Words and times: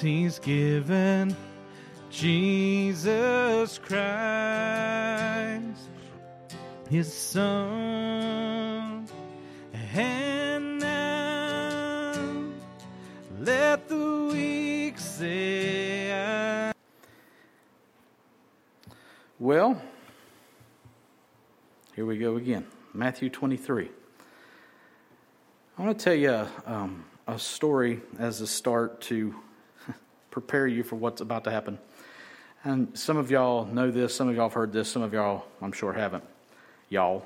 He's 0.00 0.40
given 0.40 1.36
Jesus 2.10 3.78
Christ, 3.78 4.00
His 6.90 7.12
Son. 7.12 9.06
And 9.94 10.80
now 10.80 12.12
let 13.40 13.88
the 13.88 14.30
weak 14.32 14.98
say, 14.98 16.12
I 16.12 16.72
Well, 19.38 19.80
here 21.94 22.04
we 22.04 22.18
go 22.18 22.34
again. 22.36 22.66
Matthew 22.92 23.30
23. 23.30 23.88
I 25.78 25.82
want 25.82 25.96
to 25.96 26.04
tell 26.04 26.14
you 26.14 26.46
um, 26.66 27.04
a 27.28 27.38
story 27.38 28.00
as 28.18 28.40
a 28.40 28.46
start 28.48 29.00
to 29.02 29.36
prepare 30.34 30.66
you 30.66 30.82
for 30.82 30.96
what's 30.96 31.20
about 31.20 31.44
to 31.44 31.50
happen. 31.52 31.78
And 32.64 32.98
some 32.98 33.16
of 33.16 33.30
y'all 33.30 33.66
know 33.66 33.92
this, 33.92 34.12
some 34.12 34.28
of 34.28 34.34
y'all 34.34 34.46
have 34.46 34.52
heard 34.52 34.72
this, 34.72 34.90
some 34.90 35.02
of 35.02 35.12
y'all, 35.12 35.44
I'm 35.62 35.70
sure, 35.70 35.92
haven't. 35.92 36.24
Y'all. 36.88 37.24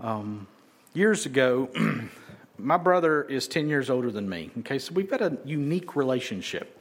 Um, 0.00 0.46
years 0.94 1.26
ago, 1.26 1.68
my 2.58 2.76
brother 2.76 3.24
is 3.24 3.48
10 3.48 3.68
years 3.68 3.90
older 3.90 4.12
than 4.12 4.28
me. 4.28 4.52
Okay, 4.60 4.78
so 4.78 4.94
we've 4.94 5.10
got 5.10 5.20
a 5.20 5.36
unique 5.44 5.96
relationship. 5.96 6.80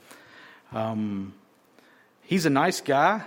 Um, 0.73 1.34
he's 2.21 2.46
a 2.46 2.52
nice 2.52 2.80
guy, 2.80 3.23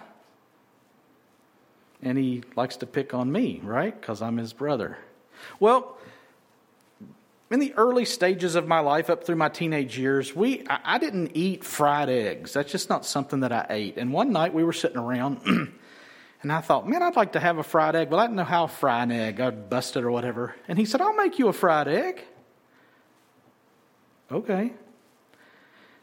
and 2.00 2.16
he 2.16 2.44
likes 2.54 2.76
to 2.76 2.86
pick 2.86 3.12
on 3.12 3.32
me, 3.32 3.60
right? 3.64 4.00
Because 4.00 4.22
I'm 4.22 4.36
his 4.36 4.52
brother. 4.52 4.98
Well, 5.58 5.98
in 7.50 7.60
the 7.60 7.74
early 7.74 8.04
stages 8.04 8.54
of 8.54 8.66
my 8.66 8.80
life, 8.80 9.10
up 9.10 9.24
through 9.24 9.36
my 9.36 9.48
teenage 9.48 9.98
years, 9.98 10.34
we 10.34 10.66
I, 10.68 10.80
I 10.84 10.98
didn't 10.98 11.32
eat 11.34 11.64
fried 11.64 12.08
eggs. 12.08 12.52
That's 12.52 12.70
just 12.70 12.88
not 12.88 13.04
something 13.04 13.40
that 13.40 13.52
I 13.52 13.66
ate. 13.70 13.96
And 13.96 14.12
one 14.12 14.32
night 14.32 14.54
we 14.54 14.64
were 14.64 14.72
sitting 14.72 14.98
around, 14.98 15.40
and 16.42 16.52
I 16.52 16.60
thought, 16.60 16.88
man, 16.88 17.02
I'd 17.02 17.16
like 17.16 17.32
to 17.32 17.40
have 17.40 17.58
a 17.58 17.62
fried 17.62 17.96
egg, 17.96 18.10
but 18.10 18.18
I 18.18 18.24
didn't 18.24 18.36
know 18.36 18.44
how 18.44 18.66
to 18.66 18.72
fry 18.72 19.02
an 19.02 19.12
egg. 19.12 19.40
I'd 19.40 19.68
bust 19.68 19.96
it 19.96 20.04
or 20.04 20.10
whatever. 20.10 20.54
And 20.68 20.78
he 20.78 20.84
said, 20.84 21.00
I'll 21.00 21.14
make 21.14 21.38
you 21.38 21.48
a 21.48 21.52
fried 21.52 21.88
egg. 21.88 22.24
Okay. 24.30 24.72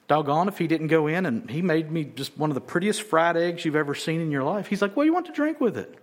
Doggone 0.08 0.48
if 0.48 0.58
he 0.58 0.67
didn't 0.67 0.88
go 0.88 1.08
in 1.08 1.26
and 1.26 1.50
he 1.50 1.61
made 1.61 1.89
me 1.89 2.03
just 2.03 2.38
one 2.38 2.50
of 2.50 2.55
the 2.55 2.61
prettiest 2.61 3.02
fried 3.02 3.38
eggs 3.38 3.64
you've 3.66 3.76
ever 3.78 3.95
seen 3.95 4.20
in 4.20 4.30
your 4.30 4.44
life. 4.44 4.67
He's 4.67 4.81
like, 4.81 4.94
do 4.94 5.03
you 5.03 5.14
want 5.14 5.26
to 5.28 5.31
drink 5.31 5.61
with 5.61 5.78
it? 5.78 6.00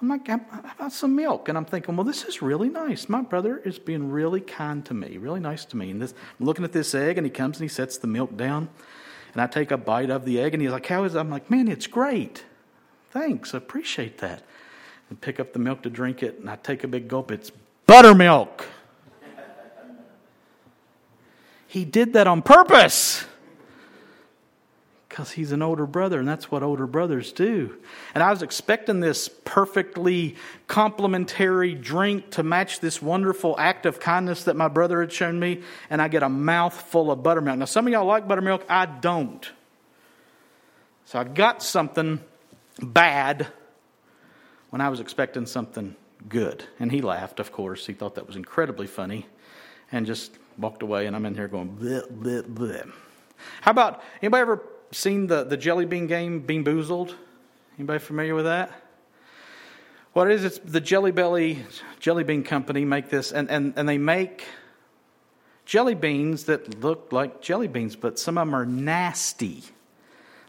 I'm 0.00 0.08
like, 0.08 0.26
How 0.28 0.40
about 0.78 0.92
some 0.92 1.16
milk? 1.16 1.48
And 1.48 1.56
I'm 1.56 1.64
thinking, 1.64 1.96
Well, 1.96 2.04
this 2.04 2.24
is 2.24 2.42
really 2.42 2.68
nice. 2.68 3.08
My 3.08 3.22
brother 3.22 3.58
is 3.58 3.78
being 3.78 4.10
really 4.10 4.40
kind 4.40 4.84
to 4.86 4.94
me, 4.94 5.16
really 5.16 5.40
nice 5.40 5.64
to 5.66 5.76
me. 5.76 5.90
And 5.90 6.02
this, 6.02 6.14
I'm 6.38 6.46
looking 6.46 6.64
at 6.64 6.72
this 6.72 6.94
egg, 6.94 7.18
and 7.18 7.26
he 7.26 7.30
comes 7.30 7.58
and 7.58 7.64
he 7.64 7.68
sets 7.68 7.98
the 7.98 8.06
milk 8.06 8.36
down. 8.36 8.68
And 9.32 9.42
I 9.42 9.46
take 9.46 9.70
a 9.70 9.76
bite 9.76 10.10
of 10.10 10.24
the 10.24 10.40
egg, 10.40 10.54
and 10.54 10.62
he's 10.62 10.72
like, 10.72 10.86
How 10.86 11.04
is 11.04 11.14
it? 11.14 11.18
I'm 11.18 11.30
like, 11.30 11.50
Man, 11.50 11.68
it's 11.68 11.86
great. 11.86 12.44
Thanks. 13.10 13.54
I 13.54 13.58
appreciate 13.58 14.18
that. 14.18 14.42
And 15.08 15.20
pick 15.20 15.40
up 15.40 15.52
the 15.52 15.58
milk 15.58 15.82
to 15.82 15.90
drink 15.90 16.22
it, 16.22 16.38
and 16.40 16.50
I 16.50 16.56
take 16.56 16.84
a 16.84 16.88
big 16.88 17.08
gulp. 17.08 17.30
It's 17.30 17.50
buttermilk. 17.86 18.66
He 21.66 21.84
did 21.84 22.12
that 22.14 22.26
on 22.26 22.42
purpose 22.42 23.26
because 25.16 25.30
he's 25.30 25.50
an 25.50 25.62
older 25.62 25.86
brother, 25.86 26.18
and 26.18 26.28
that's 26.28 26.50
what 26.50 26.62
older 26.62 26.86
brothers 26.86 27.32
do. 27.32 27.74
And 28.14 28.22
I 28.22 28.28
was 28.28 28.42
expecting 28.42 29.00
this 29.00 29.30
perfectly 29.46 30.36
complimentary 30.66 31.74
drink 31.74 32.32
to 32.32 32.42
match 32.42 32.80
this 32.80 33.00
wonderful 33.00 33.58
act 33.58 33.86
of 33.86 33.98
kindness 33.98 34.44
that 34.44 34.56
my 34.56 34.68
brother 34.68 35.00
had 35.00 35.10
shown 35.10 35.40
me, 35.40 35.62
and 35.88 36.02
I 36.02 36.08
get 36.08 36.22
a 36.22 36.28
mouthful 36.28 37.10
of 37.10 37.22
buttermilk. 37.22 37.56
Now, 37.56 37.64
some 37.64 37.86
of 37.86 37.94
y'all 37.94 38.04
like 38.04 38.28
buttermilk, 38.28 38.66
I 38.68 38.84
don't. 38.84 39.50
So 41.06 41.18
I 41.18 41.24
got 41.24 41.62
something 41.62 42.20
bad 42.82 43.46
when 44.68 44.82
I 44.82 44.90
was 44.90 45.00
expecting 45.00 45.46
something 45.46 45.96
good. 46.28 46.62
And 46.78 46.92
he 46.92 47.00
laughed, 47.00 47.40
of 47.40 47.52
course. 47.52 47.86
He 47.86 47.94
thought 47.94 48.16
that 48.16 48.26
was 48.26 48.36
incredibly 48.36 48.86
funny 48.86 49.24
and 49.90 50.04
just 50.04 50.32
walked 50.58 50.82
away. 50.82 51.06
And 51.06 51.16
I'm 51.16 51.24
in 51.24 51.34
here 51.34 51.48
going, 51.48 51.70
bleh, 51.70 52.06
bleh, 52.12 52.42
bleh. 52.42 52.92
How 53.62 53.70
about 53.70 54.02
anybody 54.20 54.42
ever 54.42 54.62
seen 54.92 55.26
the, 55.26 55.44
the 55.44 55.56
jelly 55.56 55.86
bean 55.86 56.06
game, 56.06 56.40
Bean 56.40 56.64
Boozled? 56.64 57.14
Anybody 57.78 57.98
familiar 57.98 58.34
with 58.34 58.46
that? 58.46 58.72
What 60.12 60.30
it 60.30 60.34
is, 60.34 60.44
it's 60.44 60.58
the 60.58 60.80
Jelly 60.80 61.12
Belly 61.12 61.62
Jelly 62.00 62.24
Bean 62.24 62.42
Company 62.42 62.86
make 62.86 63.10
this, 63.10 63.32
and, 63.32 63.50
and, 63.50 63.74
and 63.76 63.86
they 63.86 63.98
make 63.98 64.44
jelly 65.66 65.94
beans 65.94 66.44
that 66.44 66.80
look 66.82 67.12
like 67.12 67.42
jelly 67.42 67.68
beans, 67.68 67.96
but 67.96 68.18
some 68.18 68.38
of 68.38 68.46
them 68.46 68.54
are 68.54 68.64
nasty. 68.64 69.62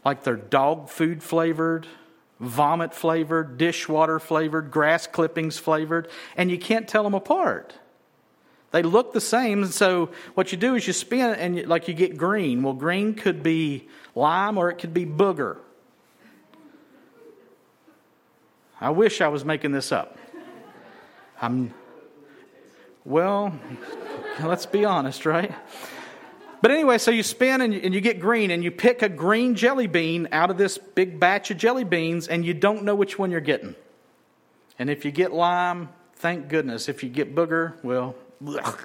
Like 0.06 0.22
they're 0.22 0.36
dog 0.36 0.88
food 0.88 1.22
flavored, 1.22 1.86
vomit 2.40 2.94
flavored, 2.94 3.58
dishwater 3.58 4.18
flavored, 4.18 4.70
grass 4.70 5.06
clippings 5.06 5.58
flavored, 5.58 6.08
and 6.34 6.50
you 6.50 6.58
can't 6.58 6.88
tell 6.88 7.02
them 7.02 7.14
apart. 7.14 7.74
They 8.70 8.82
look 8.82 9.12
the 9.12 9.20
same, 9.20 9.62
and 9.62 9.72
so 9.72 10.10
what 10.34 10.52
you 10.52 10.58
do 10.58 10.76
is 10.76 10.86
you 10.86 10.92
spin 10.92 11.30
it 11.30 11.38
and 11.38 11.56
you, 11.56 11.62
like 11.64 11.88
you 11.88 11.94
get 11.94 12.16
green. 12.16 12.62
Well, 12.62 12.74
green 12.74 13.14
could 13.14 13.42
be 13.42 13.88
lime 14.18 14.58
or 14.58 14.68
it 14.70 14.78
could 14.78 14.92
be 14.92 15.06
booger. 15.06 15.58
I 18.80 18.90
wish 18.90 19.20
I 19.20 19.28
was 19.28 19.44
making 19.44 19.72
this 19.72 19.92
up. 19.92 20.18
I'm 21.40 21.72
well, 23.04 23.58
let's 24.42 24.66
be 24.66 24.84
honest, 24.84 25.24
right? 25.24 25.54
But 26.60 26.72
anyway, 26.72 26.98
so 26.98 27.10
you 27.10 27.22
spin 27.22 27.60
and 27.60 27.72
you, 27.72 27.80
and 27.82 27.94
you, 27.94 28.00
get 28.00 28.20
green, 28.20 28.50
and 28.50 28.62
you 28.62 28.70
pick 28.70 29.02
a 29.02 29.08
green 29.08 29.54
jelly 29.54 29.86
bean 29.86 30.28
out 30.32 30.50
of 30.50 30.58
this 30.58 30.76
big 30.76 31.18
batch 31.18 31.50
of 31.50 31.56
jelly 31.56 31.84
beans, 31.84 32.26
and 32.28 32.44
you 32.44 32.52
don't 32.52 32.82
know 32.82 32.96
which 32.96 33.18
one 33.18 33.30
you're 33.30 33.40
getting. 33.40 33.76
And 34.78 34.90
if 34.90 35.04
you 35.04 35.12
get 35.12 35.32
lime, 35.32 35.88
thank 36.16 36.48
goodness. 36.48 36.88
If 36.88 37.02
you 37.02 37.08
get 37.08 37.34
booger, 37.34 37.82
well, 37.84 38.16
blech. 38.42 38.78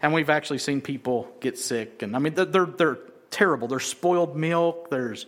and 0.00 0.14
we've 0.14 0.30
actually 0.30 0.58
seen 0.58 0.80
people 0.80 1.28
get 1.40 1.58
sick. 1.58 2.02
And 2.02 2.14
I 2.14 2.20
mean, 2.20 2.34
they're, 2.34 2.46
they're 2.46 2.98
terrible. 3.32 3.66
There's 3.66 3.86
spoiled 3.86 4.36
milk, 4.36 4.90
there's 4.90 5.26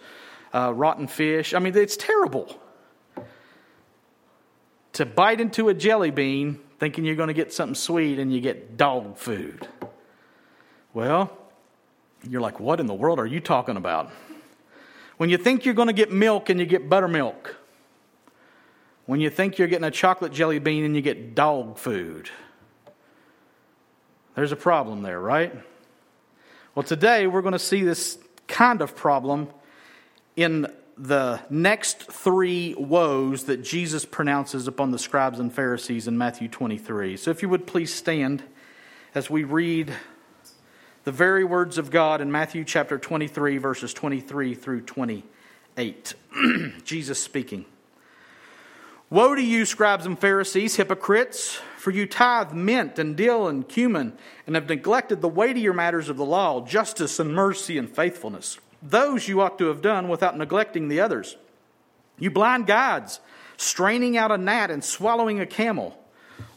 uh, 0.53 0.73
rotten 0.73 1.09
fish. 1.09 1.55
I 1.55 1.59
mean, 1.59 1.77
it's 1.77 1.97
terrible. 1.97 2.61
To 4.93 5.05
bite 5.05 5.41
into 5.41 5.69
a 5.69 5.75
jelly 5.75 6.13
bean 6.13 6.61
thinking 6.79 7.05
you're 7.05 7.17
going 7.17 7.29
to 7.29 7.35
get 7.35 7.53
something 7.53 7.75
sweet 7.75 8.19
and 8.19 8.33
you 8.33 8.41
get 8.41 8.77
dog 8.77 9.17
food. 9.17 9.67
Well, 10.93 11.37
you're 12.29 12.41
like, 12.41 12.61
what 12.61 12.79
in 12.79 12.87
the 12.87 12.95
world 12.95 13.19
are 13.19 13.27
you 13.27 13.41
talking 13.41 13.77
about? 13.77 14.11
When 15.17 15.31
you 15.31 15.37
think 15.37 15.65
you're 15.65 15.75
going 15.75 15.89
to 15.89 15.95
get 15.95 16.13
milk 16.13 16.51
and 16.51 16.61
you 16.61 16.67
get 16.67 16.89
buttermilk. 16.89 17.57
When 19.07 19.21
you 19.21 19.31
think 19.31 19.59
you're 19.59 19.69
getting 19.69 19.85
a 19.85 19.91
chocolate 19.91 20.33
jelly 20.33 20.59
bean 20.59 20.85
and 20.85 20.95
you 20.95 21.03
get 21.03 21.35
dog 21.35 21.79
food. 21.79 22.31
There's 24.35 24.53
a 24.53 24.57
problem 24.57 25.03
there, 25.03 25.21
right? 25.21 25.55
Well, 26.75 26.83
today 26.83 27.29
we're 27.29 27.43
going 27.43 27.53
to 27.53 27.59
see 27.61 27.85
this 27.85 28.19
kind 28.49 28.83
of 28.83 28.97
problem 28.97 29.49
in 30.35 30.67
the 30.99 31.41
next 31.49 32.03
three 32.03 32.75
woes 32.75 33.45
that 33.45 33.63
Jesus 33.63 34.05
pronounces 34.05 34.67
upon 34.67 34.91
the 34.91 34.99
scribes 34.99 35.39
and 35.39 35.53
Pharisees 35.53 36.09
in 36.09 36.19
Matthew 36.19 36.49
23. 36.49 37.17
So, 37.17 37.31
if 37.31 37.43
you 37.43 37.49
would 37.49 37.69
please 37.69 37.95
stand 37.95 38.43
as 39.15 39.31
we 39.31 39.45
read 39.45 39.93
the 41.05 41.13
very 41.13 41.45
words 41.45 41.79
of 41.79 41.93
God 41.93 42.21
in 42.21 42.33
Matthew 42.33 42.65
chapter 42.65 42.99
23, 42.99 43.59
verses 43.59 43.95
23 43.95 44.57
through 44.57 44.81
28. 44.81 46.15
Jesus 46.85 47.23
speaking. 47.23 47.67
Woe 49.15 49.37
to 49.37 49.41
you, 49.41 49.65
scribes 49.65 50.07
and 50.07 50.19
Pharisees, 50.19 50.75
hypocrites, 50.75 51.61
for 51.77 51.93
you 51.93 52.05
tithe 52.05 52.53
mint 52.53 52.99
and 52.99 53.17
dill 53.17 53.47
and 53.47 53.69
cumin, 53.69 54.19
and 54.45 54.57
have 54.57 54.69
neglected 54.69 55.21
the 55.21 55.29
weightier 55.29 55.73
matters 55.73 56.09
of 56.09 56.17
the 56.17 56.25
law, 56.25 56.63
justice 56.63 57.21
and 57.21 57.33
mercy 57.33 57.79
and 57.79 57.89
faithfulness. 57.89 58.59
Those 58.83 59.29
you 59.29 59.41
ought 59.41 59.57
to 59.59 59.67
have 59.67 59.81
done 59.81 60.09
without 60.09 60.37
neglecting 60.37 60.89
the 60.89 60.99
others. 60.99 61.37
You 62.19 62.33
blind 62.33 62.67
guides, 62.67 63.21
straining 63.57 64.17
out 64.17 64.33
a 64.33 64.37
gnat 64.37 64.73
and 64.73 64.83
swallowing 64.83 65.39
a 65.39 65.47
camel. 65.47 65.97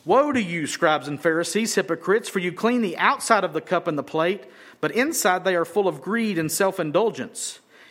Woe 0.03 0.31
to 0.31 0.41
you, 0.41 0.65
scribes 0.65 1.07
and 1.07 1.21
Pharisees, 1.21 1.75
hypocrites, 1.75 2.27
for 2.27 2.39
you 2.39 2.51
clean 2.51 2.81
the 2.81 2.97
outside 2.97 3.43
of 3.43 3.53
the 3.53 3.61
cup 3.61 3.85
and 3.85 3.99
the 3.99 4.03
plate, 4.03 4.45
but 4.81 4.89
inside 4.89 5.43
they 5.43 5.55
are 5.55 5.63
full 5.63 5.87
of 5.87 6.01
greed 6.01 6.39
and 6.39 6.51
self 6.51 6.79
indulgence. 6.79 7.59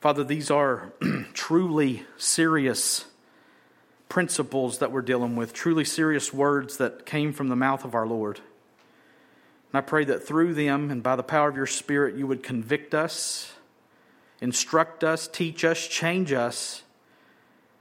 Father, 0.00 0.24
these 0.24 0.50
are 0.50 0.92
truly 1.34 2.04
serious 2.16 3.04
principles 4.08 4.78
that 4.78 4.90
we're 4.90 5.02
dealing 5.02 5.36
with, 5.36 5.52
truly 5.52 5.84
serious 5.84 6.32
words 6.32 6.78
that 6.78 7.04
came 7.04 7.32
from 7.32 7.48
the 7.48 7.56
mouth 7.56 7.84
of 7.84 7.94
our 7.94 8.06
Lord. 8.06 8.38
And 9.72 9.78
I 9.78 9.82
pray 9.82 10.04
that 10.04 10.26
through 10.26 10.54
them 10.54 10.90
and 10.90 11.02
by 11.02 11.16
the 11.16 11.22
power 11.22 11.48
of 11.48 11.56
your 11.56 11.66
Spirit, 11.66 12.16
you 12.16 12.26
would 12.26 12.42
convict 12.42 12.94
us, 12.94 13.52
instruct 14.40 15.04
us, 15.04 15.28
teach 15.28 15.64
us, 15.64 15.86
change 15.86 16.32
us, 16.32 16.82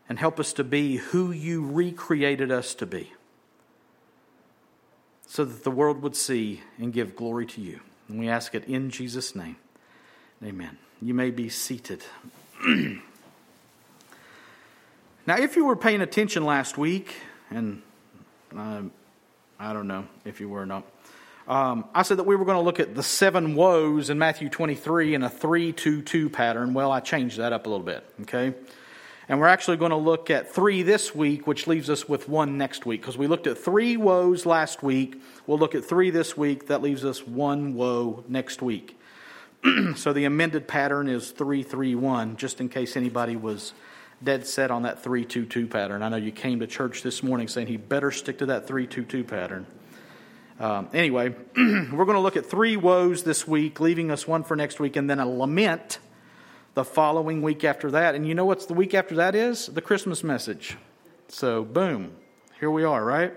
and 0.10 0.20
help 0.20 0.40
us 0.42 0.52
to 0.54 0.64
be 0.64 0.98
who 0.98 1.32
you 1.32 1.66
recreated 1.66 2.52
us 2.52 2.76
to 2.76 2.86
be, 2.86 3.14
so 5.26 5.46
that 5.46 5.64
the 5.64 5.72
world 5.72 6.02
would 6.02 6.16
see 6.18 6.62
and 6.78 6.92
give 6.92 7.16
glory 7.16 7.46
to 7.46 7.62
you. 7.62 7.80
And 8.10 8.20
we 8.20 8.28
ask 8.28 8.54
it 8.54 8.66
in 8.66 8.90
Jesus' 8.90 9.36
name. 9.36 9.56
Amen. 10.44 10.78
You 11.02 11.14
may 11.14 11.32
be 11.32 11.48
seated. 11.48 12.04
now, 12.68 13.00
if 15.38 15.56
you 15.56 15.64
were 15.64 15.78
paying 15.78 16.02
attention 16.02 16.44
last 16.44 16.78
week, 16.78 17.16
and 17.50 17.82
uh, 18.56 18.82
I 19.58 19.72
don't 19.72 19.88
know 19.88 20.08
if 20.26 20.42
you 20.42 20.50
were 20.50 20.64
or 20.64 20.66
not, 20.66 20.84
um, 21.48 21.86
I 21.96 22.04
said 22.04 22.18
that 22.18 22.26
we 22.26 22.36
were 22.36 22.44
going 22.44 22.58
to 22.58 22.64
look 22.64 22.82
at 22.82 22.96
the 22.96 23.04
seven 23.04 23.56
woes 23.56 24.10
in 24.10 24.20
Matthew 24.20 24.50
23 24.50 25.16
in 25.16 25.24
a 25.24 25.30
3 25.30 25.72
2 25.72 26.02
2 26.02 26.30
pattern. 26.30 26.74
Well, 26.74 26.92
I 26.92 27.00
changed 27.00 27.38
that 27.38 27.54
up 27.54 27.66
a 27.66 27.70
little 27.70 27.86
bit, 27.86 28.04
okay? 28.24 28.54
And 29.30 29.40
we're 29.40 29.48
actually 29.48 29.78
going 29.78 29.92
to 29.92 29.98
look 29.98 30.30
at 30.30 30.54
three 30.54 30.84
this 30.84 31.16
week, 31.16 31.48
which 31.48 31.66
leaves 31.66 31.90
us 31.90 32.10
with 32.10 32.28
one 32.28 32.58
next 32.58 32.86
week. 32.86 33.00
Because 33.00 33.18
we 33.18 33.28
looked 33.28 33.48
at 33.48 33.58
three 33.58 33.96
woes 33.96 34.46
last 34.46 34.84
week. 34.84 35.22
We'll 35.48 35.60
look 35.60 35.76
at 35.76 35.86
three 35.86 36.10
this 36.10 36.36
week. 36.36 36.68
That 36.68 36.82
leaves 36.82 37.06
us 37.06 37.26
one 37.26 37.76
woe 37.76 38.26
next 38.28 38.62
week. 38.62 38.99
so 39.96 40.14
the 40.14 40.26
amended 40.26 40.68
pattern 40.68 41.08
is 41.08 41.32
331, 41.32 42.38
just 42.38 42.62
in 42.62 42.70
case 42.70 42.96
anybody 42.96 43.36
was 43.36 43.74
dead 44.24 44.46
set 44.46 44.72
on 44.72 44.84
that 44.84 45.04
322 45.04 45.68
pattern. 45.68 46.02
I 46.02 46.10
know 46.10 46.18
you 46.18 46.32
came 46.32 46.60
to 46.60 46.68
church 46.68 47.04
this 47.04 47.24
morning 47.24 47.48
saying 47.48 47.68
he 47.68 47.78
better 47.78 48.12
stick 48.12 48.40
to 48.40 48.48
that 48.48 48.68
322 48.68 49.24
pattern. 49.24 49.66
Um, 50.60 50.90
anyway, 50.94 51.36
we're 51.56 52.06
going 52.06 52.16
to 52.16 52.20
look 52.20 52.36
at 52.36 52.46
three 52.46 52.76
woes 52.76 53.24
this 53.24 53.48
week, 53.48 53.80
leaving 53.80 54.12
us 54.12 54.28
one 54.28 54.44
for 54.44 54.56
next 54.56 54.80
week, 54.80 54.96
and 54.96 55.10
then 55.10 55.20
a 55.20 55.28
lament 55.28 56.00
the 56.74 56.84
following 56.84 57.42
week 57.42 57.64
after 57.64 57.92
that. 57.92 58.16
And 58.16 58.28
you 58.28 58.36
know 58.36 58.46
what's 58.46 58.66
the 58.66 58.74
week 58.74 58.94
after 58.94 59.16
that 59.16 59.36
is? 59.36 59.68
The 59.68 59.82
Christmas 59.82 60.24
message. 60.24 60.78
So, 61.30 61.64
boom, 61.64 62.12
here 62.60 62.72
we 62.72 62.84
are, 62.84 63.04
right? 63.04 63.34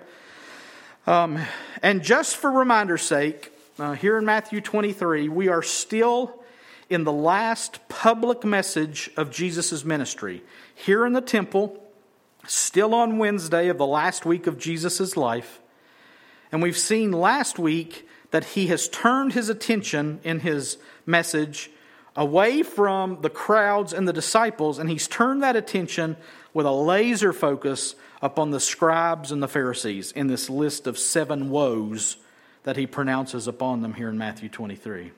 Um, 1.06 1.38
and 1.82 2.02
just 2.02 2.36
for 2.36 2.50
reminder's 2.50 3.02
sake, 3.02 3.52
uh, 3.82 3.92
here 3.94 4.16
in 4.16 4.24
Matthew 4.24 4.60
23, 4.60 5.28
we 5.28 5.48
are 5.48 5.62
still 5.62 6.40
in 6.88 7.02
the 7.02 7.12
last 7.12 7.80
public 7.88 8.44
message 8.44 9.10
of 9.16 9.32
Jesus' 9.32 9.84
ministry. 9.84 10.44
Here 10.72 11.04
in 11.04 11.14
the 11.14 11.20
temple, 11.20 11.82
still 12.46 12.94
on 12.94 13.18
Wednesday 13.18 13.66
of 13.66 13.78
the 13.78 13.86
last 13.86 14.24
week 14.24 14.46
of 14.46 14.56
Jesus' 14.56 15.16
life. 15.16 15.60
And 16.52 16.62
we've 16.62 16.78
seen 16.78 17.10
last 17.10 17.58
week 17.58 18.06
that 18.30 18.44
he 18.44 18.68
has 18.68 18.88
turned 18.88 19.32
his 19.32 19.48
attention 19.48 20.20
in 20.22 20.40
his 20.40 20.78
message 21.04 21.68
away 22.14 22.62
from 22.62 23.20
the 23.22 23.30
crowds 23.30 23.92
and 23.92 24.06
the 24.06 24.12
disciples, 24.12 24.78
and 24.78 24.88
he's 24.88 25.08
turned 25.08 25.42
that 25.42 25.56
attention 25.56 26.16
with 26.54 26.66
a 26.66 26.70
laser 26.70 27.32
focus 27.32 27.96
upon 28.20 28.52
the 28.52 28.60
scribes 28.60 29.32
and 29.32 29.42
the 29.42 29.48
Pharisees 29.48 30.12
in 30.12 30.28
this 30.28 30.48
list 30.48 30.86
of 30.86 30.96
seven 30.98 31.50
woes 31.50 32.18
that 32.64 32.76
he 32.76 32.86
pronounces 32.86 33.48
upon 33.48 33.82
them 33.82 33.94
here 33.94 34.08
in 34.08 34.18
Matthew 34.18 34.48
23. 34.48 35.12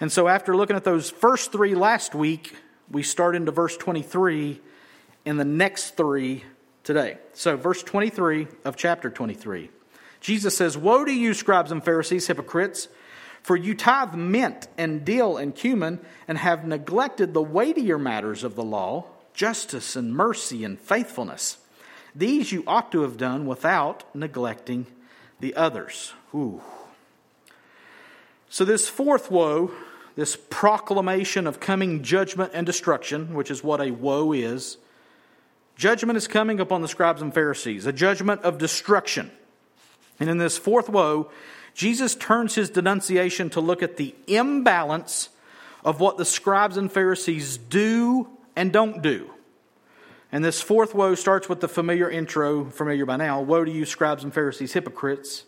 And 0.00 0.10
so, 0.10 0.28
after 0.28 0.56
looking 0.56 0.76
at 0.76 0.84
those 0.84 1.10
first 1.10 1.52
three 1.52 1.74
last 1.74 2.14
week, 2.14 2.56
we 2.90 3.02
start 3.02 3.36
into 3.36 3.52
verse 3.52 3.76
23 3.76 4.60
in 5.24 5.36
the 5.36 5.44
next 5.44 5.96
three 5.96 6.44
today. 6.84 7.18
So, 7.34 7.56
verse 7.56 7.82
23 7.82 8.48
of 8.64 8.76
chapter 8.76 9.10
23. 9.10 9.70
Jesus 10.20 10.56
says, 10.56 10.76
Woe 10.76 11.04
to 11.04 11.12
you, 11.12 11.34
scribes 11.34 11.72
and 11.72 11.84
Pharisees, 11.84 12.26
hypocrites! 12.26 12.88
For 13.42 13.56
you 13.56 13.74
tithe 13.74 14.14
mint 14.14 14.68
and 14.78 15.04
dill 15.04 15.36
and 15.36 15.54
cumin, 15.54 15.98
and 16.28 16.38
have 16.38 16.64
neglected 16.64 17.34
the 17.34 17.42
weightier 17.42 17.98
matters 17.98 18.44
of 18.44 18.54
the 18.54 18.62
law 18.62 19.06
justice 19.34 19.96
and 19.96 20.14
mercy 20.14 20.64
and 20.64 20.78
faithfulness. 20.78 21.58
These 22.14 22.52
you 22.52 22.62
ought 22.66 22.92
to 22.92 23.02
have 23.02 23.16
done 23.16 23.46
without 23.46 24.14
neglecting 24.14 24.86
the 25.42 25.54
others. 25.56 26.14
Ooh. 26.34 26.62
So, 28.48 28.64
this 28.64 28.88
fourth 28.88 29.30
woe, 29.30 29.72
this 30.14 30.36
proclamation 30.36 31.48
of 31.48 31.58
coming 31.58 32.02
judgment 32.02 32.52
and 32.54 32.64
destruction, 32.64 33.34
which 33.34 33.50
is 33.50 33.64
what 33.64 33.80
a 33.80 33.90
woe 33.90 34.32
is, 34.32 34.78
judgment 35.74 36.16
is 36.16 36.28
coming 36.28 36.60
upon 36.60 36.80
the 36.80 36.88
scribes 36.88 37.20
and 37.20 37.34
Pharisees, 37.34 37.86
a 37.86 37.92
judgment 37.92 38.42
of 38.42 38.56
destruction. 38.56 39.32
And 40.20 40.30
in 40.30 40.38
this 40.38 40.56
fourth 40.56 40.88
woe, 40.88 41.28
Jesus 41.74 42.14
turns 42.14 42.54
his 42.54 42.70
denunciation 42.70 43.50
to 43.50 43.60
look 43.60 43.82
at 43.82 43.96
the 43.96 44.14
imbalance 44.28 45.28
of 45.84 45.98
what 45.98 46.18
the 46.18 46.24
scribes 46.24 46.76
and 46.76 46.92
Pharisees 46.92 47.56
do 47.56 48.28
and 48.54 48.72
don't 48.72 49.02
do. 49.02 49.31
And 50.32 50.42
this 50.42 50.62
fourth 50.62 50.94
woe 50.94 51.14
starts 51.14 51.48
with 51.48 51.60
the 51.60 51.68
familiar 51.68 52.10
intro, 52.10 52.64
familiar 52.64 53.04
by 53.04 53.16
now 53.16 53.42
Woe 53.42 53.64
to 53.64 53.70
you, 53.70 53.84
scribes 53.84 54.24
and 54.24 54.32
Pharisees, 54.32 54.72
hypocrites! 54.72 55.44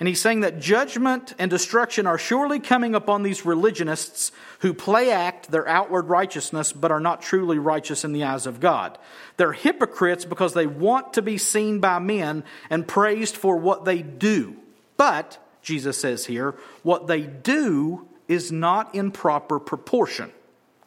And 0.00 0.06
he's 0.06 0.20
saying 0.20 0.40
that 0.40 0.60
judgment 0.60 1.34
and 1.40 1.50
destruction 1.50 2.06
are 2.06 2.18
surely 2.18 2.60
coming 2.60 2.94
upon 2.94 3.24
these 3.24 3.44
religionists 3.44 4.30
who 4.60 4.72
play 4.72 5.10
act 5.10 5.50
their 5.50 5.66
outward 5.66 6.08
righteousness 6.08 6.72
but 6.72 6.92
are 6.92 7.00
not 7.00 7.20
truly 7.20 7.58
righteous 7.58 8.04
in 8.04 8.12
the 8.12 8.22
eyes 8.22 8.46
of 8.46 8.60
God. 8.60 8.96
They're 9.38 9.52
hypocrites 9.52 10.24
because 10.24 10.54
they 10.54 10.68
want 10.68 11.14
to 11.14 11.22
be 11.22 11.36
seen 11.36 11.80
by 11.80 11.98
men 11.98 12.44
and 12.70 12.86
praised 12.86 13.36
for 13.36 13.56
what 13.56 13.84
they 13.84 14.02
do. 14.02 14.56
But, 14.96 15.38
Jesus 15.62 16.00
says 16.00 16.26
here, 16.26 16.54
what 16.84 17.08
they 17.08 17.22
do 17.22 18.06
is 18.28 18.52
not 18.52 18.94
in 18.94 19.10
proper 19.10 19.58
proportion. 19.58 20.30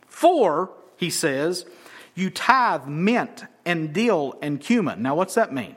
For, 0.07 0.71
he 0.95 1.09
says, 1.09 1.65
you 2.15 2.29
tithe 2.29 2.87
mint 2.87 3.45
and 3.65 3.93
dill 3.93 4.37
and 4.41 4.59
cumin. 4.59 5.01
Now, 5.01 5.15
what's 5.15 5.35
that 5.35 5.53
mean? 5.53 5.75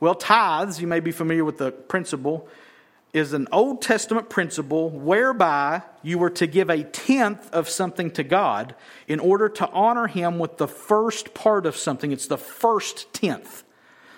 Well, 0.00 0.14
tithes, 0.14 0.80
you 0.80 0.86
may 0.86 1.00
be 1.00 1.12
familiar 1.12 1.44
with 1.44 1.58
the 1.58 1.70
principle, 1.70 2.48
is 3.12 3.34
an 3.34 3.46
Old 3.52 3.82
Testament 3.82 4.30
principle 4.30 4.90
whereby 4.90 5.82
you 6.02 6.18
were 6.18 6.30
to 6.30 6.46
give 6.46 6.70
a 6.70 6.82
tenth 6.82 7.50
of 7.52 7.68
something 7.68 8.10
to 8.12 8.24
God 8.24 8.74
in 9.06 9.20
order 9.20 9.48
to 9.50 9.68
honor 9.70 10.06
Him 10.06 10.38
with 10.38 10.56
the 10.56 10.66
first 10.66 11.34
part 11.34 11.66
of 11.66 11.76
something. 11.76 12.10
It's 12.10 12.26
the 12.26 12.38
first 12.38 13.12
tenth. 13.12 13.64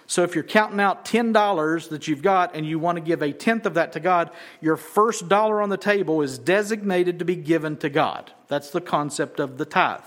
So 0.07 0.23
if 0.23 0.35
you're 0.35 0.45
counting 0.45 0.81
out 0.81 1.05
$10 1.05 1.89
that 1.89 2.07
you've 2.07 2.23
got 2.23 2.55
and 2.55 2.67
you 2.67 2.79
want 2.79 2.97
to 2.97 3.03
give 3.03 3.23
a 3.23 3.33
tenth 3.33 3.67
of 3.67 3.75
that 3.75 3.93
to 3.93 4.01
God, 4.01 4.31
your 4.61 4.77
first 4.77 5.29
dollar 5.29 5.61
on 5.61 5.71
the 5.71 5.77
table 5.77 6.23
is 6.23 6.39
designated 6.39 7.19
to 7.19 7.25
be 7.25 7.37
given 7.37 7.77
to 7.79 7.89
God. 7.89 8.33
That's 8.49 8.71
the 8.71 8.83
concept 8.83 9.41
of 9.41 9.59
the 9.59 9.65
tithe. 9.65 10.01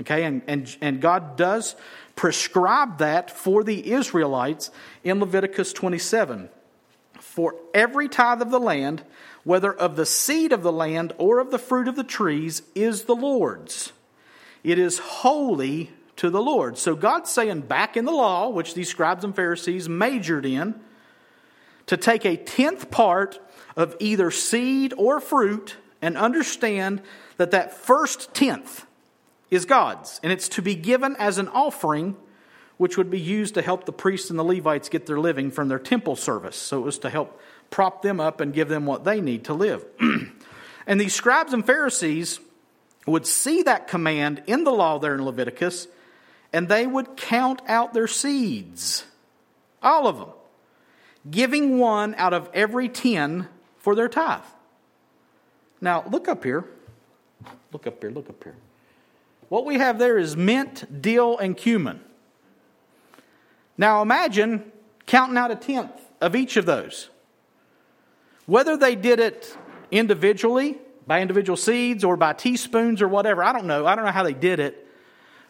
Okay, 0.00 0.24
and, 0.24 0.42
and, 0.46 0.76
and 0.80 1.00
God 1.00 1.36
does 1.36 1.76
prescribe 2.16 2.98
that 2.98 3.30
for 3.30 3.62
the 3.62 3.92
Israelites 3.92 4.70
in 5.04 5.20
Leviticus 5.20 5.72
27. 5.72 6.48
For 7.18 7.54
every 7.74 8.08
tithe 8.08 8.40
of 8.40 8.50
the 8.50 8.60
land, 8.60 9.02
whether 9.44 9.72
of 9.72 9.96
the 9.96 10.06
seed 10.06 10.52
of 10.52 10.62
the 10.62 10.72
land 10.72 11.12
or 11.18 11.38
of 11.38 11.50
the 11.50 11.58
fruit 11.58 11.86
of 11.86 11.96
the 11.96 12.04
trees, 12.04 12.62
is 12.74 13.04
the 13.04 13.14
Lord's. 13.14 13.92
It 14.64 14.78
is 14.78 14.98
holy 14.98 15.90
to 16.16 16.30
the 16.30 16.42
Lord. 16.42 16.78
So 16.78 16.94
God's 16.94 17.30
saying 17.30 17.62
back 17.62 17.96
in 17.96 18.04
the 18.04 18.12
law, 18.12 18.48
which 18.48 18.74
these 18.74 18.88
scribes 18.88 19.24
and 19.24 19.34
Pharisees 19.34 19.88
majored 19.88 20.46
in, 20.46 20.74
to 21.86 21.96
take 21.96 22.24
a 22.24 22.36
tenth 22.36 22.90
part 22.90 23.38
of 23.76 23.96
either 24.00 24.30
seed 24.30 24.92
or 24.96 25.20
fruit 25.20 25.76
and 26.02 26.16
understand 26.16 27.02
that 27.36 27.50
that 27.50 27.74
first 27.74 28.32
tenth 28.34 28.86
is 29.50 29.64
God's, 29.64 30.20
and 30.22 30.32
it's 30.32 30.48
to 30.50 30.62
be 30.62 30.74
given 30.74 31.16
as 31.16 31.38
an 31.38 31.48
offering, 31.48 32.16
which 32.76 32.96
would 32.96 33.10
be 33.10 33.20
used 33.20 33.54
to 33.54 33.62
help 33.62 33.84
the 33.84 33.92
priests 33.92 34.30
and 34.30 34.38
the 34.38 34.44
Levites 34.44 34.88
get 34.88 35.06
their 35.06 35.18
living 35.18 35.50
from 35.50 35.68
their 35.68 35.78
temple 35.78 36.16
service. 36.16 36.56
So 36.56 36.78
it 36.78 36.84
was 36.84 36.98
to 37.00 37.10
help 37.10 37.40
prop 37.68 38.02
them 38.02 38.20
up 38.20 38.40
and 38.40 38.54
give 38.54 38.68
them 38.68 38.86
what 38.86 39.04
they 39.04 39.20
need 39.20 39.44
to 39.44 39.54
live. 39.54 39.84
and 40.86 41.00
these 41.00 41.14
scribes 41.14 41.52
and 41.52 41.66
Pharisees 41.66 42.40
would 43.06 43.26
see 43.26 43.62
that 43.62 43.88
command 43.88 44.42
in 44.46 44.64
the 44.64 44.70
law 44.70 44.98
there 44.98 45.14
in 45.14 45.24
Leviticus, 45.24 45.88
and 46.52 46.68
they 46.68 46.86
would 46.86 47.16
count 47.16 47.60
out 47.66 47.92
their 47.92 48.06
seeds, 48.06 49.04
all 49.82 50.06
of 50.06 50.18
them, 50.18 50.30
giving 51.30 51.78
one 51.78 52.14
out 52.16 52.32
of 52.32 52.48
every 52.54 52.88
ten 52.88 53.48
for 53.78 53.94
their 53.94 54.08
tithe. 54.08 54.40
Now, 55.80 56.04
look 56.10 56.28
up 56.28 56.44
here. 56.44 56.64
Look 57.72 57.86
up 57.86 58.02
here, 58.02 58.10
look 58.10 58.28
up 58.28 58.42
here. 58.42 58.54
What 59.50 59.66
we 59.66 59.78
have 59.78 59.98
there 59.98 60.16
is 60.16 60.36
mint, 60.36 61.02
dill, 61.02 61.36
and 61.36 61.56
cumin. 61.56 62.00
Now 63.76 64.00
imagine 64.00 64.70
counting 65.06 65.36
out 65.36 65.50
a 65.50 65.56
tenth 65.56 65.90
of 66.20 66.36
each 66.36 66.56
of 66.56 66.66
those. 66.66 67.10
Whether 68.46 68.76
they 68.76 68.94
did 68.94 69.18
it 69.18 69.56
individually 69.90 70.78
by 71.04 71.20
individual 71.20 71.56
seeds 71.56 72.04
or 72.04 72.16
by 72.16 72.32
teaspoons 72.32 73.02
or 73.02 73.08
whatever. 73.08 73.42
I 73.42 73.52
don't 73.52 73.66
know. 73.66 73.86
I 73.86 73.96
don't 73.96 74.04
know 74.04 74.12
how 74.12 74.22
they 74.22 74.34
did 74.34 74.60
it. 74.60 74.86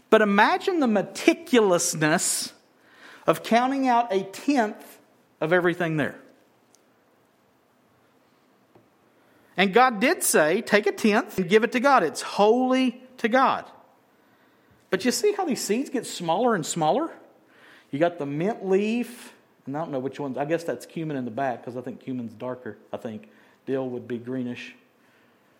But 0.09 0.23
imagine 0.23 0.81
the 0.81 0.87
meticulousness 0.87 2.53
of 3.27 3.43
counting 3.43 3.87
out 3.87 4.11
a 4.11 4.23
tenth 4.23 4.99
of 5.43 5.53
everything 5.53 5.99
there. 5.99 6.19
And 9.59 9.75
God 9.75 10.01
did 10.01 10.23
say, 10.23 10.63
take 10.63 10.87
a 10.87 10.93
tenth 10.93 11.37
and 11.37 11.47
give 11.47 11.65
it 11.65 11.73
to 11.73 11.81
God. 11.81 12.03
It's 12.03 12.23
holy 12.23 13.03
to 13.19 13.29
God. 13.29 13.67
But 14.91 15.05
you 15.05 15.13
see 15.13 15.33
how 15.33 15.45
these 15.45 15.61
seeds 15.61 15.89
get 15.89 16.05
smaller 16.05 16.55
and 16.55 16.67
smaller? 16.67 17.11
You 17.91 17.99
got 17.99 18.19
the 18.19 18.27
mint 18.27 18.69
leaf, 18.69 19.33
and 19.67 19.77
I 19.77 19.81
don't 19.81 19.93
know 19.93 19.99
which 19.99 20.21
ones. 20.21 20.37
I 20.37 20.45
guess 20.45 20.65
that's 20.65 20.87
cumin 20.87 21.17
in 21.17 21.25
the 21.25 21.31
back 21.31 21.61
because 21.61 21.77
I 21.77 21.81
think 21.81 22.01
cumin's 22.01 22.35
darker, 22.35 22.77
I 22.93 22.97
think. 22.97 23.29
Dill 23.67 23.89
would 23.89 24.09
be 24.09 24.19
greenish. 24.19 24.75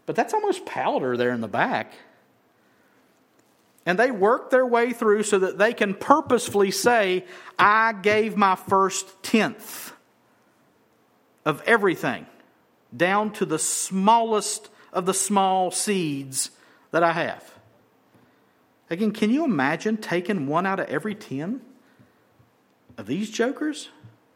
But 0.07 0.17
that's 0.17 0.35
almost 0.35 0.67
powder 0.67 1.17
there 1.17 1.31
in 1.31 1.41
the 1.41 1.49
back. 1.49 1.93
And 3.87 3.99
they 3.99 4.11
work 4.11 4.51
their 4.51 4.67
way 4.67 4.93
through 4.93 5.23
so 5.23 5.39
that 5.39 5.59
they 5.59 5.73
can 5.73 5.95
purposefully 5.95 6.71
say, 6.71 7.25
I 7.59 7.93
gave 7.93 8.37
my 8.37 8.57
first 8.57 9.23
tenth 9.23 9.93
of 11.45 11.63
everything, 11.67 12.27
down 12.95 13.33
to 13.35 13.47
the 13.47 13.59
smallest 13.59 14.69
of 14.93 15.07
the 15.07 15.15
small 15.15 15.71
seeds 15.71 16.51
that 16.91 17.03
I 17.03 17.13
have. 17.13 17.60
Again, 18.91 19.13
can 19.13 19.31
you 19.31 19.45
imagine 19.45 19.97
taking 19.97 20.49
one 20.49 20.67
out 20.67 20.81
of 20.81 20.89
every 20.89 21.15
ten 21.15 21.61
of 22.99 23.07
these 23.07 23.31
jokers? 23.31 23.89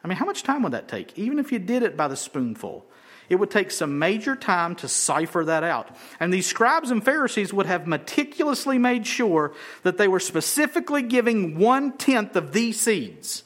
I 0.03 0.09
mean, 0.09 0.17
how 0.17 0.25
much 0.25 0.45
time 0.45 0.63
would 0.63 0.73
that 0.73 0.87
take? 0.87 1.19
Even 1.19 1.39
if 1.39 1.51
you 1.51 1.59
did 1.59 1.83
it 1.83 1.97
by 1.97 2.09
the 2.09 2.17
spoonful. 2.17 2.87
It 3.29 3.37
would 3.37 3.51
take 3.51 3.71
some 3.71 3.99
major 3.99 4.37
time 4.37 4.77
to 4.77 4.89
cipher 4.89 5.47
that 5.47 5.65
out. 5.65 5.97
And 6.21 6.33
these 6.33 6.47
scribes 6.47 6.91
and 6.91 7.03
Pharisees 7.03 7.55
would 7.55 7.65
have 7.65 7.87
meticulously 7.87 8.79
made 8.79 9.07
sure 9.07 9.55
that 9.83 9.97
they 9.97 10.09
were 10.09 10.21
specifically 10.21 11.03
giving 11.03 11.59
one 11.59 11.97
tenth 11.97 12.37
of 12.37 12.53
these 12.53 12.79
seeds. 12.79 13.43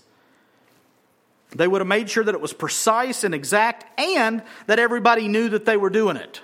They 1.50 1.68
would 1.68 1.80
have 1.80 1.88
made 1.88 2.10
sure 2.10 2.24
that 2.24 2.34
it 2.34 2.40
was 2.40 2.52
precise 2.52 3.22
and 3.22 3.34
exact 3.34 3.98
and 4.00 4.42
that 4.66 4.80
everybody 4.80 5.28
knew 5.28 5.48
that 5.50 5.64
they 5.64 5.76
were 5.76 5.90
doing 5.90 6.16
it. 6.16 6.42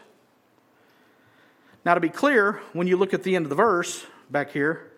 Now, 1.85 1.95
to 1.95 2.01
be 2.01 2.09
clear, 2.09 2.61
when 2.73 2.87
you 2.87 2.97
look 2.97 3.13
at 3.13 3.25
the 3.25 3.37
end 3.37 3.45
of 3.45 3.51
the 3.51 3.57
verse 3.57 4.07
back 4.31 4.51
here, 4.51 4.91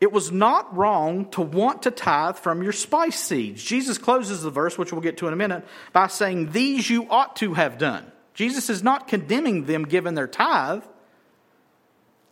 it 0.00 0.12
was 0.12 0.30
not 0.30 0.76
wrong 0.76 1.28
to 1.30 1.40
want 1.40 1.82
to 1.82 1.90
tithe 1.90 2.36
from 2.36 2.62
your 2.62 2.72
spice 2.72 3.18
seeds. 3.18 3.62
Jesus 3.62 3.98
closes 3.98 4.42
the 4.42 4.50
verse, 4.50 4.78
which 4.78 4.92
we'll 4.92 5.00
get 5.00 5.16
to 5.18 5.26
in 5.26 5.32
a 5.32 5.36
minute, 5.36 5.66
by 5.92 6.06
saying, 6.06 6.52
These 6.52 6.88
you 6.88 7.08
ought 7.10 7.36
to 7.36 7.54
have 7.54 7.78
done. 7.78 8.10
Jesus 8.34 8.70
is 8.70 8.82
not 8.82 9.08
condemning 9.08 9.64
them 9.64 9.84
given 9.84 10.14
their 10.14 10.28
tithe. 10.28 10.84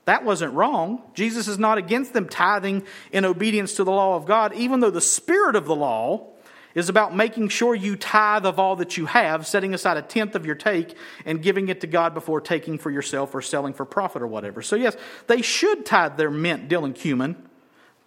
That 0.04 0.24
wasn't 0.24 0.54
wrong. 0.54 1.02
Jesus 1.14 1.48
is 1.48 1.58
not 1.58 1.78
against 1.78 2.12
them 2.12 2.28
tithing 2.28 2.84
in 3.10 3.24
obedience 3.24 3.74
to 3.74 3.84
the 3.84 3.90
law 3.90 4.14
of 4.14 4.24
God, 4.24 4.54
even 4.54 4.78
though 4.78 4.90
the 4.90 5.00
spirit 5.00 5.56
of 5.56 5.66
the 5.66 5.74
law 5.74 6.28
is 6.76 6.88
about 6.88 7.16
making 7.16 7.48
sure 7.48 7.74
you 7.74 7.96
tithe 7.96 8.46
of 8.46 8.60
all 8.60 8.76
that 8.76 8.96
you 8.96 9.06
have, 9.06 9.48
setting 9.48 9.74
aside 9.74 9.96
a 9.96 10.02
tenth 10.02 10.36
of 10.36 10.46
your 10.46 10.54
take 10.54 10.96
and 11.24 11.42
giving 11.42 11.68
it 11.68 11.80
to 11.80 11.88
God 11.88 12.14
before 12.14 12.40
taking 12.40 12.78
for 12.78 12.92
yourself 12.92 13.34
or 13.34 13.42
selling 13.42 13.72
for 13.72 13.84
profit 13.84 14.22
or 14.22 14.28
whatever. 14.28 14.62
So, 14.62 14.76
yes, 14.76 14.96
they 15.26 15.42
should 15.42 15.84
tithe 15.84 16.16
their 16.16 16.30
mint, 16.30 16.68
dill, 16.68 16.84
and 16.84 16.94
cumin 16.94 17.34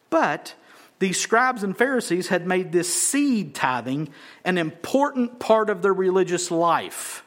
but 0.10 0.56
these 1.00 1.20
scribes 1.20 1.64
and 1.64 1.78
Pharisees 1.78 2.28
had 2.28 2.46
made 2.46 2.72
this 2.72 2.94
seed 2.94 3.56
tithing 3.56 4.10
an 4.44 4.58
important 4.58 5.40
part 5.40 5.70
of 5.70 5.82
their 5.82 5.94
religious 5.94 6.52
life. 6.52 7.24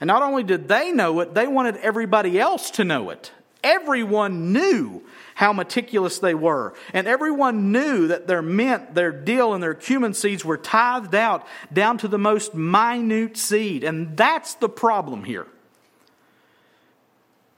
And 0.00 0.08
not 0.08 0.22
only 0.22 0.42
did 0.42 0.68
they 0.68 0.92
know 0.92 1.20
it, 1.20 1.34
they 1.34 1.46
wanted 1.46 1.76
everybody 1.76 2.38
else 2.38 2.70
to 2.72 2.84
know 2.84 3.10
it. 3.10 3.32
Everyone 3.64 4.52
knew 4.52 5.02
how 5.36 5.52
meticulous 5.52 6.18
they 6.18 6.34
were. 6.34 6.72
And 6.94 7.06
everyone 7.06 7.70
knew 7.70 8.08
that 8.08 8.26
their 8.26 8.40
mint, 8.40 8.94
their 8.94 9.12
dill, 9.12 9.52
and 9.52 9.62
their 9.62 9.74
cumin 9.74 10.14
seeds 10.14 10.46
were 10.46 10.56
tithed 10.56 11.14
out 11.14 11.46
down 11.70 11.98
to 11.98 12.08
the 12.08 12.16
most 12.16 12.54
minute 12.54 13.36
seed. 13.36 13.84
And 13.84 14.16
that's 14.16 14.54
the 14.54 14.70
problem 14.70 15.24
here. 15.24 15.46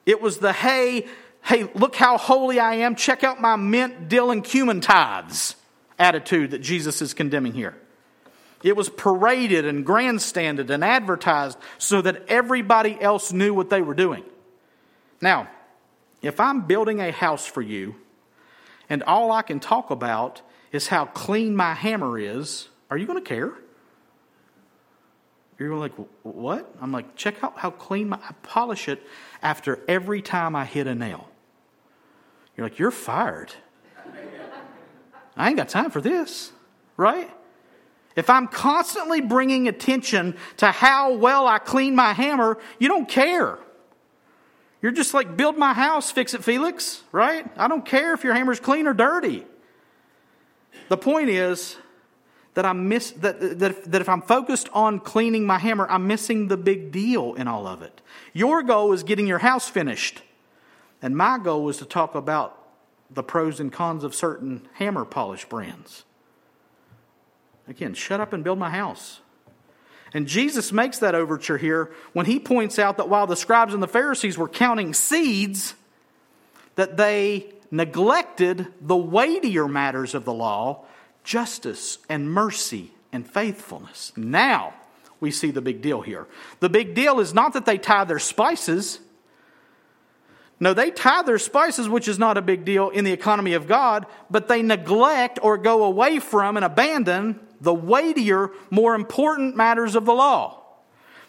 It 0.04 0.20
was 0.20 0.38
the 0.38 0.52
hey, 0.52 1.06
hey, 1.44 1.70
look 1.76 1.94
how 1.94 2.18
holy 2.18 2.58
I 2.58 2.74
am, 2.74 2.96
check 2.96 3.22
out 3.22 3.40
my 3.40 3.54
mint, 3.54 4.08
dill, 4.08 4.32
and 4.32 4.42
cumin 4.42 4.80
tithes 4.80 5.54
attitude 6.00 6.50
that 6.50 6.58
Jesus 6.58 7.00
is 7.00 7.14
condemning 7.14 7.52
here. 7.52 7.76
It 8.64 8.74
was 8.74 8.88
paraded 8.88 9.64
and 9.64 9.86
grandstanded 9.86 10.68
and 10.72 10.82
advertised 10.82 11.58
so 11.78 12.02
that 12.02 12.24
everybody 12.26 13.00
else 13.00 13.32
knew 13.32 13.54
what 13.54 13.70
they 13.70 13.82
were 13.82 13.94
doing. 13.94 14.24
Now, 15.20 15.48
if 16.22 16.40
I'm 16.40 16.62
building 16.62 17.00
a 17.00 17.12
house 17.12 17.46
for 17.46 17.62
you 17.62 17.96
and 18.88 19.02
all 19.02 19.30
I 19.32 19.42
can 19.42 19.60
talk 19.60 19.90
about 19.90 20.42
is 20.72 20.88
how 20.88 21.06
clean 21.06 21.54
my 21.54 21.74
hammer 21.74 22.18
is, 22.18 22.68
are 22.90 22.96
you 22.96 23.06
going 23.06 23.22
to 23.22 23.28
care? 23.28 23.52
You're 25.58 25.74
like, 25.74 25.92
what? 26.22 26.72
I'm 26.80 26.92
like, 26.92 27.16
check 27.16 27.42
out 27.42 27.58
how 27.58 27.70
clean 27.70 28.10
my, 28.10 28.16
I 28.16 28.32
polish 28.42 28.88
it 28.88 29.02
after 29.42 29.80
every 29.88 30.22
time 30.22 30.54
I 30.54 30.64
hit 30.64 30.86
a 30.86 30.94
nail. 30.94 31.28
You're 32.56 32.66
like, 32.66 32.78
you're 32.78 32.90
fired. 32.90 33.52
I 35.36 35.48
ain't 35.48 35.56
got 35.56 35.68
time 35.68 35.90
for 35.90 36.00
this, 36.00 36.52
right? 36.96 37.30
If 38.16 38.28
I'm 38.28 38.48
constantly 38.48 39.20
bringing 39.20 39.68
attention 39.68 40.36
to 40.56 40.72
how 40.72 41.14
well 41.14 41.46
I 41.46 41.58
clean 41.58 41.94
my 41.94 42.12
hammer, 42.12 42.58
you 42.80 42.88
don't 42.88 43.08
care. 43.08 43.58
You're 44.80 44.92
just 44.92 45.12
like, 45.12 45.36
build 45.36 45.58
my 45.58 45.72
house, 45.72 46.10
fix 46.10 46.34
it, 46.34 46.44
Felix, 46.44 47.02
right? 47.10 47.46
I 47.56 47.66
don't 47.66 47.84
care 47.84 48.14
if 48.14 48.22
your 48.22 48.34
hammer's 48.34 48.60
clean 48.60 48.86
or 48.86 48.94
dirty. 48.94 49.44
The 50.88 50.96
point 50.96 51.30
is 51.30 51.76
that 52.54 52.64
I 52.64 52.72
miss 52.72 53.10
that, 53.12 53.58
that, 53.58 53.84
that 53.90 54.00
if 54.00 54.08
I'm 54.08 54.22
focused 54.22 54.68
on 54.72 55.00
cleaning 55.00 55.46
my 55.46 55.58
hammer, 55.58 55.86
I'm 55.88 56.06
missing 56.06 56.48
the 56.48 56.56
big 56.56 56.92
deal 56.92 57.34
in 57.34 57.48
all 57.48 57.66
of 57.66 57.82
it. 57.82 58.00
Your 58.32 58.62
goal 58.62 58.92
is 58.92 59.02
getting 59.02 59.26
your 59.26 59.38
house 59.38 59.68
finished. 59.68 60.22
And 61.02 61.16
my 61.16 61.38
goal 61.38 61.64
was 61.64 61.76
to 61.78 61.84
talk 61.84 62.14
about 62.14 62.58
the 63.10 63.22
pros 63.22 63.60
and 63.60 63.72
cons 63.72 64.04
of 64.04 64.14
certain 64.14 64.68
hammer 64.74 65.04
polish 65.04 65.44
brands. 65.44 66.04
Again, 67.68 67.94
shut 67.94 68.20
up 68.20 68.32
and 68.32 68.42
build 68.42 68.58
my 68.58 68.70
house. 68.70 69.20
And 70.14 70.26
Jesus 70.26 70.72
makes 70.72 70.98
that 70.98 71.14
overture 71.14 71.58
here 71.58 71.90
when 72.12 72.26
he 72.26 72.38
points 72.38 72.78
out 72.78 72.96
that 72.96 73.08
while 73.08 73.26
the 73.26 73.36
scribes 73.36 73.74
and 73.74 73.82
the 73.82 73.88
Pharisees 73.88 74.38
were 74.38 74.48
counting 74.48 74.94
seeds, 74.94 75.74
that 76.76 76.96
they 76.96 77.52
neglected 77.70 78.66
the 78.80 78.96
weightier 78.96 79.68
matters 79.68 80.14
of 80.14 80.24
the 80.24 80.32
law 80.32 80.84
justice 81.24 81.98
and 82.08 82.32
mercy 82.32 82.90
and 83.12 83.28
faithfulness. 83.28 84.12
Now 84.16 84.72
we 85.20 85.30
see 85.30 85.50
the 85.50 85.60
big 85.60 85.82
deal 85.82 86.00
here. 86.00 86.26
The 86.60 86.70
big 86.70 86.94
deal 86.94 87.20
is 87.20 87.34
not 87.34 87.52
that 87.52 87.66
they 87.66 87.76
tie 87.76 88.04
their 88.04 88.18
spices 88.18 89.00
no, 90.60 90.74
they 90.74 90.90
tithe 90.90 91.26
their 91.26 91.38
spices, 91.38 91.88
which 91.88 92.08
is 92.08 92.18
not 92.18 92.36
a 92.36 92.42
big 92.42 92.64
deal 92.64 92.88
in 92.90 93.04
the 93.04 93.12
economy 93.12 93.54
of 93.54 93.68
God, 93.68 94.06
but 94.28 94.48
they 94.48 94.62
neglect 94.62 95.38
or 95.40 95.56
go 95.56 95.84
away 95.84 96.18
from 96.18 96.56
and 96.56 96.64
abandon 96.64 97.38
the 97.60 97.74
weightier, 97.74 98.50
more 98.70 98.94
important 98.94 99.56
matters 99.56 99.94
of 99.94 100.04
the 100.04 100.14
law. 100.14 100.62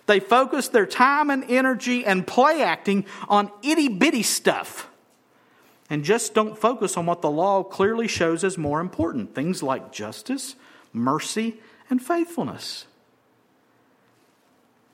They 0.07 0.19
focus 0.19 0.67
their 0.67 0.87
time 0.87 1.29
and 1.29 1.43
energy 1.47 2.03
and 2.03 2.25
play 2.25 2.63
acting 2.63 3.05
on 3.27 3.51
itty 3.61 3.87
bitty 3.89 4.23
stuff 4.23 4.89
and 5.89 6.03
just 6.03 6.33
don't 6.33 6.57
focus 6.57 6.97
on 6.97 7.05
what 7.05 7.21
the 7.21 7.29
law 7.29 7.63
clearly 7.63 8.07
shows 8.07 8.43
as 8.43 8.57
more 8.57 8.79
important 8.79 9.33
things 9.33 9.61
like 9.61 9.91
justice, 9.91 10.55
mercy, 10.93 11.59
and 11.89 12.01
faithfulness. 12.01 12.85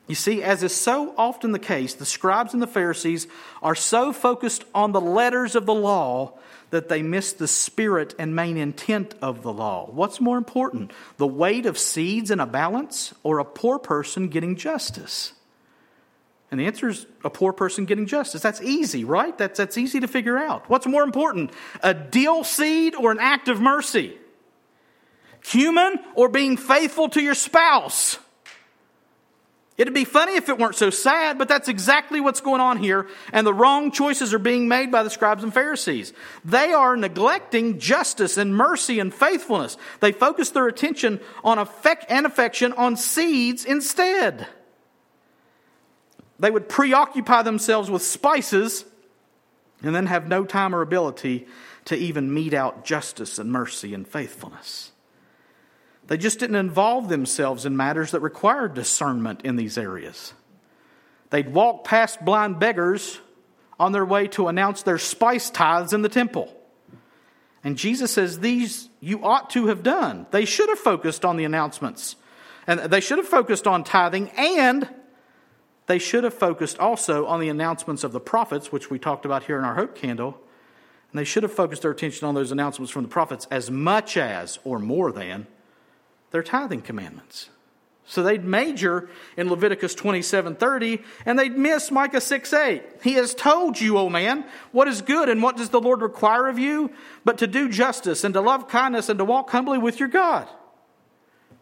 You 0.08 0.16
see, 0.16 0.44
as 0.44 0.62
is 0.62 0.76
so 0.76 1.14
often 1.18 1.52
the 1.52 1.60
case, 1.60 1.96
the 1.96 2.06
scribes 2.06 2.54
and 2.54 2.62
the 2.62 2.68
Pharisees 2.68 3.28
are 3.64 3.76
so 3.76 4.14
focused 4.14 4.64
on 4.74 4.92
the 4.92 5.02
letters 5.02 5.56
of 5.56 5.66
the 5.66 5.74
law 5.74 6.34
that 6.70 6.90
they 6.90 7.02
miss 7.02 7.34
the 7.34 7.48
spirit 7.48 8.14
and 8.20 8.36
main 8.36 8.58
intent 8.58 9.16
of 9.22 9.42
the 9.42 9.54
law. 9.54 9.90
What's 9.92 10.22
more 10.22 10.38
important, 10.38 10.92
the 11.18 11.28
weight 11.28 11.66
of 11.66 11.78
seeds 11.78 12.30
in 12.30 12.40
a 12.40 12.46
balance 12.46 13.14
or 13.24 13.40
a 13.40 13.46
poor 13.46 13.80
person 13.80 14.28
getting 14.28 14.56
justice? 14.56 15.34
And 16.52 16.60
the 16.60 16.68
answer 16.68 16.90
is 16.90 17.08
a 17.24 17.30
poor 17.30 17.54
person 17.54 17.86
getting 17.86 18.06
justice. 18.06 18.42
That's 18.42 18.62
easy, 18.62 19.04
right? 19.04 19.36
That's, 19.38 19.58
that's 19.58 19.78
easy 19.78 20.00
to 20.02 20.08
figure 20.08 20.38
out. 20.38 20.70
What's 20.70 20.86
more 20.86 21.04
important, 21.04 21.52
a 21.82 21.94
dill 21.94 22.44
seed 22.44 22.94
or 22.94 23.12
an 23.12 23.20
act 23.20 23.48
of 23.48 23.60
mercy? 23.60 24.18
Cumin 25.42 26.00
or 26.14 26.30
being 26.30 26.58
faithful 26.58 27.10
to 27.10 27.22
your 27.22 27.34
spouse? 27.34 28.20
It'd 29.77 29.94
be 29.94 30.05
funny 30.05 30.38
if 30.38 30.48
it 30.48 30.58
weren't 30.58 30.75
so 30.75 30.89
sad, 30.89 31.38
but 31.38 31.50
that's 31.50 31.67
exactly 31.67 32.22
what's 32.22 32.39
going 32.39 32.62
on 32.62 32.77
here, 32.77 33.08
and 33.34 33.46
the 33.46 33.53
wrong 33.53 33.91
choices 33.91 34.34
are 34.34 34.39
being 34.39 34.70
made 34.70 34.89
by 34.89 35.03
the 35.03 35.10
scribes 35.10 35.44
and 35.44 35.53
Pharisees. 35.53 36.13
They 36.46 36.72
are 36.72 36.96
neglecting 36.96 37.77
justice 37.77 38.38
and 38.38 38.55
mercy 38.55 39.00
and 39.00 39.13
faithfulness. 39.13 39.75
They 40.00 40.13
focus 40.13 40.51
their 40.51 40.67
attention 40.67 41.20
on 41.44 41.60
affect 41.60 42.10
and 42.10 42.25
affection 42.25 42.72
on 42.74 42.96
seeds 42.96 43.65
instead. 43.65 44.48
They 46.39 46.51
would 46.51 46.70
preoccupy 46.70 47.41
themselves 47.41 47.91
with 47.91 48.01
spices 48.01 48.86
and 49.84 49.94
then 49.94 50.05
have 50.05 50.29
no 50.29 50.46
time 50.46 50.74
or 50.74 50.82
ability 50.82 51.48
to 51.86 51.98
even 51.98 52.34
mete 52.34 52.53
out 52.53 52.86
justice 52.86 53.38
and 53.39 53.51
mercy 53.51 53.94
and 53.94 54.08
faithfulness. 54.08 54.91
They 56.08 56.18
just 56.18 56.40
didn't 56.40 56.58
involve 56.58 57.10
themselves 57.10 57.66
in 57.66 57.76
matters 57.76 58.12
that 58.12 58.20
required 58.20 58.74
discernment 58.74 59.42
in 59.44 59.56
these 59.56 59.78
areas. 59.78 60.34
They'd 61.32 61.54
walk 61.54 61.84
past 61.84 62.24
blind 62.24 62.60
beggars 62.60 63.20
on 63.80 63.92
their 63.92 64.06
way 64.06 64.28
to 64.30 64.48
announce 64.48 64.84
their 64.84 65.00
spice 65.00 65.50
tithes 65.50 65.94
in 65.94 66.02
the 66.02 66.10
temple. 66.10 66.56
And 67.64 67.78
Jesus 67.78 68.12
says, 68.12 68.40
These 68.40 68.90
you 69.00 69.26
ought 69.26 69.50
to 69.52 69.68
have 69.68 69.82
done. 69.82 70.28
They 70.32 70.46
should 70.46 70.70
have 70.70 70.80
focused 70.80 71.26
on 71.26 71.38
the 71.38 71.46
announcements. 71.46 72.16
And 72.68 72.80
they 72.80 73.02
should 73.02 73.18
have 73.18 73.28
focused 73.28 73.68
on 73.68 73.84
tithing, 73.84 74.30
and 74.32 74.90
they 75.88 76.00
should 76.00 76.24
have 76.24 76.34
focused 76.34 76.80
also 76.80 77.26
on 77.28 77.40
the 77.40 77.50
announcements 77.50 78.04
of 78.04 78.12
the 78.12 78.20
prophets, 78.20 78.72
which 78.72 78.90
we 78.90 78.98
talked 78.98 79.26
about 79.26 79.44
here 79.44 79.58
in 79.58 79.66
our 79.66 79.76
Hope 79.76 79.96
Candle. 79.96 80.40
And 81.12 81.20
they 81.20 81.24
should 81.24 81.44
have 81.44 81.54
focused 81.54 81.84
their 81.84 81.92
attention 81.92 82.28
on 82.28 82.36
those 82.36 82.52
announcements 82.52 82.92
from 82.92 83.04
the 83.04 83.10
prophets 83.10 83.48
as 83.52 83.70
much 83.70 84.18
as, 84.18 84.60
or 84.64 84.80
more 84.80 85.12
than, 85.12 85.48
their 86.36 86.44
tithing 86.44 86.82
commandments. 86.82 87.50
So 88.04 88.22
they'd 88.22 88.44
major 88.44 89.08
in 89.38 89.50
Leviticus 89.50 89.96
27:30 89.96 91.01
and 91.25 91.39
they'd 91.39 91.58
miss 91.58 91.89
Micah 91.89 92.20
6:8. 92.20 92.84
He 93.01 93.13
has 93.13 93.34
told 93.34 93.80
you, 93.80 93.98
O 93.98 94.10
man, 94.10 94.44
what 94.74 94.89
is 94.89 95.01
good 95.01 95.30
and 95.30 95.42
what 95.42 95.56
does 95.56 95.70
the 95.70 95.80
Lord 95.80 96.01
require 96.01 96.50
of 96.50 96.60
you, 96.60 96.92
but 97.24 97.38
to 97.38 97.48
do 97.48 97.70
justice 97.70 98.25
and 98.25 98.34
to 98.34 98.42
love 98.42 98.68
kindness 98.68 99.08
and 99.08 99.18
to 99.18 99.24
walk 99.24 99.50
humbly 99.51 99.77
with 99.77 99.98
your 99.98 100.10
God. 100.10 100.50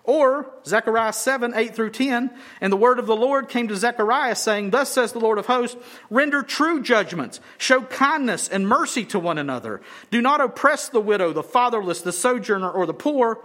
Or 0.05 0.51
Zechariah 0.65 1.13
7, 1.13 1.53
8 1.55 1.75
through 1.75 1.91
10, 1.91 2.31
and 2.59 2.73
the 2.73 2.77
word 2.77 2.97
of 2.97 3.05
the 3.05 3.15
Lord 3.15 3.47
came 3.47 3.67
to 3.67 3.75
Zechariah, 3.77 4.35
saying, 4.35 4.71
Thus 4.71 4.89
says 4.89 5.13
the 5.13 5.19
Lord 5.19 5.37
of 5.37 5.45
hosts, 5.45 5.77
render 6.09 6.41
true 6.41 6.81
judgments, 6.81 7.39
show 7.59 7.83
kindness 7.83 8.49
and 8.49 8.67
mercy 8.67 9.05
to 9.05 9.19
one 9.19 9.37
another. 9.37 9.81
Do 10.09 10.19
not 10.19 10.41
oppress 10.41 10.89
the 10.89 10.99
widow, 10.99 11.31
the 11.31 11.43
fatherless, 11.43 12.01
the 12.01 12.11
sojourner, 12.11 12.69
or 12.69 12.87
the 12.87 12.93
poor 12.93 13.39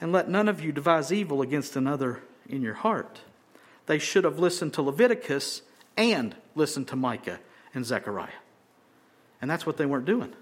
and 0.00 0.12
let 0.12 0.28
none 0.28 0.48
of 0.48 0.62
you 0.62 0.72
devise 0.72 1.12
evil 1.12 1.42
against 1.42 1.76
another 1.76 2.22
in 2.48 2.62
your 2.62 2.74
heart. 2.74 3.20
They 3.86 3.98
should 3.98 4.24
have 4.24 4.38
listened 4.38 4.74
to 4.74 4.82
Leviticus 4.82 5.62
and 5.96 6.34
listened 6.54 6.88
to 6.88 6.96
Micah 6.96 7.38
and 7.74 7.84
Zechariah. 7.84 8.28
And 9.40 9.50
that's 9.50 9.66
what 9.66 9.76
they 9.76 9.86
weren't 9.86 10.06
doing. 10.06 10.32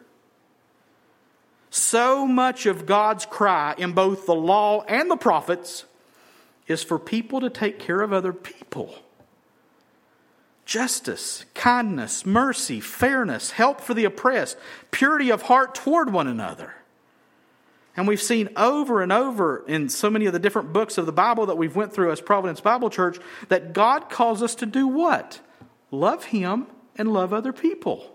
So 1.70 2.26
much 2.26 2.66
of 2.66 2.86
God's 2.86 3.26
cry 3.26 3.74
in 3.76 3.92
both 3.92 4.26
the 4.26 4.34
law 4.34 4.82
and 4.82 5.10
the 5.10 5.16
prophets 5.16 5.84
is 6.66 6.82
for 6.82 6.98
people 6.98 7.40
to 7.40 7.50
take 7.50 7.78
care 7.78 8.00
of 8.00 8.12
other 8.12 8.32
people. 8.32 8.94
Justice, 10.64 11.44
kindness, 11.54 12.24
mercy, 12.24 12.80
fairness, 12.80 13.50
help 13.50 13.80
for 13.80 13.92
the 13.92 14.04
oppressed, 14.04 14.56
purity 14.90 15.30
of 15.30 15.42
heart 15.42 15.74
toward 15.74 16.12
one 16.12 16.26
another. 16.26 16.74
And 17.96 18.08
we've 18.08 18.22
seen 18.22 18.48
over 18.56 19.02
and 19.02 19.12
over 19.12 19.64
in 19.68 19.88
so 19.88 20.10
many 20.10 20.26
of 20.26 20.32
the 20.32 20.38
different 20.38 20.72
books 20.72 20.98
of 20.98 21.06
the 21.06 21.12
Bible 21.12 21.46
that 21.46 21.56
we've 21.56 21.76
went 21.76 21.92
through 21.92 22.10
as 22.10 22.20
Providence 22.20 22.60
Bible 22.60 22.90
Church 22.90 23.18
that 23.48 23.72
God 23.72 24.10
calls 24.10 24.42
us 24.42 24.56
to 24.56 24.66
do 24.66 24.88
what? 24.88 25.40
Love 25.90 26.24
him 26.24 26.66
and 26.96 27.12
love 27.12 27.32
other 27.32 27.52
people. 27.52 28.10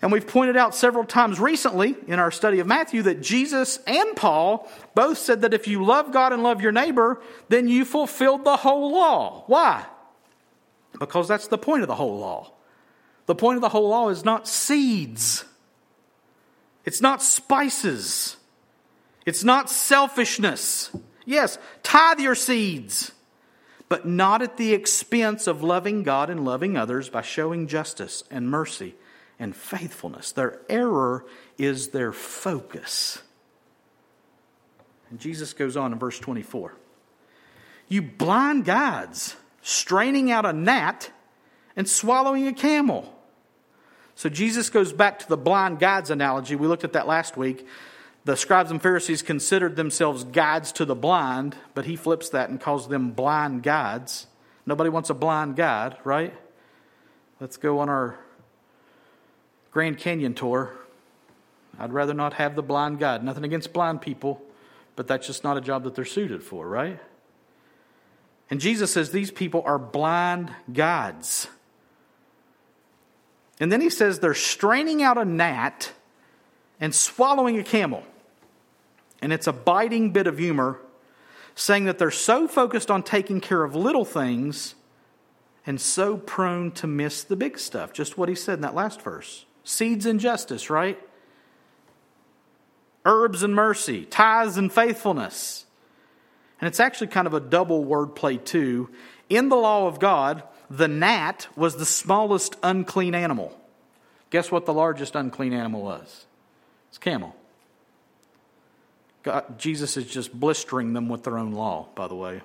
And 0.00 0.10
we've 0.10 0.26
pointed 0.26 0.56
out 0.56 0.74
several 0.74 1.04
times 1.04 1.38
recently 1.38 1.94
in 2.08 2.18
our 2.18 2.32
study 2.32 2.58
of 2.58 2.66
Matthew 2.66 3.02
that 3.02 3.20
Jesus 3.20 3.78
and 3.86 4.16
Paul 4.16 4.68
both 4.96 5.18
said 5.18 5.42
that 5.42 5.54
if 5.54 5.68
you 5.68 5.84
love 5.84 6.12
God 6.12 6.32
and 6.32 6.42
love 6.42 6.60
your 6.60 6.72
neighbor, 6.72 7.22
then 7.48 7.68
you 7.68 7.84
fulfilled 7.84 8.44
the 8.44 8.56
whole 8.56 8.90
law. 8.90 9.44
Why? 9.46 9.84
Because 10.98 11.28
that's 11.28 11.46
the 11.46 11.58
point 11.58 11.82
of 11.82 11.88
the 11.88 11.94
whole 11.94 12.18
law. 12.18 12.52
The 13.26 13.36
point 13.36 13.56
of 13.56 13.62
the 13.62 13.68
whole 13.68 13.88
law 13.88 14.08
is 14.08 14.24
not 14.24 14.48
seeds. 14.48 15.44
It's 16.84 17.00
not 17.00 17.22
spices. 17.22 18.36
It's 19.24 19.44
not 19.44 19.70
selfishness. 19.70 20.94
Yes, 21.24 21.58
tithe 21.82 22.20
your 22.20 22.34
seeds, 22.34 23.12
but 23.88 24.06
not 24.06 24.42
at 24.42 24.56
the 24.56 24.72
expense 24.72 25.46
of 25.46 25.62
loving 25.62 26.02
God 26.02 26.30
and 26.30 26.44
loving 26.44 26.76
others 26.76 27.08
by 27.08 27.22
showing 27.22 27.68
justice 27.68 28.24
and 28.30 28.50
mercy 28.50 28.94
and 29.38 29.54
faithfulness. 29.54 30.32
Their 30.32 30.60
error 30.68 31.24
is 31.58 31.88
their 31.88 32.12
focus. 32.12 33.22
And 35.10 35.20
Jesus 35.20 35.52
goes 35.52 35.76
on 35.76 35.92
in 35.92 35.98
verse 35.98 36.18
24 36.18 36.74
You 37.88 38.02
blind 38.02 38.64
guides, 38.64 39.36
straining 39.60 40.30
out 40.30 40.46
a 40.46 40.52
gnat 40.52 41.10
and 41.76 41.88
swallowing 41.88 42.48
a 42.48 42.52
camel. 42.52 43.18
So 44.22 44.28
Jesus 44.28 44.70
goes 44.70 44.92
back 44.92 45.18
to 45.18 45.28
the 45.28 45.36
blind 45.36 45.80
guides 45.80 46.08
analogy. 46.08 46.54
We 46.54 46.68
looked 46.68 46.84
at 46.84 46.92
that 46.92 47.08
last 47.08 47.36
week. 47.36 47.66
The 48.24 48.36
scribes 48.36 48.70
and 48.70 48.80
Pharisees 48.80 49.20
considered 49.20 49.74
themselves 49.74 50.22
guides 50.22 50.70
to 50.74 50.84
the 50.84 50.94
blind, 50.94 51.56
but 51.74 51.86
he 51.86 51.96
flips 51.96 52.28
that 52.28 52.48
and 52.48 52.60
calls 52.60 52.86
them 52.86 53.10
blind 53.10 53.64
guides. 53.64 54.28
Nobody 54.64 54.90
wants 54.90 55.10
a 55.10 55.14
blind 55.14 55.56
guide, 55.56 55.96
right? 56.04 56.32
Let's 57.40 57.56
go 57.56 57.80
on 57.80 57.88
our 57.88 58.16
Grand 59.72 59.98
Canyon 59.98 60.34
tour. 60.34 60.72
I'd 61.76 61.92
rather 61.92 62.14
not 62.14 62.34
have 62.34 62.54
the 62.54 62.62
blind 62.62 63.00
guide. 63.00 63.24
Nothing 63.24 63.42
against 63.42 63.72
blind 63.72 64.02
people, 64.02 64.40
but 64.94 65.08
that's 65.08 65.26
just 65.26 65.42
not 65.42 65.56
a 65.56 65.60
job 65.60 65.82
that 65.82 65.96
they're 65.96 66.04
suited 66.04 66.44
for, 66.44 66.68
right? 66.68 67.00
And 68.50 68.60
Jesus 68.60 68.92
says 68.92 69.10
these 69.10 69.32
people 69.32 69.64
are 69.66 69.80
blind 69.80 70.52
guides. 70.72 71.48
And 73.62 73.70
then 73.70 73.80
he 73.80 73.90
says 73.90 74.18
they're 74.18 74.34
straining 74.34 75.04
out 75.04 75.16
a 75.16 75.24
gnat 75.24 75.92
and 76.80 76.92
swallowing 76.92 77.60
a 77.60 77.62
camel. 77.62 78.02
And 79.22 79.32
it's 79.32 79.46
a 79.46 79.52
biting 79.52 80.10
bit 80.10 80.26
of 80.26 80.38
humor, 80.38 80.80
saying 81.54 81.84
that 81.84 81.96
they're 81.96 82.10
so 82.10 82.48
focused 82.48 82.90
on 82.90 83.04
taking 83.04 83.40
care 83.40 83.62
of 83.62 83.76
little 83.76 84.04
things 84.04 84.74
and 85.64 85.80
so 85.80 86.16
prone 86.16 86.72
to 86.72 86.88
miss 86.88 87.22
the 87.22 87.36
big 87.36 87.56
stuff. 87.56 87.92
Just 87.92 88.18
what 88.18 88.28
he 88.28 88.34
said 88.34 88.54
in 88.54 88.62
that 88.62 88.74
last 88.74 89.00
verse 89.00 89.46
seeds 89.62 90.06
and 90.06 90.18
justice, 90.18 90.68
right? 90.68 90.98
Herbs 93.04 93.44
and 93.44 93.54
mercy, 93.54 94.06
tithes 94.06 94.56
and 94.56 94.72
faithfulness. 94.72 95.66
And 96.60 96.66
it's 96.66 96.80
actually 96.80 97.06
kind 97.06 97.28
of 97.28 97.34
a 97.34 97.38
double 97.38 97.84
word 97.84 98.16
play, 98.16 98.38
too. 98.38 98.90
In 99.28 99.50
the 99.50 99.56
law 99.56 99.86
of 99.86 100.00
God, 100.00 100.42
the 100.72 100.88
gnat 100.88 101.48
was 101.54 101.76
the 101.76 101.84
smallest 101.84 102.56
unclean 102.62 103.14
animal. 103.14 103.54
Guess 104.30 104.50
what 104.50 104.64
the 104.64 104.72
largest 104.72 105.14
unclean 105.14 105.52
animal 105.52 105.82
was? 105.82 106.24
It's 106.88 106.96
camel. 106.96 107.36
God, 109.22 109.58
Jesus 109.58 109.98
is 109.98 110.06
just 110.06 110.32
blistering 110.32 110.94
them 110.94 111.10
with 111.10 111.24
their 111.24 111.36
own 111.36 111.52
law, 111.52 111.88
by 111.94 112.08
the 112.08 112.14
way. 112.14 112.40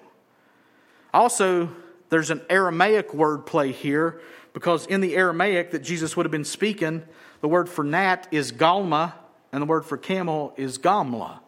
Also, 1.14 1.70
there's 2.10 2.30
an 2.30 2.42
Aramaic 2.50 3.14
word 3.14 3.46
play 3.46 3.72
here 3.72 4.20
because 4.52 4.86
in 4.88 5.00
the 5.00 5.16
Aramaic 5.16 5.72
that 5.72 5.80
Jesus 5.80 6.18
would 6.18 6.26
have 6.26 6.32
been 6.32 6.44
speaking, 6.44 7.04
the 7.40 7.48
word 7.48 7.70
for 7.70 7.86
gnat 7.86 8.28
is 8.32 8.52
galma 8.52 9.14
and 9.54 9.62
the 9.62 9.66
word 9.66 9.86
for 9.86 9.96
camel 9.96 10.54
is 10.58 10.78
gamla. 10.78 11.40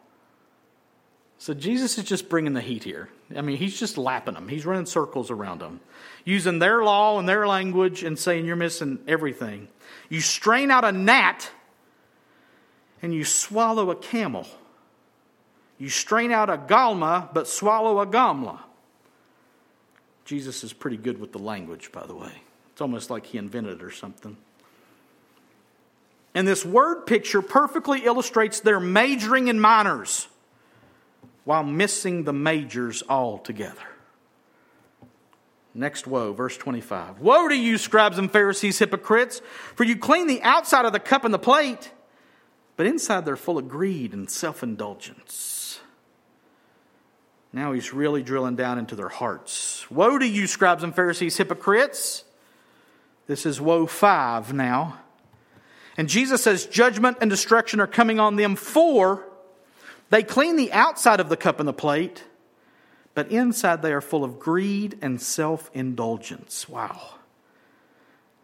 So 1.36 1.52
Jesus 1.52 1.98
is 1.98 2.04
just 2.04 2.30
bringing 2.30 2.54
the 2.54 2.60
heat 2.62 2.84
here. 2.84 3.10
I 3.36 3.42
mean, 3.42 3.58
he's 3.58 3.78
just 3.78 3.98
lapping 3.98 4.34
them. 4.34 4.48
He's 4.48 4.64
running 4.64 4.86
circles 4.86 5.30
around 5.30 5.60
them, 5.60 5.80
using 6.24 6.58
their 6.58 6.82
law 6.82 7.18
and 7.18 7.28
their 7.28 7.46
language 7.46 8.02
and 8.02 8.18
saying 8.18 8.46
you're 8.46 8.56
missing 8.56 8.98
everything. 9.06 9.68
You 10.08 10.20
strain 10.20 10.70
out 10.70 10.84
a 10.84 10.92
gnat 10.92 11.50
and 13.02 13.14
you 13.14 13.24
swallow 13.24 13.90
a 13.90 13.96
camel. 13.96 14.46
You 15.78 15.88
strain 15.88 16.30
out 16.32 16.50
a 16.50 16.58
galma 16.58 17.32
but 17.32 17.48
swallow 17.48 18.00
a 18.00 18.06
gamla. 18.06 18.58
Jesus 20.24 20.62
is 20.62 20.72
pretty 20.72 20.96
good 20.96 21.18
with 21.18 21.32
the 21.32 21.38
language, 21.38 21.90
by 21.90 22.06
the 22.06 22.14
way. 22.14 22.32
It's 22.72 22.80
almost 22.80 23.10
like 23.10 23.26
he 23.26 23.38
invented 23.38 23.80
it 23.80 23.82
or 23.82 23.90
something. 23.90 24.36
And 26.34 26.46
this 26.46 26.64
word 26.64 27.06
picture 27.06 27.42
perfectly 27.42 28.04
illustrates 28.04 28.60
their 28.60 28.78
majoring 28.78 29.48
in 29.48 29.58
minors 29.58 30.28
while 31.44 31.64
missing 31.64 32.24
the 32.24 32.32
majors 32.32 33.02
altogether. 33.08 33.89
Next 35.74 36.06
woe, 36.06 36.32
verse 36.32 36.56
25. 36.56 37.20
Woe 37.20 37.48
to 37.48 37.56
you, 37.56 37.78
scribes 37.78 38.18
and 38.18 38.30
Pharisees, 38.30 38.78
hypocrites, 38.78 39.40
for 39.74 39.84
you 39.84 39.96
clean 39.96 40.26
the 40.26 40.42
outside 40.42 40.84
of 40.84 40.92
the 40.92 40.98
cup 40.98 41.24
and 41.24 41.32
the 41.32 41.38
plate, 41.38 41.92
but 42.76 42.86
inside 42.86 43.24
they're 43.24 43.36
full 43.36 43.58
of 43.58 43.68
greed 43.68 44.12
and 44.12 44.28
self 44.28 44.62
indulgence. 44.62 45.80
Now 47.52 47.72
he's 47.72 47.92
really 47.92 48.22
drilling 48.22 48.56
down 48.56 48.78
into 48.78 48.94
their 48.94 49.08
hearts. 49.08 49.88
Woe 49.90 50.18
to 50.18 50.26
you, 50.26 50.46
scribes 50.46 50.82
and 50.82 50.94
Pharisees, 50.94 51.36
hypocrites. 51.36 52.24
This 53.26 53.46
is 53.46 53.60
woe 53.60 53.86
5 53.86 54.52
now. 54.52 54.98
And 55.96 56.08
Jesus 56.08 56.42
says 56.42 56.66
judgment 56.66 57.18
and 57.20 57.30
destruction 57.30 57.80
are 57.80 57.86
coming 57.86 58.18
on 58.18 58.36
them 58.36 58.56
for 58.56 59.24
they 60.10 60.24
clean 60.24 60.56
the 60.56 60.72
outside 60.72 61.20
of 61.20 61.28
the 61.28 61.36
cup 61.36 61.60
and 61.60 61.68
the 61.68 61.72
plate, 61.72 62.24
but 63.14 63.30
inside 63.30 63.82
they 63.82 63.92
are 63.92 64.00
full 64.00 64.24
of 64.24 64.38
greed 64.38 64.98
and 65.02 65.20
self 65.20 65.70
indulgence. 65.74 66.68
Wow. 66.68 67.14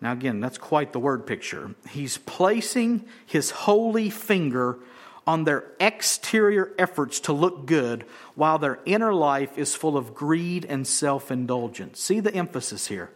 Now, 0.01 0.13
again, 0.13 0.41
that's 0.41 0.59
quite 0.59 0.93
the 0.93 0.99
word 1.01 1.27
picture. 1.27 1.75
He's 1.89 2.19
placing 2.19 3.07
his 3.25 3.51
holy 3.51 4.11
finger 4.11 4.79
on 5.27 5.45
their 5.45 5.65
exterior 5.81 6.73
efforts 6.79 7.21
to 7.21 7.33
look 7.33 7.67
good 7.67 8.05
while 8.35 8.59
their 8.59 8.79
inner 8.85 9.13
life 9.13 9.59
is 9.59 9.75
full 9.75 9.97
of 9.97 10.15
greed 10.15 10.65
and 10.65 10.87
self 10.87 11.31
indulgence. 11.31 12.01
See 12.01 12.21
the 12.21 12.35
emphasis 12.35 12.87
here. 12.87 13.11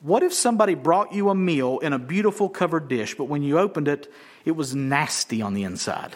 What 0.00 0.22
if 0.22 0.32
somebody 0.32 0.74
brought 0.74 1.12
you 1.12 1.28
a 1.28 1.34
meal 1.34 1.78
in 1.80 1.92
a 1.92 1.98
beautiful 1.98 2.48
covered 2.48 2.86
dish, 2.86 3.16
but 3.16 3.24
when 3.24 3.42
you 3.42 3.58
opened 3.58 3.88
it, 3.88 4.12
it 4.44 4.52
was 4.52 4.74
nasty 4.74 5.42
on 5.42 5.54
the 5.54 5.64
inside 5.64 6.14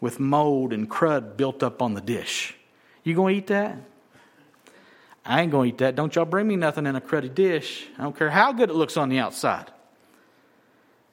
with 0.00 0.18
mold 0.18 0.72
and 0.72 0.88
crud 0.88 1.36
built 1.36 1.62
up 1.62 1.82
on 1.82 1.92
the 1.94 2.00
dish? 2.00 2.56
You 3.04 3.14
gonna 3.14 3.34
eat 3.34 3.46
that? 3.48 3.78
I 5.24 5.42
ain't 5.42 5.52
gonna 5.52 5.68
eat 5.68 5.78
that. 5.78 5.94
Don't 5.94 6.14
y'all 6.14 6.24
bring 6.24 6.48
me 6.48 6.56
nothing 6.56 6.86
in 6.86 6.96
a 6.96 7.00
cruddy 7.00 7.32
dish. 7.32 7.86
I 7.98 8.02
don't 8.02 8.16
care 8.16 8.30
how 8.30 8.52
good 8.52 8.70
it 8.70 8.74
looks 8.74 8.96
on 8.96 9.08
the 9.08 9.18
outside. 9.18 9.70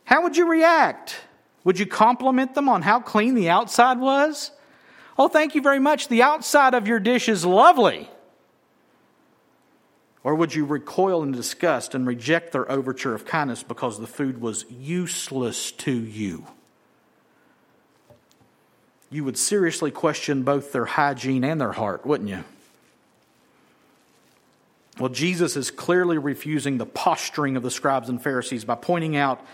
How 0.05 0.23
would 0.23 0.35
you 0.35 0.49
react? 0.49 1.15
Would 1.63 1.79
you 1.79 1.85
compliment 1.85 2.55
them 2.55 2.67
on 2.67 2.81
how 2.81 2.99
clean 2.99 3.35
the 3.35 3.49
outside 3.49 3.99
was? 3.99 4.51
Oh, 5.17 5.27
thank 5.27 5.53
you 5.53 5.61
very 5.61 5.79
much. 5.79 6.07
The 6.07 6.23
outside 6.23 6.73
of 6.73 6.87
your 6.87 6.99
dish 6.99 7.29
is 7.29 7.45
lovely. 7.45 8.09
Or 10.23 10.35
would 10.35 10.53
you 10.53 10.65
recoil 10.65 11.23
in 11.23 11.31
disgust 11.31 11.95
and 11.95 12.05
reject 12.05 12.51
their 12.51 12.69
overture 12.71 13.15
of 13.15 13.25
kindness 13.25 13.63
because 13.63 13.99
the 13.99 14.07
food 14.07 14.39
was 14.39 14.65
useless 14.69 15.71
to 15.73 15.91
you? 15.91 16.45
You 19.11 19.25
would 19.25 19.37
seriously 19.37 19.91
question 19.91 20.43
both 20.43 20.71
their 20.71 20.85
hygiene 20.85 21.43
and 21.43 21.59
their 21.59 21.73
heart, 21.73 22.05
wouldn't 22.05 22.29
you? 22.29 22.45
Well, 24.99 25.09
Jesus 25.09 25.57
is 25.57 25.69
clearly 25.69 26.17
refusing 26.17 26.77
the 26.77 26.85
posturing 26.85 27.57
of 27.57 27.63
the 27.63 27.71
scribes 27.71 28.07
and 28.07 28.21
Pharisees 28.21 28.63
by 28.63 28.75
pointing 28.75 29.17
out 29.17 29.45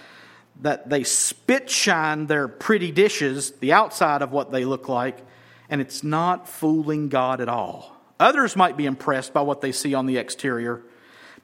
that 0.62 0.90
they 0.90 1.04
spit 1.04 1.70
shine 1.70 2.28
their 2.28 2.48
pretty 2.48 2.92
dishes, 2.92 3.52
the 3.54 3.74
outside 3.74 4.22
of 4.22 4.32
what 4.32 4.52
they 4.52 4.66
look 4.66 4.90
like, 4.90 5.18
and 5.70 5.82
it's 5.82 6.04
not 6.04 6.48
fooling 6.48 7.10
God 7.10 7.42
at 7.42 7.50
all. 7.50 7.96
Others 8.20 8.56
might 8.56 8.78
be 8.78 8.86
impressed 8.86 9.34
by 9.34 9.42
what 9.42 9.62
they 9.62 9.72
see 9.72 9.94
on 9.94 10.06
the 10.06 10.18
exterior, 10.18 10.82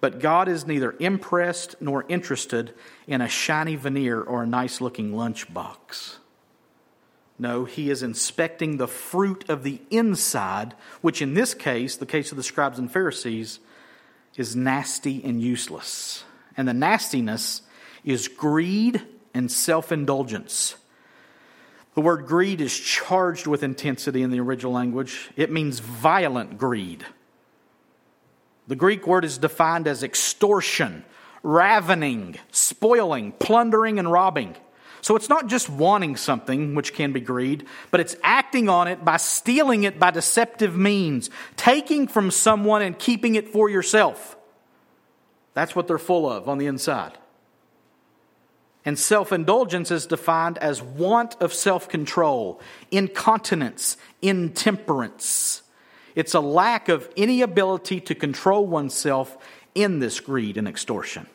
but 0.01 0.19
God 0.19 0.47
is 0.47 0.67
neither 0.67 0.95
impressed 0.99 1.75
nor 1.79 2.05
interested 2.09 2.73
in 3.07 3.21
a 3.21 3.29
shiny 3.29 3.75
veneer 3.75 4.21
or 4.21 4.43
a 4.43 4.47
nice 4.47 4.81
looking 4.81 5.13
lunchbox. 5.13 6.17
No, 7.43 7.65
he 7.65 7.89
is 7.89 8.03
inspecting 8.03 8.77
the 8.77 8.87
fruit 8.87 9.49
of 9.49 9.63
the 9.63 9.81
inside, 9.91 10.75
which 11.01 11.21
in 11.21 11.33
this 11.33 11.53
case, 11.53 11.97
the 11.97 12.05
case 12.05 12.31
of 12.31 12.37
the 12.37 12.41
scribes 12.41 12.79
and 12.79 12.89
Pharisees, 12.89 13.59
is 14.37 14.55
nasty 14.55 15.21
and 15.25 15.41
useless. 15.41 16.23
And 16.55 16.69
the 16.69 16.73
nastiness 16.73 17.61
is 18.05 18.29
greed 18.29 19.01
and 19.33 19.51
self 19.51 19.91
indulgence. 19.91 20.75
The 21.95 22.01
word 22.01 22.27
greed 22.27 22.61
is 22.61 22.79
charged 22.79 23.45
with 23.45 23.61
intensity 23.61 24.21
in 24.21 24.31
the 24.31 24.39
original 24.39 24.71
language. 24.71 25.29
It 25.35 25.51
means 25.51 25.79
violent 25.79 26.57
greed. 26.57 27.05
The 28.69 28.77
Greek 28.77 29.05
word 29.05 29.25
is 29.25 29.37
defined 29.37 29.85
as 29.85 30.01
extortion, 30.01 31.03
ravening, 31.43 32.37
spoiling, 32.53 33.33
plundering, 33.33 33.99
and 33.99 34.09
robbing. 34.09 34.55
So 35.03 35.17
it's 35.17 35.27
not 35.27 35.47
just 35.47 35.69
wanting 35.69 36.15
something, 36.15 36.75
which 36.75 36.93
can 36.93 37.11
be 37.11 37.19
greed, 37.19 37.67
but 37.91 37.99
it's 37.99 38.15
acting 38.23 38.69
on 38.69 38.87
it 38.87 39.03
by 39.03 39.17
stealing 39.17 39.83
it 39.83 39.99
by 39.99 40.11
deceptive 40.11 40.77
means, 40.77 41.29
taking 41.57 42.07
from 42.07 42.31
someone 42.31 42.81
and 42.81 42.97
keeping 42.97 43.35
it 43.35 43.49
for 43.49 43.69
yourself. 43.69 44.37
That's 45.55 45.75
what 45.75 45.89
they're 45.89 45.97
full 45.97 46.31
of 46.31 46.47
on 46.47 46.57
the 46.57 46.67
inside. 46.67 47.17
And 48.85 48.97
self 48.97 49.33
indulgence 49.33 49.91
is 49.91 50.05
defined 50.05 50.57
as 50.59 50.81
want 50.81 51.35
of 51.41 51.53
self 51.53 51.89
control, 51.89 52.61
incontinence, 52.89 53.97
intemperance. 54.21 55.63
It's 56.15 56.33
a 56.33 56.39
lack 56.39 56.87
of 56.87 57.09
any 57.17 57.41
ability 57.41 57.99
to 57.99 58.15
control 58.15 58.65
oneself 58.65 59.37
in 59.75 59.99
this 59.99 60.21
greed 60.21 60.55
and 60.55 60.65
extortion. 60.65 61.27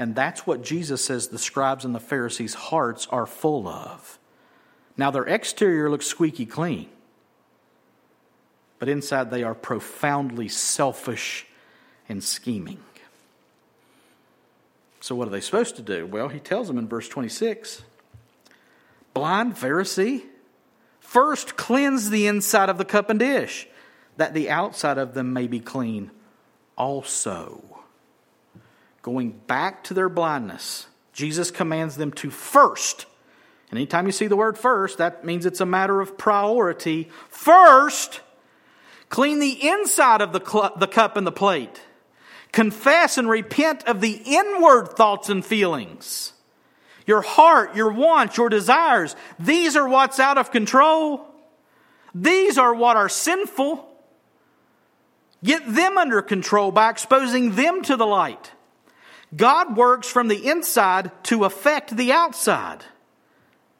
And 0.00 0.14
that's 0.14 0.46
what 0.46 0.62
Jesus 0.62 1.04
says 1.04 1.28
the 1.28 1.38
scribes 1.38 1.84
and 1.84 1.94
the 1.94 2.00
Pharisees' 2.00 2.54
hearts 2.54 3.06
are 3.10 3.26
full 3.26 3.68
of. 3.68 4.18
Now, 4.96 5.10
their 5.10 5.26
exterior 5.26 5.90
looks 5.90 6.06
squeaky 6.06 6.46
clean, 6.46 6.88
but 8.78 8.88
inside 8.88 9.30
they 9.30 9.42
are 9.42 9.54
profoundly 9.54 10.48
selfish 10.48 11.44
and 12.08 12.24
scheming. 12.24 12.78
So, 15.00 15.14
what 15.14 15.28
are 15.28 15.32
they 15.32 15.42
supposed 15.42 15.76
to 15.76 15.82
do? 15.82 16.06
Well, 16.06 16.28
he 16.28 16.40
tells 16.40 16.68
them 16.68 16.78
in 16.78 16.88
verse 16.88 17.06
26 17.06 17.82
Blind 19.12 19.56
Pharisee, 19.56 20.22
first 21.00 21.58
cleanse 21.58 22.08
the 22.08 22.26
inside 22.26 22.70
of 22.70 22.78
the 22.78 22.86
cup 22.86 23.10
and 23.10 23.18
dish, 23.18 23.68
that 24.16 24.32
the 24.32 24.48
outside 24.48 24.96
of 24.96 25.12
them 25.12 25.34
may 25.34 25.46
be 25.46 25.60
clean 25.60 26.10
also. 26.78 27.79
Going 29.02 29.30
back 29.46 29.84
to 29.84 29.94
their 29.94 30.08
blindness, 30.08 30.86
Jesus 31.12 31.50
commands 31.50 31.96
them 31.96 32.12
to 32.12 32.30
first, 32.30 33.06
and 33.70 33.78
anytime 33.78 34.06
you 34.06 34.12
see 34.12 34.26
the 34.26 34.36
word 34.36 34.58
first, 34.58 34.98
that 34.98 35.24
means 35.24 35.46
it's 35.46 35.60
a 35.60 35.66
matter 35.66 36.00
of 36.00 36.18
priority. 36.18 37.08
First, 37.28 38.20
clean 39.08 39.38
the 39.38 39.68
inside 39.68 40.20
of 40.20 40.32
the, 40.32 40.44
cl- 40.44 40.74
the 40.76 40.88
cup 40.88 41.16
and 41.16 41.26
the 41.26 41.32
plate 41.32 41.80
Confess 42.52 43.16
and 43.16 43.28
repent 43.28 43.84
of 43.84 44.00
the 44.00 44.20
inward 44.24 44.96
thoughts 44.96 45.28
and 45.28 45.44
feelings. 45.44 46.32
Your 47.06 47.22
heart, 47.22 47.76
your 47.76 47.92
wants, 47.92 48.36
your 48.36 48.48
desires. 48.48 49.14
These 49.38 49.76
are 49.76 49.88
what's 49.88 50.18
out 50.18 50.38
of 50.38 50.50
control. 50.50 51.26
These 52.14 52.58
are 52.58 52.74
what 52.74 52.96
are 52.96 53.08
sinful. 53.08 53.86
Get 55.42 55.62
them 55.72 55.96
under 55.96 56.22
control 56.22 56.72
by 56.72 56.90
exposing 56.90 57.54
them 57.54 57.82
to 57.82 57.96
the 57.96 58.06
light. 58.06 58.52
God 59.34 59.76
works 59.76 60.08
from 60.08 60.28
the 60.28 60.48
inside 60.48 61.10
to 61.24 61.44
affect 61.44 61.96
the 61.96 62.12
outside. 62.12 62.84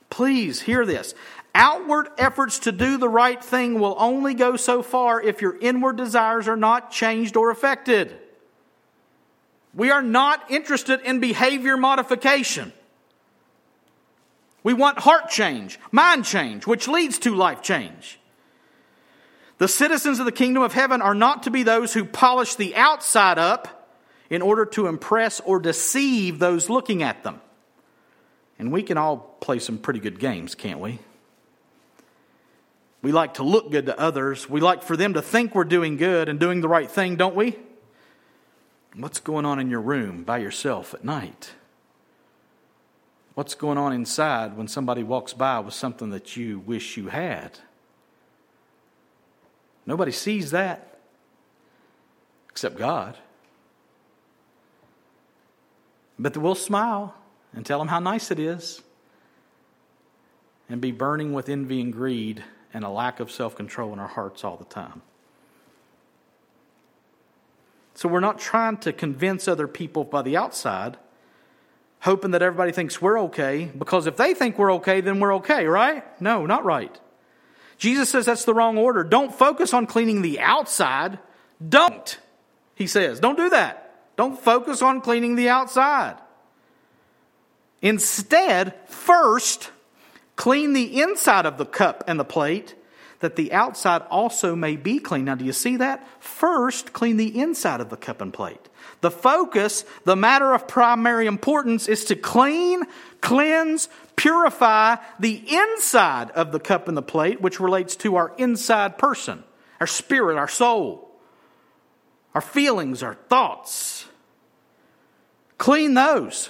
Please 0.09 0.61
hear 0.61 0.87
this. 0.87 1.15
Outward 1.55 2.09
efforts 2.17 2.61
to 2.61 2.73
do 2.73 2.97
the 2.97 3.09
right 3.09 3.43
thing 3.43 3.81
will 3.81 3.97
only 3.99 4.35
go 4.35 4.57
so 4.57 4.83
far 4.83 5.21
if 5.21 5.43
your 5.43 5.59
inward 5.59 5.97
desires 5.97 6.47
are 6.47 6.57
not 6.57 6.93
changed 6.93 7.37
or 7.37 7.51
affected. 7.51 8.17
We 9.75 9.91
are 9.91 10.03
not 10.03 10.51
interested 10.51 11.01
in 11.01 11.21
behavior 11.21 11.77
modification. 11.77 12.73
We 14.63 14.75
want 14.75 14.99
heart 14.99 15.31
change, 15.31 15.81
mind 15.91 16.25
change, 16.25 16.67
which 16.67 16.87
leads 16.87 17.19
to 17.21 17.35
life 17.35 17.63
change. 17.63 18.21
The 19.59 19.69
citizens 19.69 20.19
of 20.19 20.27
the 20.27 20.33
kingdom 20.33 20.63
of 20.63 20.73
heaven 20.73 21.03
are 21.03 21.15
not 21.15 21.45
to 21.45 21.51
be 21.51 21.63
those 21.63 21.93
who 21.93 22.05
polish 22.05 22.55
the 22.55 22.77
outside 22.77 23.39
up 23.39 23.80
in 24.31 24.43
order 24.43 24.65
to 24.65 24.87
impress 24.87 25.41
or 25.41 25.59
deceive 25.59 26.39
those 26.39 26.71
looking 26.71 27.03
at 27.03 27.25
them. 27.25 27.41
And 28.59 28.71
we 28.71 28.83
can 28.83 28.97
all 28.97 29.17
play 29.41 29.59
some 29.59 29.77
pretty 29.77 30.01
good 30.01 30.21
games, 30.21 30.55
can't 30.55 30.79
we? 30.79 31.01
We 33.03 33.13
like 33.13 33.35
to 33.35 33.43
look 33.43 33.71
good 33.71 33.87
to 33.87 33.99
others. 33.99 34.49
We 34.49 34.61
like 34.61 34.83
for 34.83 34.97
them 34.97 35.15
to 35.15 35.23
think 35.23 35.55
we're 35.55 35.65
doing 35.65 35.97
good 35.97 36.29
and 36.29 36.39
doing 36.39 36.61
the 36.61 36.69
right 36.69 36.91
thing, 36.91 37.17
don't 37.17 37.35
we? 37.35 37.59
What's 38.95 39.21
going 39.21 39.47
on 39.47 39.59
in 39.59 39.71
your 39.71 39.81
room 39.81 40.23
by 40.23 40.39
yourself 40.39 40.95
at 40.95 41.05
night? 41.05 41.53
What's 43.35 43.55
going 43.55 43.79
on 43.79 43.93
inside 43.93 44.57
when 44.57 44.69
somebody 44.69 45.03
walks 45.03 45.33
by 45.33 45.61
with 45.61 45.75
something 45.75 46.11
that 46.11 46.37
you 46.37 46.59
wish 46.59 46.97
you 46.97 47.09
had? 47.09 47.59
Nobody 49.87 50.13
sees 50.13 50.51
that 50.51 50.99
except 52.51 52.77
God. 52.77 53.17
But 56.21 56.37
we'll 56.37 56.55
smile 56.55 57.15
and 57.55 57.65
tell 57.65 57.79
them 57.79 57.89
how 57.89 57.99
nice 57.99 58.31
it 58.31 58.39
is 58.39 58.83
and 60.69 60.79
be 60.79 60.93
burning 60.93 61.33
with 61.33 61.49
envy 61.49 61.81
and 61.81 61.91
greed 61.91 62.45
and 62.75 62.85
a 62.85 62.91
lack 62.91 63.21
of 63.21 63.31
self 63.31 63.57
control 63.57 63.95
in 63.95 63.99
our 63.99 64.07
hearts 64.07 64.45
all 64.45 64.59
the 64.59 64.67
time. 64.67 65.01
So 67.95 68.07
we're 68.07 68.21
not 68.21 68.39
trying 68.39 68.77
to 68.79 68.93
convince 68.93 69.49
other 69.49 69.67
people 69.67 70.05
by 70.05 70.21
the 70.21 70.37
outside, 70.37 70.99
hoping 72.01 72.33
that 72.33 72.43
everybody 72.43 72.73
thinks 72.73 73.01
we're 73.01 73.19
okay, 73.23 73.71
because 73.77 74.07
if 74.07 74.19
they 74.19 74.35
think 74.35 74.59
we're 74.59 74.75
okay, 74.75 75.01
then 75.01 75.21
we're 75.21 75.37
okay, 75.37 75.65
right? 75.65 76.05
No, 76.21 76.45
not 76.45 76.67
right. 76.67 77.01
Jesus 77.79 78.11
says 78.11 78.27
that's 78.27 78.45
the 78.45 78.53
wrong 78.53 78.77
order. 78.77 79.05
Don't 79.05 79.35
focus 79.35 79.73
on 79.73 79.87
cleaning 79.87 80.21
the 80.21 80.41
outside. 80.41 81.19
Don't, 81.67 82.19
he 82.75 82.87
says. 82.87 83.21
Don't 83.21 83.39
do 83.39 83.49
that. 83.49 83.90
Don't 84.21 84.39
focus 84.39 84.83
on 84.83 85.01
cleaning 85.01 85.35
the 85.35 85.49
outside. 85.49 86.15
Instead, 87.81 88.75
first, 88.87 89.71
clean 90.37 90.75
the 90.75 91.01
inside 91.01 91.47
of 91.47 91.57
the 91.57 91.65
cup 91.65 92.05
and 92.07 92.21
the 92.21 92.25
plate, 92.27 92.75
that 93.21 93.37
the 93.37 93.51
outside 93.55 94.03
also 94.11 94.55
may 94.55 94.77
be 94.77 94.99
clean. 94.99 95.25
Now, 95.25 95.37
do 95.37 95.47
you 95.47 95.55
see 95.55 95.79
that? 95.79 96.07
First, 96.23 96.93
clean 96.93 97.17
the 97.17 97.41
inside 97.41 97.81
of 97.81 97.89
the 97.89 97.97
cup 97.97 98.21
and 98.21 98.31
plate. 98.31 98.61
The 99.01 99.11
focus, 99.11 99.87
the 100.05 100.17
matter 100.17 100.53
of 100.53 100.69
primary 100.69 101.27
importance, 101.27 101.89
is 101.89 102.05
to 102.05 102.15
clean, 102.15 102.83
cleanse, 103.23 103.89
purify 104.17 104.97
the 105.19 105.43
inside 105.49 106.31
of 106.33 106.53
the 106.53 106.61
cup 106.61 106.89
and 106.89 106.97
the 106.99 107.01
plate, 107.01 107.41
which 107.41 107.59
relates 107.59 107.97
to 107.97 108.17
our 108.17 108.35
inside 108.37 108.99
person, 108.99 109.45
our 109.81 109.87
spirit, 109.87 110.37
our 110.37 110.47
soul, 110.47 111.11
our 112.35 112.43
feelings, 112.43 113.03
our 113.03 113.15
thoughts. 113.15 114.05
Clean 115.61 115.93
those. 115.93 116.49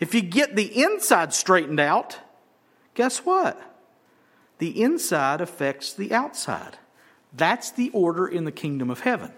If 0.00 0.14
you 0.14 0.22
get 0.22 0.56
the 0.56 0.82
inside 0.82 1.34
straightened 1.34 1.78
out, 1.78 2.18
guess 2.94 3.18
what? 3.18 3.60
The 4.56 4.82
inside 4.82 5.42
affects 5.42 5.92
the 5.92 6.14
outside. 6.14 6.78
That's 7.34 7.70
the 7.70 7.90
order 7.90 8.26
in 8.26 8.46
the 8.46 8.50
kingdom 8.50 8.88
of 8.88 9.00
heaven. 9.00 9.30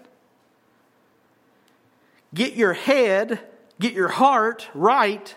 Get 2.33 2.53
your 2.53 2.71
head, 2.71 3.41
get 3.77 3.91
your 3.91 4.07
heart 4.07 4.69
right, 4.73 5.35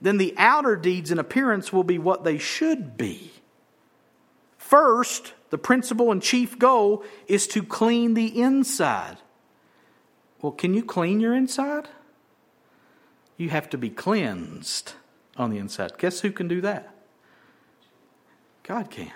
then 0.00 0.16
the 0.16 0.32
outer 0.38 0.74
deeds 0.74 1.10
and 1.10 1.20
appearance 1.20 1.70
will 1.70 1.84
be 1.84 1.98
what 1.98 2.24
they 2.24 2.38
should 2.38 2.96
be. 2.96 3.30
First, 4.56 5.34
the 5.50 5.58
principal 5.58 6.10
and 6.10 6.22
chief 6.22 6.58
goal 6.58 7.04
is 7.26 7.46
to 7.48 7.62
clean 7.62 8.14
the 8.14 8.40
inside. 8.40 9.18
Well, 10.40 10.52
can 10.52 10.72
you 10.72 10.82
clean 10.82 11.20
your 11.20 11.34
inside? 11.34 11.90
You 13.38 13.48
have 13.48 13.70
to 13.70 13.78
be 13.78 13.88
cleansed 13.88 14.92
on 15.36 15.50
the 15.50 15.58
inside. 15.58 15.96
Guess 15.96 16.20
who 16.20 16.32
can 16.32 16.48
do 16.48 16.60
that? 16.60 16.92
God 18.64 18.90
can. 18.90 19.12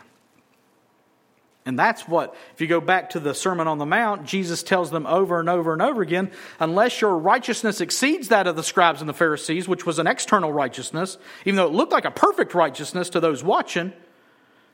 And 1.65 1.79
that's 1.79 2.09
what, 2.09 2.35
if 2.55 2.61
you 2.61 2.67
go 2.67 2.81
back 2.81 3.11
to 3.11 3.21
the 3.21 3.35
Sermon 3.35 3.69
on 3.69 3.79
the 3.79 3.87
Mount, 3.87 4.25
Jesus 4.25 4.63
tells 4.65 4.91
them 4.91 5.07
over 5.07 5.39
and 5.39 5.49
over 5.49 5.73
and 5.73 5.83
over 5.83 6.03
again 6.03 6.33
unless 6.59 7.01
your 7.01 7.17
righteousness 7.17 7.81
exceeds 7.81 8.29
that 8.29 8.47
of 8.47 8.57
the 8.57 8.65
scribes 8.65 9.01
and 9.01 9.09
the 9.09 9.15
Pharisees, 9.15 9.69
which 9.69 9.87
was 9.87 10.01
an 10.01 10.09
external 10.09 10.53
righteousness, 10.53 11.19
even 11.45 11.57
though 11.57 11.67
it 11.67 11.73
looked 11.73 11.93
like 11.93 12.05
a 12.05 12.11
perfect 12.11 12.55
righteousness 12.55 13.11
to 13.11 13.21
those 13.21 13.45
watching, 13.45 13.93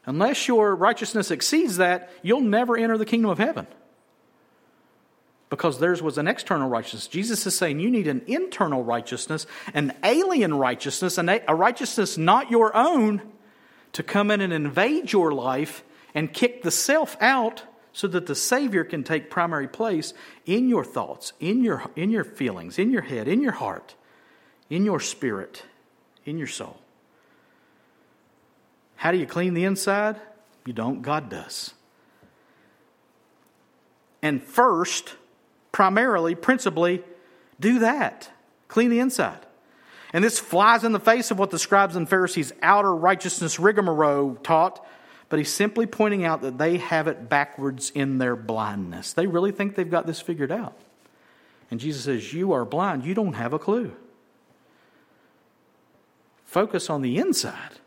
unless 0.06 0.48
your 0.48 0.74
righteousness 0.74 1.30
exceeds 1.30 1.76
that, 1.76 2.10
you'll 2.22 2.40
never 2.40 2.76
enter 2.76 2.96
the 2.96 3.04
kingdom 3.04 3.30
of 3.30 3.38
heaven. 3.38 3.66
Because 5.50 5.78
theirs 5.78 6.02
was 6.02 6.18
an 6.18 6.28
external 6.28 6.68
righteousness. 6.68 7.06
Jesus 7.06 7.46
is 7.46 7.56
saying 7.56 7.80
you 7.80 7.90
need 7.90 8.06
an 8.06 8.22
internal 8.26 8.84
righteousness, 8.84 9.46
an 9.72 9.94
alien 10.04 10.52
righteousness, 10.52 11.16
a 11.16 11.54
righteousness 11.54 12.18
not 12.18 12.50
your 12.50 12.76
own 12.76 13.22
to 13.92 14.02
come 14.02 14.30
in 14.30 14.40
and 14.40 14.52
invade 14.52 15.12
your 15.12 15.32
life 15.32 15.82
and 16.14 16.32
kick 16.32 16.62
the 16.62 16.70
self 16.70 17.16
out 17.20 17.62
so 17.92 18.06
that 18.06 18.26
the 18.26 18.34
Savior 18.34 18.84
can 18.84 19.02
take 19.02 19.30
primary 19.30 19.66
place 19.66 20.12
in 20.46 20.68
your 20.68 20.84
thoughts, 20.84 21.32
in 21.40 21.64
your, 21.64 21.82
in 21.96 22.10
your 22.10 22.24
feelings, 22.24 22.78
in 22.78 22.92
your 22.92 23.02
head, 23.02 23.26
in 23.26 23.40
your 23.40 23.52
heart, 23.52 23.94
in 24.70 24.84
your 24.84 25.00
spirit, 25.00 25.64
in 26.24 26.38
your 26.38 26.46
soul. 26.46 26.78
How 28.96 29.10
do 29.12 29.18
you 29.18 29.26
clean 29.26 29.54
the 29.54 29.64
inside? 29.64 30.20
You 30.66 30.72
don't, 30.72 31.02
God 31.02 31.30
does. 31.30 31.72
And 34.22 34.42
first, 34.42 35.14
primarily, 35.78 36.34
principally, 36.34 37.04
do 37.60 37.78
that. 37.78 38.28
Clean 38.66 38.90
the 38.90 38.98
inside. 38.98 39.38
And 40.12 40.24
this 40.24 40.40
flies 40.40 40.82
in 40.82 40.90
the 40.90 40.98
face 40.98 41.30
of 41.30 41.38
what 41.38 41.52
the 41.52 41.58
scribes 41.58 41.94
and 41.94 42.08
Pharisees' 42.08 42.52
outer 42.62 42.92
righteousness 42.92 43.60
rigmarole 43.60 44.34
taught 44.42 44.84
but 45.28 45.38
he's 45.38 45.52
simply 45.52 45.86
pointing 45.86 46.24
out 46.24 46.40
that 46.40 46.58
they 46.58 46.78
have 46.78 47.06
it 47.06 47.28
backwards 47.28 47.90
in 47.90 48.18
their 48.18 48.34
blindness. 48.34 49.12
They 49.12 49.26
really 49.26 49.52
think 49.52 49.76
they've 49.76 49.88
got 49.88 50.06
this 50.06 50.20
figured 50.20 50.50
out. 50.50 50.74
And 51.70 51.78
Jesus 51.78 52.04
says, 52.04 52.32
You 52.32 52.52
are 52.52 52.64
blind, 52.64 53.04
you 53.04 53.14
don't 53.14 53.34
have 53.34 53.52
a 53.52 53.58
clue. 53.58 53.94
Focus 56.46 56.88
on 56.88 57.02
the 57.02 57.18
inside, 57.18 57.78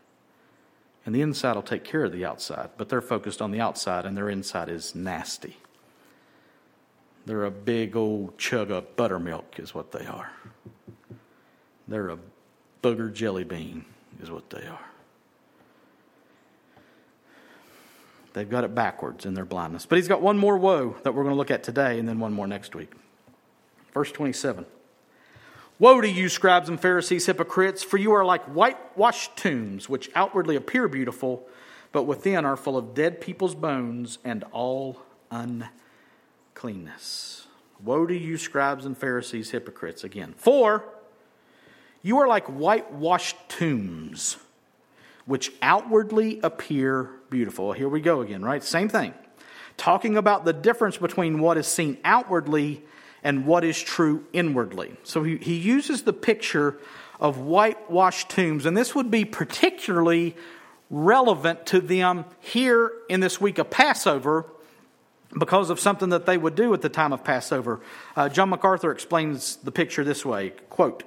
and 1.04 1.14
the 1.14 1.20
inside 1.20 1.56
will 1.56 1.62
take 1.62 1.84
care 1.84 2.04
of 2.04 2.12
the 2.12 2.24
outside. 2.24 2.70
But 2.78 2.88
they're 2.88 3.02
focused 3.02 3.42
on 3.42 3.50
the 3.50 3.60
outside, 3.60 4.06
and 4.06 4.16
their 4.16 4.30
inside 4.30 4.68
is 4.68 4.94
nasty. 4.94 5.56
They're 7.24 7.44
a 7.44 7.50
big 7.50 7.96
old 7.96 8.36
chug 8.38 8.70
of 8.70 8.96
buttermilk, 8.96 9.58
is 9.58 9.74
what 9.74 9.92
they 9.92 10.06
are. 10.06 10.32
They're 11.86 12.10
a 12.10 12.18
booger 12.82 13.12
jelly 13.12 13.44
bean, 13.44 13.84
is 14.20 14.30
what 14.30 14.50
they 14.50 14.66
are. 14.66 14.86
They've 18.32 18.48
got 18.48 18.64
it 18.64 18.74
backwards 18.74 19.26
in 19.26 19.34
their 19.34 19.44
blindness. 19.44 19.86
But 19.86 19.96
he's 19.96 20.08
got 20.08 20.22
one 20.22 20.38
more 20.38 20.56
woe 20.56 20.96
that 21.02 21.14
we're 21.14 21.22
going 21.22 21.34
to 21.34 21.38
look 21.38 21.50
at 21.50 21.62
today 21.62 21.98
and 21.98 22.08
then 22.08 22.18
one 22.18 22.32
more 22.32 22.46
next 22.46 22.74
week. 22.74 22.92
Verse 23.92 24.10
27. 24.10 24.64
Woe 25.78 26.00
to 26.00 26.08
you, 26.08 26.28
scribes 26.28 26.68
and 26.68 26.80
Pharisees, 26.80 27.26
hypocrites, 27.26 27.82
for 27.82 27.98
you 27.98 28.12
are 28.12 28.24
like 28.24 28.44
whitewashed 28.44 29.36
tombs, 29.36 29.88
which 29.88 30.10
outwardly 30.14 30.56
appear 30.56 30.88
beautiful, 30.88 31.46
but 31.92 32.04
within 32.04 32.44
are 32.44 32.56
full 32.56 32.76
of 32.76 32.94
dead 32.94 33.20
people's 33.20 33.54
bones 33.54 34.18
and 34.24 34.44
all 34.52 35.02
uncleanness. 36.52 37.46
Woe 37.82 38.06
to 38.06 38.16
you, 38.16 38.36
scribes 38.36 38.84
and 38.84 38.96
Pharisees, 38.96 39.50
hypocrites, 39.50 40.04
again. 40.04 40.34
For 40.36 40.84
you 42.02 42.18
are 42.18 42.28
like 42.28 42.46
whitewashed 42.46 43.36
tombs 43.48 44.36
which 45.24 45.52
outwardly 45.62 46.40
appear 46.42 47.08
beautiful. 47.30 47.72
Here 47.72 47.88
we 47.88 48.00
go 48.00 48.20
again, 48.20 48.42
right? 48.42 48.62
Same 48.62 48.88
thing. 48.88 49.14
Talking 49.76 50.16
about 50.16 50.44
the 50.44 50.52
difference 50.52 50.96
between 50.96 51.40
what 51.40 51.56
is 51.56 51.66
seen 51.66 51.96
outwardly 52.04 52.82
and 53.22 53.46
what 53.46 53.64
is 53.64 53.80
true 53.80 54.26
inwardly. 54.32 54.96
So 55.04 55.22
he, 55.22 55.36
he 55.36 55.56
uses 55.56 56.02
the 56.02 56.12
picture 56.12 56.78
of 57.20 57.38
whitewashed 57.38 58.30
tombs, 58.30 58.66
and 58.66 58.76
this 58.76 58.96
would 58.96 59.10
be 59.10 59.24
particularly 59.24 60.36
relevant 60.90 61.66
to 61.66 61.80
them 61.80 62.24
here 62.40 62.92
in 63.08 63.20
this 63.20 63.40
week 63.40 63.58
of 63.58 63.70
Passover 63.70 64.44
because 65.38 65.70
of 65.70 65.80
something 65.80 66.10
that 66.10 66.26
they 66.26 66.36
would 66.36 66.54
do 66.54 66.74
at 66.74 66.82
the 66.82 66.88
time 66.88 67.12
of 67.12 67.24
Passover. 67.24 67.80
Uh, 68.16 68.28
John 68.28 68.50
MacArthur 68.50 68.92
explains 68.92 69.56
the 69.56 69.72
picture 69.72 70.04
this 70.04 70.24
way 70.24 70.50
quote, 70.68 71.04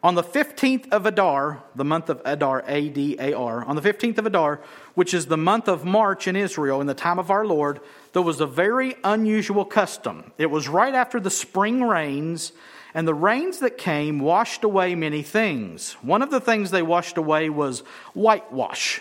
on 0.00 0.14
the 0.14 0.22
15th 0.22 0.88
of 0.90 1.06
Adar, 1.06 1.62
the 1.74 1.84
month 1.84 2.08
of 2.08 2.22
Adar, 2.24 2.62
A 2.68 2.88
D 2.88 3.16
A 3.18 3.32
R, 3.32 3.64
on 3.64 3.74
the 3.74 3.82
15th 3.82 4.18
of 4.18 4.26
Adar, 4.26 4.60
which 4.94 5.12
is 5.12 5.26
the 5.26 5.36
month 5.36 5.66
of 5.66 5.84
March 5.84 6.28
in 6.28 6.36
Israel 6.36 6.80
in 6.80 6.86
the 6.86 6.94
time 6.94 7.18
of 7.18 7.32
our 7.32 7.44
Lord, 7.44 7.80
there 8.12 8.22
was 8.22 8.40
a 8.40 8.46
very 8.46 8.94
unusual 9.02 9.64
custom. 9.64 10.32
It 10.38 10.52
was 10.52 10.68
right 10.68 10.94
after 10.94 11.18
the 11.18 11.30
spring 11.30 11.82
rains, 11.82 12.52
and 12.94 13.08
the 13.08 13.14
rains 13.14 13.58
that 13.58 13.76
came 13.76 14.20
washed 14.20 14.62
away 14.62 14.94
many 14.94 15.22
things. 15.22 15.94
One 15.94 16.22
of 16.22 16.30
the 16.30 16.40
things 16.40 16.70
they 16.70 16.82
washed 16.82 17.16
away 17.16 17.50
was 17.50 17.80
whitewash. 18.14 19.00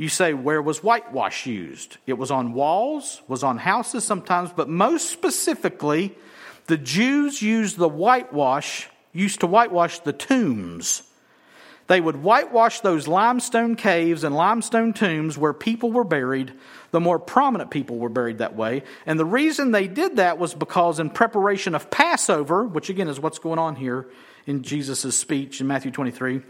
You 0.00 0.08
say, 0.08 0.32
where 0.32 0.62
was 0.62 0.82
whitewash 0.82 1.44
used? 1.44 1.98
It 2.06 2.14
was 2.14 2.30
on 2.30 2.54
walls, 2.54 3.20
was 3.28 3.44
on 3.44 3.58
houses 3.58 4.02
sometimes, 4.02 4.50
but 4.50 4.66
most 4.66 5.10
specifically, 5.10 6.16
the 6.68 6.78
Jews 6.78 7.42
used 7.42 7.76
the 7.76 7.86
whitewash 7.86 8.88
used 9.12 9.40
to 9.40 9.46
whitewash 9.46 9.98
the 9.98 10.14
tombs. 10.14 11.02
They 11.88 12.00
would 12.00 12.22
whitewash 12.22 12.80
those 12.80 13.08
limestone 13.08 13.76
caves 13.76 14.24
and 14.24 14.34
limestone 14.34 14.94
tombs 14.94 15.36
where 15.36 15.52
people 15.52 15.92
were 15.92 16.04
buried. 16.04 16.54
The 16.92 17.00
more 17.00 17.18
prominent 17.18 17.70
people 17.70 17.98
were 17.98 18.08
buried 18.08 18.38
that 18.38 18.56
way. 18.56 18.84
And 19.04 19.20
the 19.20 19.26
reason 19.26 19.70
they 19.70 19.86
did 19.86 20.16
that 20.16 20.38
was 20.38 20.54
because, 20.54 20.98
in 20.98 21.10
preparation 21.10 21.74
of 21.74 21.90
Passover, 21.90 22.64
which 22.64 22.88
again 22.88 23.08
is 23.08 23.20
what's 23.20 23.38
going 23.38 23.58
on 23.58 23.76
here 23.76 24.06
in 24.46 24.62
Jesus' 24.62 25.14
speech 25.14 25.60
in 25.60 25.66
Matthew 25.66 25.90
23, 25.90 26.40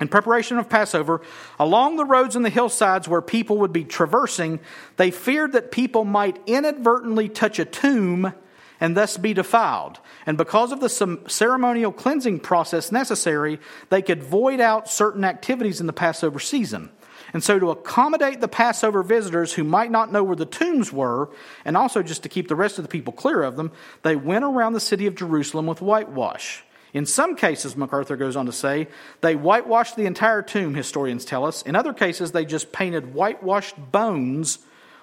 in 0.00 0.08
preparation 0.08 0.58
of 0.58 0.68
Passover, 0.68 1.20
along 1.58 1.96
the 1.96 2.04
roads 2.04 2.34
and 2.34 2.44
the 2.44 2.50
hillsides 2.50 3.08
where 3.08 3.22
people 3.22 3.58
would 3.58 3.72
be 3.72 3.84
traversing, 3.84 4.60
they 4.96 5.10
feared 5.10 5.52
that 5.52 5.70
people 5.70 6.04
might 6.04 6.40
inadvertently 6.46 7.28
touch 7.28 7.58
a 7.58 7.64
tomb 7.64 8.34
and 8.80 8.96
thus 8.96 9.16
be 9.16 9.32
defiled. 9.32 10.00
And 10.26 10.36
because 10.36 10.72
of 10.72 10.80
the 10.80 10.88
ceremonial 11.28 11.92
cleansing 11.92 12.40
process 12.40 12.90
necessary, 12.90 13.60
they 13.88 14.02
could 14.02 14.22
void 14.22 14.60
out 14.60 14.90
certain 14.90 15.24
activities 15.24 15.80
in 15.80 15.86
the 15.86 15.92
Passover 15.92 16.40
season. 16.40 16.90
And 17.32 17.42
so, 17.42 17.58
to 17.58 17.70
accommodate 17.70 18.40
the 18.40 18.48
Passover 18.48 19.02
visitors 19.02 19.52
who 19.52 19.64
might 19.64 19.90
not 19.90 20.12
know 20.12 20.22
where 20.22 20.36
the 20.36 20.46
tombs 20.46 20.92
were, 20.92 21.30
and 21.64 21.76
also 21.76 22.02
just 22.02 22.22
to 22.22 22.28
keep 22.28 22.46
the 22.46 22.54
rest 22.54 22.78
of 22.78 22.84
the 22.84 22.88
people 22.88 23.12
clear 23.12 23.42
of 23.42 23.56
them, 23.56 23.72
they 24.02 24.14
went 24.14 24.44
around 24.44 24.74
the 24.74 24.80
city 24.80 25.06
of 25.06 25.16
Jerusalem 25.16 25.66
with 25.66 25.82
whitewash. 25.82 26.62
In 26.94 27.06
some 27.06 27.34
cases, 27.34 27.76
MacArthur 27.76 28.16
goes 28.16 28.36
on 28.36 28.46
to 28.46 28.52
say, 28.52 28.86
they 29.20 29.34
whitewashed 29.34 29.96
the 29.96 30.06
entire 30.06 30.42
tomb, 30.42 30.74
historians 30.74 31.24
tell 31.24 31.44
us. 31.44 31.60
In 31.62 31.74
other 31.74 31.92
cases, 31.92 32.30
they 32.30 32.44
just 32.44 32.70
painted 32.70 33.12
whitewashed 33.12 33.74
bones 33.90 34.60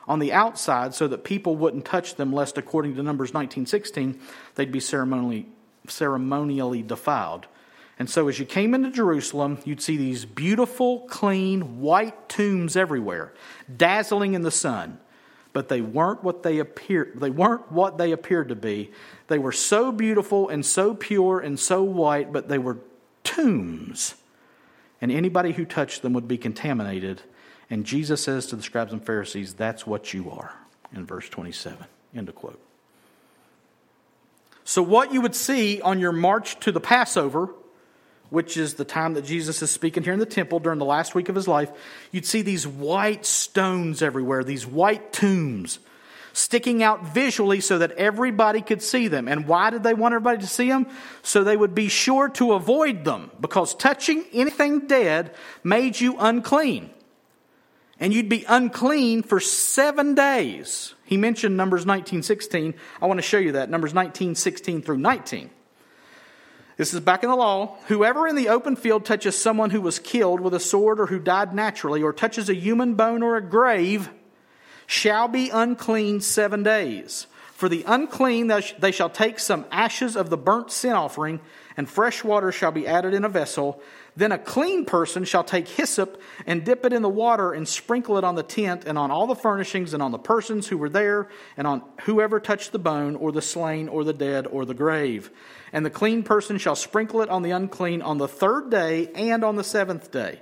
on 0.07 0.19
the 0.19 0.31
outside 0.31 0.95
so 0.95 1.07
that 1.09 1.25
people 1.25 1.57
wouldn't 1.57 1.83
touch 1.83 2.15
them, 2.15 2.33
lest, 2.33 2.57
according 2.57 2.95
to 2.95 3.03
Numbers 3.03 3.33
19:16, 3.33 4.19
they'd 4.55 4.71
be 4.71 4.79
ceremonially, 4.79 5.47
ceremonially 5.87 6.81
defiled. 6.81 7.47
And 7.99 8.09
so, 8.09 8.29
as 8.29 8.39
you 8.39 8.45
came 8.45 8.73
into 8.73 8.89
Jerusalem, 8.89 9.59
you'd 9.63 9.81
see 9.81 9.97
these 9.97 10.25
beautiful, 10.25 11.01
clean, 11.01 11.81
white 11.81 12.29
tombs 12.29 12.75
everywhere, 12.75 13.33
dazzling 13.75 14.33
in 14.33 14.41
the 14.41 14.49
sun. 14.49 14.97
But 15.53 15.67
they 15.67 15.81
weren't 15.81 16.23
what 16.23 16.43
they 16.43 16.59
appeared. 16.59 17.19
They 17.19 17.29
weren't 17.29 17.71
what 17.71 17.97
they 17.97 18.11
appeared 18.11 18.49
to 18.49 18.55
be. 18.55 18.91
They 19.27 19.37
were 19.37 19.51
so 19.51 19.91
beautiful 19.91 20.47
and 20.47 20.65
so 20.65 20.93
pure 20.93 21.39
and 21.39 21.59
so 21.59 21.83
white, 21.83 22.31
but 22.31 22.47
they 22.47 22.57
were 22.57 22.77
tombs. 23.23 24.15
And 25.01 25.11
anybody 25.11 25.51
who 25.51 25.65
touched 25.65 26.03
them 26.03 26.13
would 26.13 26.27
be 26.27 26.37
contaminated. 26.37 27.21
And 27.69 27.85
Jesus 27.85 28.23
says 28.23 28.47
to 28.47 28.55
the 28.55 28.63
scribes 28.63 28.93
and 28.93 29.05
Pharisees, 29.05 29.53
"That's 29.55 29.85
what 29.85 30.13
you 30.13 30.31
are." 30.31 30.53
In 30.93 31.05
verse 31.05 31.27
twenty-seven. 31.27 31.85
End 32.15 32.29
of 32.29 32.35
quote. 32.35 32.59
So, 34.63 34.81
what 34.81 35.13
you 35.13 35.21
would 35.21 35.35
see 35.35 35.81
on 35.81 35.99
your 35.99 36.11
march 36.11 36.59
to 36.61 36.71
the 36.71 36.79
Passover, 36.79 37.49
which 38.31 38.57
is 38.57 38.73
the 38.75 38.85
time 38.85 39.13
that 39.13 39.25
Jesus 39.25 39.61
is 39.61 39.69
speaking 39.69 40.03
here 40.03 40.13
in 40.13 40.19
the 40.19 40.25
temple 40.25 40.59
during 40.59 40.79
the 40.79 40.85
last 40.85 41.13
week 41.13 41.29
of 41.29 41.35
his 41.35 41.49
life, 41.49 41.69
you'd 42.11 42.25
see 42.25 42.41
these 42.41 42.65
white 42.65 43.25
stones 43.25 44.01
everywhere, 44.01 44.43
these 44.43 44.65
white 44.65 45.13
tombs 45.13 45.79
sticking 46.33 46.81
out 46.81 47.05
visually 47.05 47.59
so 47.59 47.77
that 47.79 47.91
everybody 47.91 48.61
could 48.61 48.81
see 48.81 49.09
them. 49.09 49.27
And 49.27 49.47
why 49.47 49.69
did 49.69 49.83
they 49.83 49.93
want 49.93 50.13
everybody 50.13 50.39
to 50.39 50.47
see 50.47 50.69
them? 50.69 50.87
So 51.23 51.43
they 51.43 51.57
would 51.57 51.75
be 51.75 51.89
sure 51.89 52.29
to 52.29 52.53
avoid 52.53 53.03
them, 53.03 53.31
because 53.39 53.75
touching 53.75 54.23
anything 54.31 54.87
dead 54.87 55.35
made 55.61 55.99
you 55.99 56.15
unclean. 56.17 56.89
And 57.99 58.13
you'd 58.13 58.29
be 58.29 58.45
unclean 58.47 59.23
for 59.23 59.41
seven 59.41 60.15
days. 60.15 60.95
He 61.03 61.17
mentioned 61.17 61.57
Numbers 61.57 61.85
19, 61.85 62.23
16. 62.23 62.73
I 63.01 63.05
want 63.05 63.17
to 63.17 63.21
show 63.21 63.37
you 63.37 63.51
that. 63.51 63.69
Numbers 63.69 63.93
19, 63.93 64.35
16 64.35 64.81
through 64.81 64.97
19. 64.99 65.49
This 66.81 66.95
is 66.95 66.99
back 66.99 67.21
in 67.21 67.29
the 67.29 67.35
law. 67.35 67.77
Whoever 67.89 68.27
in 68.27 68.35
the 68.35 68.49
open 68.49 68.75
field 68.75 69.05
touches 69.05 69.37
someone 69.37 69.69
who 69.69 69.81
was 69.81 69.99
killed 69.99 70.39
with 70.41 70.55
a 70.55 70.59
sword 70.59 70.99
or 70.99 71.05
who 71.05 71.19
died 71.19 71.53
naturally, 71.53 72.01
or 72.01 72.11
touches 72.11 72.49
a 72.49 72.55
human 72.55 72.95
bone 72.95 73.21
or 73.21 73.35
a 73.35 73.41
grave, 73.41 74.09
shall 74.87 75.27
be 75.27 75.51
unclean 75.51 76.21
seven 76.21 76.63
days. 76.63 77.27
For 77.53 77.69
the 77.69 77.83
unclean, 77.85 78.51
they 78.79 78.91
shall 78.91 79.11
take 79.11 79.37
some 79.37 79.67
ashes 79.71 80.15
of 80.15 80.31
the 80.31 80.37
burnt 80.37 80.71
sin 80.71 80.93
offering, 80.93 81.39
and 81.77 81.87
fresh 81.87 82.23
water 82.23 82.51
shall 82.51 82.71
be 82.71 82.87
added 82.87 83.13
in 83.13 83.25
a 83.25 83.29
vessel 83.29 83.79
then 84.15 84.31
a 84.31 84.37
clean 84.37 84.85
person 84.85 85.23
shall 85.23 85.43
take 85.43 85.67
hyssop 85.67 86.21
and 86.45 86.65
dip 86.65 86.85
it 86.85 86.91
in 86.91 87.01
the 87.01 87.09
water 87.09 87.53
and 87.53 87.67
sprinkle 87.67 88.17
it 88.17 88.23
on 88.23 88.35
the 88.35 88.43
tent 88.43 88.83
and 88.85 88.97
on 88.97 89.09
all 89.09 89.25
the 89.25 89.35
furnishings 89.35 89.93
and 89.93 90.03
on 90.03 90.11
the 90.11 90.19
persons 90.19 90.67
who 90.67 90.77
were 90.77 90.89
there 90.89 91.29
and 91.55 91.65
on 91.65 91.81
whoever 92.03 92.39
touched 92.39 92.73
the 92.73 92.79
bone 92.79 93.15
or 93.15 93.31
the 93.31 93.41
slain 93.41 93.87
or 93.87 94.03
the 94.03 94.13
dead 94.13 94.47
or 94.47 94.65
the 94.65 94.73
grave. 94.73 95.31
And 95.73 95.85
the 95.85 95.89
clean 95.89 96.23
person 96.23 96.57
shall 96.57 96.75
sprinkle 96.75 97.21
it 97.21 97.29
on 97.29 97.43
the 97.43 97.51
unclean 97.51 98.01
on 98.01 98.17
the 98.17 98.27
third 98.27 98.69
day 98.69 99.07
and 99.15 99.43
on 99.43 99.55
the 99.55 99.63
seventh 99.63 100.11
day. 100.11 100.41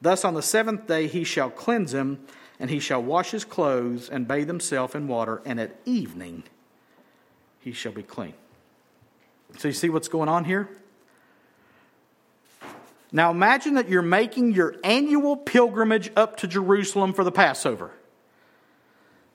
Thus 0.00 0.24
on 0.24 0.34
the 0.34 0.42
seventh 0.42 0.86
day 0.86 1.06
he 1.08 1.24
shall 1.24 1.50
cleanse 1.50 1.92
him, 1.92 2.24
and 2.58 2.70
he 2.70 2.78
shall 2.78 3.02
wash 3.02 3.32
his 3.32 3.44
clothes 3.44 4.08
and 4.08 4.28
bathe 4.28 4.46
himself 4.46 4.94
in 4.94 5.08
water, 5.08 5.42
and 5.44 5.58
at 5.58 5.76
evening 5.84 6.44
he 7.60 7.72
shall 7.72 7.92
be 7.92 8.02
clean. 8.02 8.34
So 9.58 9.68
you 9.68 9.74
see 9.74 9.90
what's 9.90 10.08
going 10.08 10.28
on 10.28 10.44
here? 10.44 10.68
Now 13.12 13.32
imagine 13.32 13.74
that 13.74 13.88
you're 13.88 14.02
making 14.02 14.52
your 14.52 14.76
annual 14.84 15.36
pilgrimage 15.36 16.12
up 16.16 16.36
to 16.38 16.46
Jerusalem 16.46 17.12
for 17.12 17.24
the 17.24 17.32
Passover, 17.32 17.90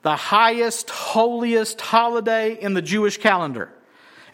the 0.02 0.16
highest, 0.16 0.90
holiest 0.90 1.82
holiday 1.82 2.54
in 2.54 2.74
the 2.74 2.82
Jewish 2.82 3.18
calendar. 3.18 3.70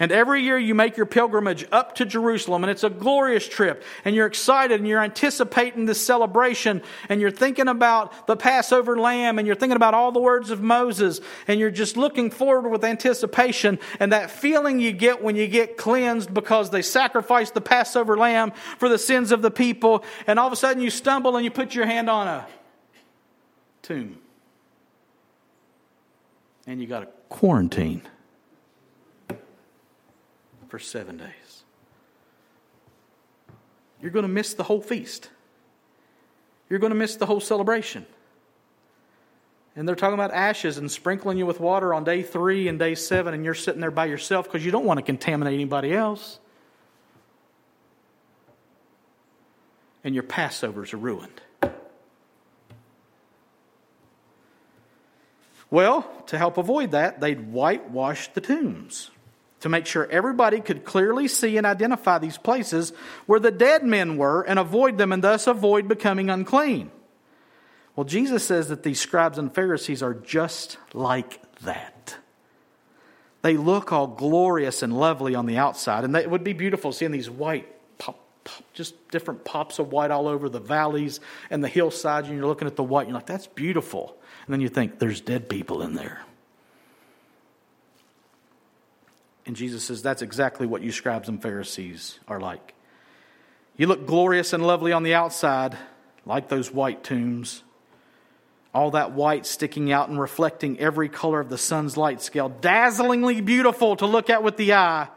And 0.01 0.11
every 0.11 0.41
year 0.41 0.57
you 0.57 0.73
make 0.73 0.97
your 0.97 1.05
pilgrimage 1.05 1.63
up 1.71 1.93
to 1.97 2.07
Jerusalem, 2.07 2.63
and 2.63 2.71
it's 2.71 2.83
a 2.83 2.89
glorious 2.89 3.47
trip, 3.47 3.83
and 4.03 4.15
you're 4.15 4.25
excited, 4.25 4.79
and 4.79 4.89
you're 4.89 5.03
anticipating 5.03 5.85
this 5.85 6.03
celebration, 6.03 6.81
and 7.07 7.21
you're 7.21 7.29
thinking 7.29 7.67
about 7.67 8.25
the 8.25 8.35
Passover 8.35 8.97
lamb, 8.97 9.37
and 9.37 9.45
you're 9.45 9.55
thinking 9.55 9.75
about 9.75 9.93
all 9.93 10.11
the 10.11 10.19
words 10.19 10.49
of 10.49 10.59
Moses, 10.59 11.21
and 11.47 11.59
you're 11.59 11.69
just 11.69 11.97
looking 11.97 12.31
forward 12.31 12.71
with 12.71 12.83
anticipation, 12.83 13.77
and 13.99 14.11
that 14.11 14.31
feeling 14.31 14.79
you 14.79 14.91
get 14.91 15.21
when 15.21 15.35
you 15.35 15.45
get 15.45 15.77
cleansed 15.77 16.33
because 16.33 16.71
they 16.71 16.81
sacrificed 16.81 17.53
the 17.53 17.61
Passover 17.61 18.17
lamb 18.17 18.53
for 18.79 18.89
the 18.89 18.97
sins 18.97 19.31
of 19.31 19.43
the 19.43 19.51
people, 19.51 20.03
and 20.25 20.39
all 20.39 20.47
of 20.47 20.53
a 20.53 20.55
sudden 20.55 20.81
you 20.81 20.89
stumble 20.89 21.35
and 21.35 21.45
you 21.45 21.51
put 21.51 21.75
your 21.75 21.85
hand 21.85 22.09
on 22.09 22.27
a 22.27 22.47
tomb. 23.83 24.17
And 26.65 26.81
you 26.81 26.87
got 26.87 27.01
to 27.01 27.07
quarantine 27.29 28.01
for 30.71 30.79
seven 30.79 31.17
days. 31.17 31.65
You're 34.01 34.11
going 34.11 34.23
to 34.23 34.29
miss 34.29 34.53
the 34.53 34.63
whole 34.63 34.79
feast. 34.79 35.29
You're 36.69 36.79
going 36.79 36.91
to 36.91 36.97
miss 36.97 37.17
the 37.17 37.25
whole 37.25 37.41
celebration. 37.41 38.05
And 39.75 39.85
they're 39.85 39.97
talking 39.97 40.13
about 40.13 40.31
ashes 40.31 40.77
and 40.77 40.89
sprinkling 40.89 41.37
you 41.37 41.45
with 41.45 41.59
water 41.59 41.93
on 41.93 42.05
day 42.05 42.23
three 42.23 42.69
and 42.69 42.79
day 42.79 42.95
seven, 42.95 43.33
and 43.33 43.43
you're 43.43 43.53
sitting 43.53 43.81
there 43.81 43.91
by 43.91 44.05
yourself 44.05 44.45
because 44.45 44.63
you 44.63 44.71
don't 44.71 44.85
want 44.85 44.97
to 44.97 45.01
contaminate 45.01 45.55
anybody 45.55 45.93
else. 45.93 46.39
And 50.05 50.15
your 50.15 50.23
Passovers 50.23 50.93
are 50.93 50.97
ruined. 50.97 51.41
Well, 55.69 56.09
to 56.27 56.37
help 56.37 56.57
avoid 56.57 56.91
that, 56.91 57.19
they'd 57.19 57.51
whitewash 57.51 58.29
the 58.29 58.39
tombs 58.39 59.11
to 59.61 59.69
make 59.69 59.85
sure 59.85 60.07
everybody 60.11 60.59
could 60.59 60.83
clearly 60.83 61.27
see 61.27 61.57
and 61.57 61.65
identify 61.65 62.17
these 62.17 62.37
places 62.37 62.93
where 63.25 63.39
the 63.39 63.51
dead 63.51 63.83
men 63.83 64.17
were 64.17 64.41
and 64.41 64.59
avoid 64.59 64.97
them 64.97 65.11
and 65.11 65.23
thus 65.23 65.47
avoid 65.47 65.87
becoming 65.87 66.29
unclean. 66.29 66.91
Well, 67.95 68.05
Jesus 68.05 68.45
says 68.45 68.69
that 68.69 68.83
these 68.83 68.99
scribes 68.99 69.37
and 69.37 69.53
Pharisees 69.53 70.01
are 70.01 70.13
just 70.13 70.77
like 70.93 71.39
that. 71.59 72.17
They 73.43 73.57
look 73.57 73.91
all 73.91 74.07
glorious 74.07 74.83
and 74.83 74.97
lovely 74.97 75.35
on 75.35 75.45
the 75.45 75.57
outside, 75.57 76.03
and 76.03 76.15
it 76.15 76.29
would 76.29 76.43
be 76.43 76.53
beautiful 76.53 76.91
seeing 76.91 77.11
these 77.11 77.29
white 77.29 77.67
pop, 77.97 78.19
pop, 78.43 78.63
just 78.73 79.09
different 79.09 79.43
pops 79.43 79.79
of 79.79 79.91
white 79.91 80.11
all 80.11 80.27
over 80.27 80.47
the 80.47 80.59
valleys 80.59 81.19
and 81.49 81.63
the 81.63 81.67
hillsides, 81.67 82.27
and 82.27 82.37
you're 82.37 82.47
looking 82.47 82.67
at 82.67 82.75
the 82.75 82.83
white, 82.83 83.01
and 83.01 83.09
you're 83.09 83.17
like, 83.17 83.25
that's 83.25 83.47
beautiful. 83.47 84.15
And 84.45 84.53
then 84.53 84.61
you 84.61 84.69
think, 84.69 84.99
there's 84.99 85.21
dead 85.21 85.49
people 85.49 85.81
in 85.81 85.95
there. 85.95 86.21
And 89.45 89.55
Jesus 89.55 89.83
says, 89.83 90.01
That's 90.01 90.21
exactly 90.21 90.67
what 90.67 90.81
you 90.81 90.91
scribes 90.91 91.29
and 91.29 91.41
Pharisees 91.41 92.19
are 92.27 92.39
like. 92.39 92.73
You 93.77 93.87
look 93.87 94.05
glorious 94.05 94.53
and 94.53 94.65
lovely 94.65 94.91
on 94.91 95.03
the 95.03 95.15
outside, 95.15 95.77
like 96.25 96.49
those 96.49 96.71
white 96.71 97.03
tombs. 97.03 97.63
All 98.73 98.91
that 98.91 99.11
white 99.11 99.45
sticking 99.45 99.91
out 99.91 100.07
and 100.07 100.19
reflecting 100.19 100.79
every 100.79 101.09
color 101.09 101.41
of 101.41 101.49
the 101.49 101.57
sun's 101.57 101.97
light 101.97 102.21
scale, 102.21 102.47
dazzlingly 102.47 103.41
beautiful 103.41 103.97
to 103.97 104.05
look 104.05 104.29
at 104.29 104.43
with 104.43 104.55
the 104.55 104.73
eye. 104.73 105.09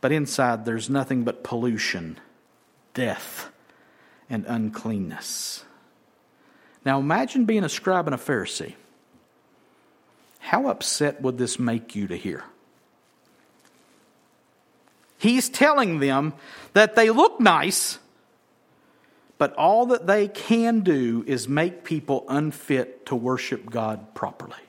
But 0.00 0.12
inside, 0.12 0.64
there's 0.64 0.88
nothing 0.88 1.24
but 1.24 1.42
pollution, 1.42 2.20
death, 2.92 3.50
and 4.30 4.44
uncleanness. 4.46 5.64
Now 6.84 7.00
imagine 7.00 7.44
being 7.44 7.64
a 7.64 7.68
scribe 7.68 8.06
and 8.06 8.14
a 8.14 8.18
Pharisee. 8.18 8.74
How 10.38 10.68
upset 10.68 11.22
would 11.22 11.38
this 11.38 11.58
make 11.58 11.96
you 11.96 12.06
to 12.08 12.16
hear? 12.16 12.44
He's 15.24 15.48
telling 15.48 16.00
them 16.00 16.34
that 16.74 16.96
they 16.96 17.08
look 17.08 17.40
nice, 17.40 17.98
but 19.38 19.54
all 19.54 19.86
that 19.86 20.06
they 20.06 20.28
can 20.28 20.80
do 20.80 21.24
is 21.26 21.48
make 21.48 21.82
people 21.82 22.26
unfit 22.28 23.06
to 23.06 23.16
worship 23.16 23.70
God 23.70 24.14
properly. 24.14 24.60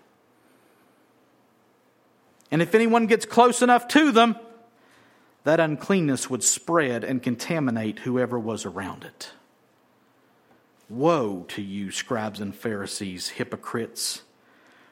And 2.52 2.62
if 2.62 2.74
anyone 2.74 3.06
gets 3.06 3.26
close 3.26 3.62
enough 3.62 3.90
to 3.90 4.14
them, 4.14 4.38
that 5.44 5.60
uncleanness 5.60 6.30
would 6.30 6.42
spread 6.42 7.04
and 7.04 7.22
contaminate 7.22 8.00
whoever 8.00 8.40
was 8.40 8.66
around 8.66 9.04
it. 9.04 9.32
Woe 10.88 11.44
to 11.50 11.62
you, 11.62 11.92
scribes 11.92 12.40
and 12.40 12.56
Pharisees, 12.56 13.28
hypocrites! 13.28 14.22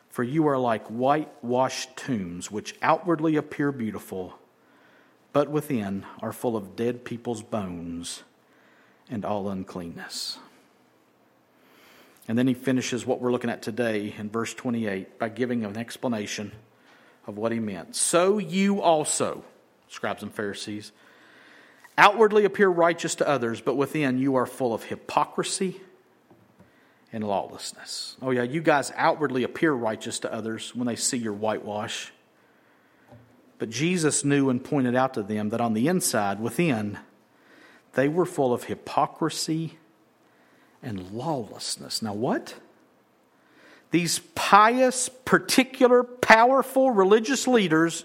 For 0.10 0.23
you 0.23 0.45
are 0.45 0.58
like 0.58 0.86
whitewashed 0.88 1.95
tombs, 1.95 2.52
which 2.52 2.75
outwardly 2.81 3.37
appear 3.37 3.71
beautiful 3.71 4.37
but 5.34 5.50
within 5.50 6.06
are 6.21 6.31
full 6.31 6.56
of 6.56 6.75
dead 6.75 7.04
people's 7.04 7.42
bones 7.42 8.23
and 9.10 9.25
all 9.25 9.50
uncleanness. 9.50 10.38
And 12.27 12.38
then 12.38 12.48
he 12.48 12.54
finishes 12.54 13.06
what 13.06 13.19
we're 13.19 13.31
looking 13.31 13.50
at 13.50 13.62
today 13.62 14.13
in 14.17 14.29
verse 14.29 14.54
28 14.54 15.19
by 15.19 15.27
giving 15.29 15.65
an 15.65 15.75
explanation 15.75 16.54
of 17.27 17.38
what 17.38 17.52
he 17.52 17.60
meant. 17.60 17.96
So 17.96 18.38
you 18.38 18.81
also, 18.81 19.44
scribes 19.90 20.23
and 20.23 20.34
Pharisees, 20.34 20.94
outwardly 21.98 22.46
appear 22.46 22.69
righteous 22.69 23.15
to 23.15 23.27
others, 23.27 23.60
but 23.60 23.75
within 23.75 24.17
you 24.19 24.36
are 24.36 24.46
full 24.46 24.73
of 24.73 24.84
hypocrisy 24.84 25.81
and 27.12 27.27
lawlessness. 27.27 28.17
Oh, 28.21 28.31
yeah, 28.31 28.44
you 28.44 28.62
guys 28.62 28.92
outwardly 28.96 29.44
appear 29.44 29.73
righteous 29.73 30.19
to 30.19 30.34
others 30.34 30.73
when 30.73 30.88
they 30.88 30.96
see 30.96 31.17
your 31.17 31.34
whitewash. 31.34 32.12
But 33.63 33.69
Jesus 33.69 34.25
knew 34.25 34.49
and 34.49 34.61
pointed 34.61 34.93
out 34.93 35.13
to 35.13 35.23
them 35.23 35.47
that 35.51 35.61
on 35.61 35.73
the 35.73 35.87
inside, 35.87 36.41
within, 36.41 36.97
They 37.93 38.09
were 38.09 38.25
full 38.25 38.51
of 38.51 38.65
hypocrisy 38.65 39.77
and 40.81 41.11
lawlessness. 41.11 42.01
Now, 42.01 42.13
what? 42.13 42.55
These 43.91 44.19
pious, 44.35 45.07
particular, 45.07 46.03
powerful 46.03 46.91
religious 46.91 47.47
leaders 47.47 48.03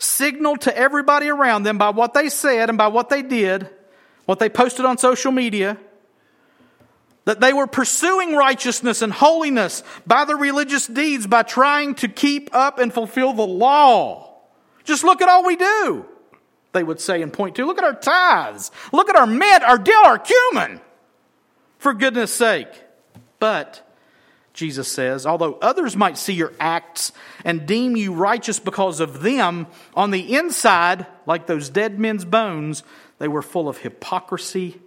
signaled 0.00 0.62
to 0.62 0.76
everybody 0.76 1.28
around 1.28 1.62
them 1.62 1.78
by 1.78 1.90
what 1.90 2.12
they 2.12 2.28
said 2.28 2.68
and 2.68 2.76
by 2.76 2.88
what 2.88 3.08
they 3.08 3.22
did, 3.22 3.70
what 4.24 4.40
they 4.40 4.48
posted 4.48 4.84
on 4.84 4.98
social 4.98 5.30
media, 5.30 5.78
that 7.24 7.38
they 7.38 7.52
were 7.52 7.68
pursuing 7.68 8.34
righteousness 8.34 9.00
and 9.00 9.12
holiness 9.12 9.84
by 10.08 10.24
the 10.24 10.34
religious 10.34 10.88
deeds, 10.88 11.28
by 11.28 11.44
trying 11.44 11.94
to 11.94 12.08
keep 12.08 12.52
up 12.52 12.80
and 12.80 12.92
fulfill 12.92 13.32
the 13.32 13.46
law. 13.46 14.27
Just 14.88 15.04
look 15.04 15.20
at 15.20 15.28
all 15.28 15.44
we 15.44 15.54
do, 15.54 16.06
they 16.72 16.82
would 16.82 16.98
say 16.98 17.20
and 17.20 17.30
point 17.30 17.56
to. 17.56 17.66
Look 17.66 17.76
at 17.76 17.84
our 17.84 17.92
tithes. 17.92 18.70
Look 18.90 19.10
at 19.10 19.16
our 19.16 19.26
mint, 19.26 19.62
our 19.62 19.76
dill, 19.76 20.02
our 20.06 20.18
cumin. 20.18 20.80
For 21.76 21.92
goodness 21.92 22.32
sake. 22.32 22.68
But, 23.38 23.86
Jesus 24.54 24.90
says, 24.90 25.26
although 25.26 25.58
others 25.60 25.94
might 25.94 26.16
see 26.16 26.32
your 26.32 26.54
acts 26.58 27.12
and 27.44 27.66
deem 27.66 27.96
you 27.96 28.14
righteous 28.14 28.58
because 28.58 29.00
of 29.00 29.20
them, 29.20 29.66
on 29.92 30.10
the 30.10 30.34
inside, 30.34 31.06
like 31.26 31.46
those 31.46 31.68
dead 31.68 31.98
men's 31.98 32.24
bones, 32.24 32.82
they 33.18 33.28
were 33.28 33.42
full 33.42 33.68
of 33.68 33.76
hypocrisy 33.76 34.80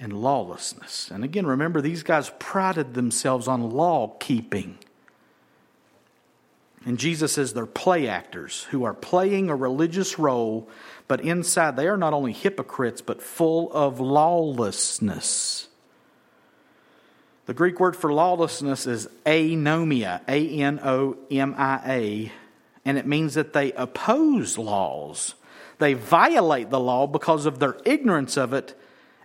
and 0.00 0.22
lawlessness. 0.22 1.10
And 1.10 1.22
again, 1.22 1.44
remember, 1.44 1.82
these 1.82 2.02
guys 2.02 2.32
prided 2.38 2.94
themselves 2.94 3.46
on 3.46 3.72
law 3.72 4.16
keeping. 4.20 4.78
And 6.84 6.98
Jesus 6.98 7.32
says 7.32 7.52
they're 7.52 7.66
play 7.66 8.08
actors 8.08 8.64
who 8.70 8.84
are 8.84 8.94
playing 8.94 9.50
a 9.50 9.56
religious 9.56 10.18
role, 10.18 10.68
but 11.06 11.20
inside 11.20 11.76
they 11.76 11.88
are 11.88 11.96
not 11.96 12.12
only 12.12 12.32
hypocrites, 12.32 13.00
but 13.00 13.22
full 13.22 13.72
of 13.72 14.00
lawlessness. 14.00 15.68
The 17.46 17.54
Greek 17.54 17.80
word 17.80 17.96
for 17.96 18.12
lawlessness 18.12 18.86
is 18.86 19.08
anomia, 19.24 20.20
A 20.28 20.60
N 20.60 20.80
O 20.84 21.16
M 21.30 21.54
I 21.56 21.80
A, 21.86 22.32
and 22.84 22.98
it 22.98 23.06
means 23.06 23.34
that 23.34 23.54
they 23.54 23.72
oppose 23.72 24.58
laws. 24.58 25.34
They 25.78 25.94
violate 25.94 26.70
the 26.70 26.80
law 26.80 27.06
because 27.06 27.46
of 27.46 27.58
their 27.58 27.76
ignorance 27.84 28.36
of 28.36 28.52
it 28.52 28.78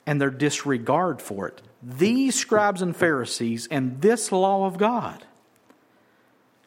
and 0.06 0.22
their 0.22 0.30
disregard 0.30 1.22
for 1.22 1.48
it. 1.48 1.62
These 1.82 2.36
scribes 2.36 2.82
and 2.82 2.96
Pharisees 2.96 3.68
and 3.70 4.02
this 4.02 4.32
law 4.32 4.66
of 4.66 4.78
God. 4.78 5.26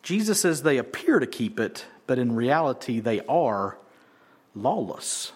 Jesus 0.06 0.40
says 0.40 0.62
they 0.62 0.78
appear 0.78 1.18
to 1.18 1.26
keep 1.26 1.58
it, 1.58 1.84
but 2.06 2.16
in 2.16 2.36
reality 2.36 3.00
they 3.00 3.22
are 3.22 3.76
lawless. 4.54 5.32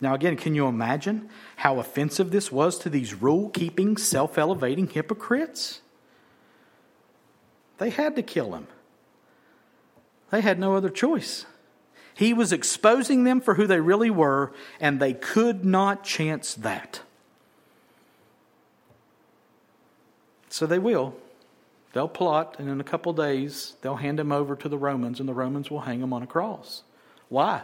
Now, 0.00 0.14
again, 0.14 0.38
can 0.38 0.54
you 0.54 0.66
imagine 0.68 1.28
how 1.56 1.80
offensive 1.80 2.30
this 2.30 2.50
was 2.50 2.78
to 2.78 2.88
these 2.88 3.12
rule 3.12 3.50
keeping, 3.50 3.98
self 3.98 4.38
elevating 4.38 4.88
hypocrites? 4.88 5.82
They 7.76 7.90
had 7.90 8.16
to 8.16 8.22
kill 8.22 8.54
him, 8.54 8.68
they 10.30 10.40
had 10.40 10.58
no 10.58 10.74
other 10.74 10.88
choice. 10.88 11.44
He 12.14 12.32
was 12.32 12.54
exposing 12.54 13.24
them 13.24 13.42
for 13.42 13.56
who 13.56 13.66
they 13.66 13.80
really 13.80 14.08
were, 14.08 14.54
and 14.80 14.98
they 14.98 15.12
could 15.12 15.62
not 15.62 16.04
chance 16.04 16.54
that. 16.54 17.02
So 20.48 20.64
they 20.64 20.78
will. 20.78 21.14
They'll 21.94 22.08
plot, 22.08 22.56
and 22.58 22.68
in 22.68 22.80
a 22.80 22.84
couple 22.84 23.12
days, 23.12 23.76
they'll 23.80 23.94
hand 23.94 24.18
him 24.18 24.32
over 24.32 24.56
to 24.56 24.68
the 24.68 24.76
Romans, 24.76 25.20
and 25.20 25.28
the 25.28 25.32
Romans 25.32 25.70
will 25.70 25.82
hang 25.82 26.00
him 26.00 26.12
on 26.12 26.24
a 26.24 26.26
cross. 26.26 26.82
Why? 27.28 27.62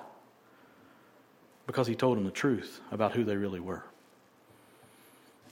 Because 1.66 1.88
he 1.88 1.96
told 1.96 2.16
them 2.16 2.24
the 2.24 2.30
truth 2.30 2.80
about 2.92 3.10
who 3.10 3.24
they 3.24 3.34
really 3.34 3.58
were. 3.58 3.82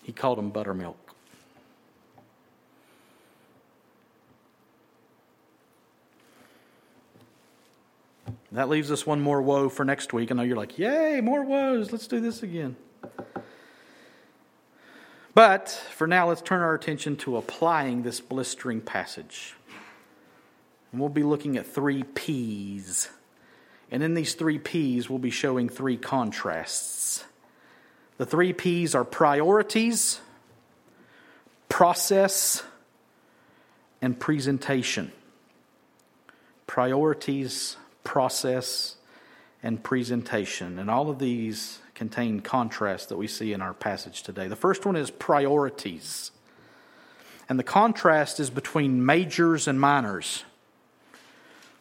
He 0.04 0.12
called 0.12 0.38
them 0.38 0.50
buttermilk. 0.50 0.96
That 8.52 8.68
leaves 8.68 8.92
us 8.92 9.04
one 9.04 9.20
more 9.20 9.42
woe 9.42 9.68
for 9.68 9.84
next 9.84 10.12
week. 10.12 10.30
I 10.30 10.36
know 10.36 10.42
you're 10.42 10.56
like, 10.56 10.78
yay, 10.78 11.20
more 11.20 11.42
woes. 11.42 11.90
Let's 11.90 12.06
do 12.06 12.20
this 12.20 12.44
again. 12.44 12.76
But 15.34 15.68
for 15.68 16.06
now, 16.06 16.28
let's 16.28 16.42
turn 16.42 16.62
our 16.62 16.74
attention 16.74 17.16
to 17.18 17.36
applying 17.36 18.02
this 18.02 18.20
blistering 18.20 18.80
passage. 18.80 19.54
And 20.90 21.00
we'll 21.00 21.10
be 21.10 21.22
looking 21.22 21.56
at 21.56 21.66
three 21.66 22.02
P's. 22.02 23.08
And 23.90 24.02
in 24.02 24.14
these 24.14 24.34
three 24.34 24.58
P's, 24.58 25.08
we'll 25.08 25.18
be 25.18 25.30
showing 25.30 25.68
three 25.68 25.96
contrasts. 25.96 27.24
The 28.16 28.26
three 28.26 28.52
P's 28.52 28.94
are 28.94 29.04
priorities, 29.04 30.20
process, 31.68 32.62
and 34.02 34.18
presentation. 34.18 35.12
Priorities, 36.66 37.76
process, 38.02 38.96
and 39.62 39.82
presentation. 39.82 40.78
And 40.78 40.90
all 40.90 41.10
of 41.10 41.18
these 41.18 41.78
contain 41.98 42.40
contrasts 42.40 43.06
that 43.06 43.16
we 43.16 43.26
see 43.26 43.52
in 43.52 43.60
our 43.60 43.74
passage 43.74 44.22
today. 44.22 44.48
The 44.48 44.56
first 44.56 44.86
one 44.86 44.96
is 44.96 45.10
priorities. 45.10 46.30
And 47.48 47.58
the 47.58 47.64
contrast 47.64 48.40
is 48.40 48.48
between 48.48 49.04
majors 49.04 49.68
and 49.68 49.80
minors. 49.80 50.44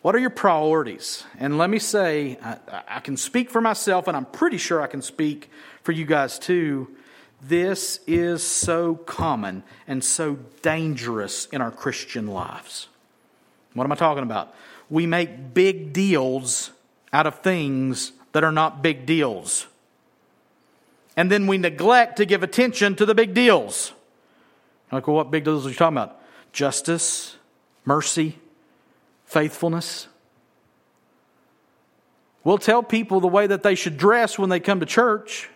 What 0.02 0.16
are 0.16 0.20
your 0.20 0.30
priorities? 0.30 1.24
And 1.38 1.58
let 1.58 1.70
me 1.70 1.80
say, 1.80 2.38
I, 2.44 2.58
I, 2.88 3.00
can 3.00 3.18
speak 3.18 3.50
for 3.50 3.62
myself, 3.62 4.08
and 4.08 4.16
I'm 4.16 4.26
pretty 4.26 4.58
sure 4.58 4.82
I 4.82 4.88
can 4.88 5.02
speak 5.02 5.50
for 5.84 5.92
you 5.92 6.06
guys 6.06 6.40
too. 6.40 6.90
This 7.42 8.00
is 8.08 8.44
so 8.44 8.96
common 8.96 9.64
and 9.88 10.04
so 10.04 10.40
dangerous 10.62 11.46
in 11.48 11.62
our 11.62 11.72
Christian 11.72 12.28
lives. 12.28 12.88
What 13.74 13.84
am 13.84 13.92
I 13.92 13.96
talking 13.96 14.24
about? 14.24 14.54
we 14.90 15.06
make 15.06 15.54
big 15.54 15.94
deals 15.94 16.72
out 17.12 17.28
of 17.28 17.40
things 17.40 18.14
that 18.32 18.44
are 18.44 18.52
not 18.52 18.82
big 18.82 19.06
deals. 19.06 19.68
And 21.18 21.32
then 21.32 21.48
we 21.48 21.58
neglect 21.58 22.18
to 22.18 22.26
give 22.26 22.44
attention 22.44 22.96
to 22.96 23.06
the 23.06 23.16
big 23.16 23.34
deals. 23.34 23.92
Like, 24.92 25.08
well, 25.08 25.16
what 25.16 25.32
big 25.32 25.44
deals 25.44 25.66
are 25.66 25.70
you 25.70 25.76
talking 25.76 25.98
about? 25.98 26.22
Justice, 26.54 27.36
mercy, 27.84 28.38
faithfulness. 29.26 30.08
We'll 32.44 32.60
tell 32.60 32.82
people 32.82 33.20
the 33.20 33.28
way 33.28 33.48
that 33.48 33.64
they 33.64 33.76
should 33.76 33.98
dress 33.98 34.40
when 34.40 34.50
they 34.50 34.60
come 34.60 34.80
to 34.80 34.86
church. 34.86 35.50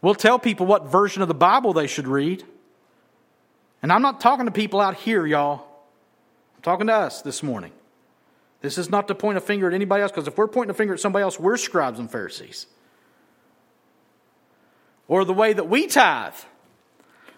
We'll 0.00 0.14
tell 0.14 0.38
people 0.38 0.66
what 0.66 0.86
version 0.86 1.20
of 1.22 1.28
the 1.28 1.34
Bible 1.34 1.72
they 1.72 1.88
should 1.88 2.06
read. 2.06 2.44
And 3.82 3.92
I'm 3.92 4.02
not 4.02 4.20
talking 4.20 4.46
to 4.46 4.52
people 4.52 4.80
out 4.80 4.94
here, 4.94 5.26
y'all 5.26 5.66
I'm 6.56 6.62
talking 6.62 6.86
to 6.86 6.94
us 6.94 7.22
this 7.22 7.42
morning. 7.42 7.72
This 8.66 8.78
is 8.78 8.90
not 8.90 9.06
to 9.06 9.14
point 9.14 9.38
a 9.38 9.40
finger 9.40 9.68
at 9.68 9.74
anybody 9.74 10.02
else, 10.02 10.10
because 10.10 10.26
if 10.26 10.36
we're 10.36 10.48
pointing 10.48 10.72
a 10.72 10.74
finger 10.74 10.94
at 10.94 10.98
somebody 10.98 11.22
else, 11.22 11.38
we're 11.38 11.56
scribes 11.56 12.00
and 12.00 12.10
Pharisees. 12.10 12.66
Or 15.06 15.24
the 15.24 15.32
way 15.32 15.52
that 15.52 15.68
we 15.68 15.86
tithe. 15.86 16.34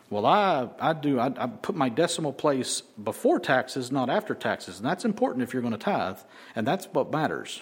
Well, 0.09 0.25
I, 0.25 0.71
I 0.81 0.95
do, 0.95 1.19
I, 1.19 1.27
I 1.37 1.47
put 1.47 1.77
my 1.77 1.91
decimal 1.91 2.33
place 2.33 2.81
before 2.81 3.41
taxes, 3.41 3.93
not 3.93 4.09
after 4.09 4.35
taxes. 4.35 4.79
And 4.79 4.87
that's 4.87 5.05
important 5.05 5.43
if 5.43 5.53
you're 5.53 5.61
going 5.61 5.73
to 5.73 5.79
tithe, 5.79 6.19
and 6.57 6.67
that's 6.67 6.87
what 6.87 7.13
matters. 7.13 7.61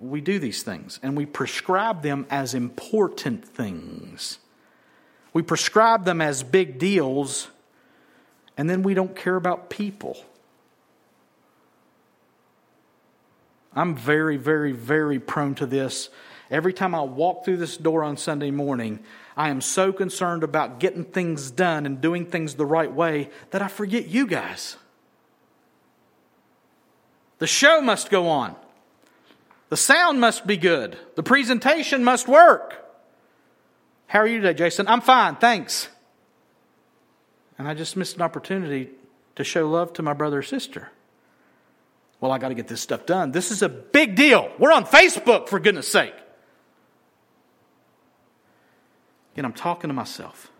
We 0.00 0.20
do 0.20 0.40
these 0.40 0.64
things, 0.64 0.98
and 1.04 1.16
we 1.16 1.24
prescribe 1.24 2.02
them 2.02 2.26
as 2.30 2.54
important 2.54 3.44
things. 3.44 4.38
We 5.32 5.42
prescribe 5.42 6.04
them 6.04 6.20
as 6.20 6.42
big 6.42 6.80
deals 6.80 7.46
and 8.56 8.70
then 8.70 8.82
we 8.82 8.94
don't 8.94 9.16
care 9.16 9.36
about 9.36 9.70
people. 9.70 10.16
I'm 13.74 13.96
very, 13.96 14.36
very, 14.36 14.72
very 14.72 15.18
prone 15.18 15.54
to 15.56 15.66
this. 15.66 16.10
Every 16.50 16.72
time 16.72 16.94
I 16.94 17.02
walk 17.02 17.44
through 17.44 17.56
this 17.56 17.76
door 17.76 18.04
on 18.04 18.16
Sunday 18.16 18.50
morning, 18.50 19.00
I 19.36 19.48
am 19.48 19.60
so 19.60 19.92
concerned 19.92 20.44
about 20.44 20.78
getting 20.78 21.04
things 21.04 21.50
done 21.50 21.86
and 21.86 22.00
doing 22.00 22.26
things 22.26 22.54
the 22.54 22.66
right 22.66 22.92
way 22.92 23.30
that 23.50 23.62
I 23.62 23.68
forget 23.68 24.06
you 24.06 24.26
guys. 24.26 24.76
The 27.38 27.46
show 27.46 27.80
must 27.80 28.10
go 28.10 28.28
on. 28.28 28.54
The 29.70 29.76
sound 29.76 30.20
must 30.20 30.46
be 30.46 30.56
good. 30.56 30.96
The 31.16 31.22
presentation 31.22 32.04
must 32.04 32.28
work. 32.28 32.80
How 34.06 34.20
are 34.20 34.26
you 34.26 34.40
today, 34.40 34.54
Jason? 34.54 34.86
I'm 34.86 35.00
fine, 35.00 35.36
thanks. 35.36 35.88
And 37.58 37.66
I 37.66 37.74
just 37.74 37.96
missed 37.96 38.16
an 38.16 38.22
opportunity 38.22 38.90
to 39.34 39.42
show 39.42 39.68
love 39.68 39.92
to 39.94 40.02
my 40.02 40.12
brother 40.12 40.38
or 40.38 40.42
sister. 40.42 40.90
Well, 42.24 42.32
I 42.32 42.38
got 42.38 42.48
to 42.48 42.54
get 42.54 42.68
this 42.68 42.80
stuff 42.80 43.04
done. 43.04 43.32
This 43.32 43.50
is 43.50 43.60
a 43.60 43.68
big 43.68 44.16
deal. 44.16 44.50
We're 44.58 44.72
on 44.72 44.86
Facebook, 44.86 45.46
for 45.46 45.60
goodness 45.60 45.86
sake. 45.86 46.14
And 49.36 49.44
I'm 49.44 49.52
talking 49.52 49.88
to 49.88 49.94
myself. 49.94 50.50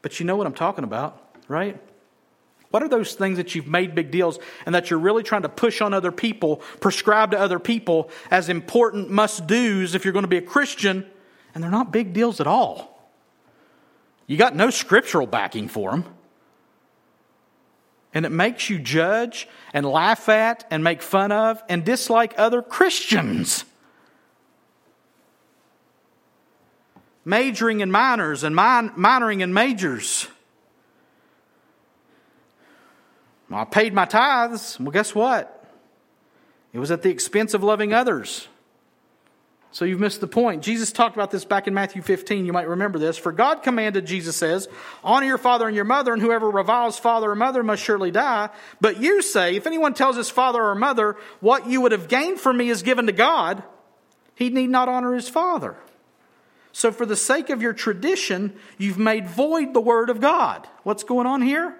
But 0.00 0.20
you 0.20 0.26
know 0.26 0.36
what 0.36 0.46
I'm 0.46 0.54
talking 0.54 0.84
about, 0.84 1.36
right? 1.48 1.76
What 2.70 2.84
are 2.84 2.88
those 2.88 3.14
things 3.14 3.38
that 3.38 3.56
you've 3.56 3.66
made 3.66 3.96
big 3.96 4.12
deals 4.12 4.38
and 4.64 4.72
that 4.76 4.90
you're 4.90 5.00
really 5.00 5.24
trying 5.24 5.42
to 5.42 5.48
push 5.48 5.80
on 5.80 5.92
other 5.92 6.12
people, 6.12 6.58
prescribe 6.78 7.32
to 7.32 7.40
other 7.40 7.58
people 7.58 8.08
as 8.30 8.48
important 8.48 9.10
must 9.10 9.48
do's 9.48 9.96
if 9.96 10.04
you're 10.04 10.12
going 10.12 10.22
to 10.22 10.28
be 10.28 10.36
a 10.36 10.40
Christian, 10.40 11.04
and 11.52 11.64
they're 11.64 11.70
not 11.72 11.90
big 11.90 12.12
deals 12.12 12.40
at 12.40 12.46
all? 12.46 13.10
You 14.28 14.36
got 14.36 14.54
no 14.54 14.70
scriptural 14.70 15.26
backing 15.26 15.66
for 15.66 15.90
them. 15.90 16.04
And 18.12 18.26
it 18.26 18.30
makes 18.30 18.68
you 18.68 18.78
judge 18.78 19.48
and 19.72 19.86
laugh 19.86 20.28
at 20.28 20.66
and 20.70 20.82
make 20.82 21.00
fun 21.00 21.30
of 21.30 21.62
and 21.68 21.84
dislike 21.84 22.34
other 22.36 22.60
Christians. 22.60 23.64
Majoring 27.24 27.80
in 27.80 27.90
minors 27.90 28.42
and 28.42 28.56
min- 28.56 28.90
minoring 28.90 29.40
in 29.40 29.54
majors. 29.54 30.26
Well, 33.48 33.60
I 33.60 33.64
paid 33.64 33.92
my 33.92 34.06
tithes. 34.06 34.78
Well, 34.80 34.90
guess 34.90 35.14
what? 35.14 35.64
It 36.72 36.78
was 36.78 36.90
at 36.90 37.02
the 37.02 37.10
expense 37.10 37.52
of 37.52 37.62
loving 37.62 37.92
others. 37.92 38.48
So 39.72 39.84
you've 39.84 40.00
missed 40.00 40.20
the 40.20 40.26
point. 40.26 40.64
Jesus 40.64 40.90
talked 40.90 41.14
about 41.14 41.30
this 41.30 41.44
back 41.44 41.68
in 41.68 41.74
Matthew 41.74 42.02
15. 42.02 42.44
You 42.44 42.52
might 42.52 42.66
remember 42.66 42.98
this. 42.98 43.16
For 43.16 43.30
God 43.30 43.62
commanded, 43.62 44.04
Jesus 44.04 44.34
says, 44.36 44.68
honor 45.04 45.26
your 45.26 45.38
father 45.38 45.68
and 45.68 45.76
your 45.76 45.84
mother, 45.84 46.12
and 46.12 46.20
whoever 46.20 46.50
reviles 46.50 46.98
father 46.98 47.30
or 47.30 47.36
mother 47.36 47.62
must 47.62 47.82
surely 47.82 48.10
die. 48.10 48.50
But 48.80 49.00
you 49.00 49.22
say, 49.22 49.54
if 49.54 49.68
anyone 49.68 49.94
tells 49.94 50.16
his 50.16 50.28
father 50.28 50.60
or 50.60 50.74
mother, 50.74 51.16
what 51.38 51.68
you 51.68 51.80
would 51.82 51.92
have 51.92 52.08
gained 52.08 52.40
from 52.40 52.56
me 52.56 52.68
is 52.68 52.82
given 52.82 53.06
to 53.06 53.12
God, 53.12 53.62
he 54.34 54.50
need 54.50 54.70
not 54.70 54.88
honor 54.88 55.14
his 55.14 55.28
father. 55.28 55.76
So 56.72 56.90
for 56.90 57.06
the 57.06 57.16
sake 57.16 57.50
of 57.50 57.62
your 57.62 57.72
tradition, 57.72 58.54
you've 58.76 58.98
made 58.98 59.28
void 59.28 59.72
the 59.72 59.80
word 59.80 60.10
of 60.10 60.20
God. 60.20 60.66
What's 60.82 61.04
going 61.04 61.26
on 61.26 61.42
here? 61.42 61.76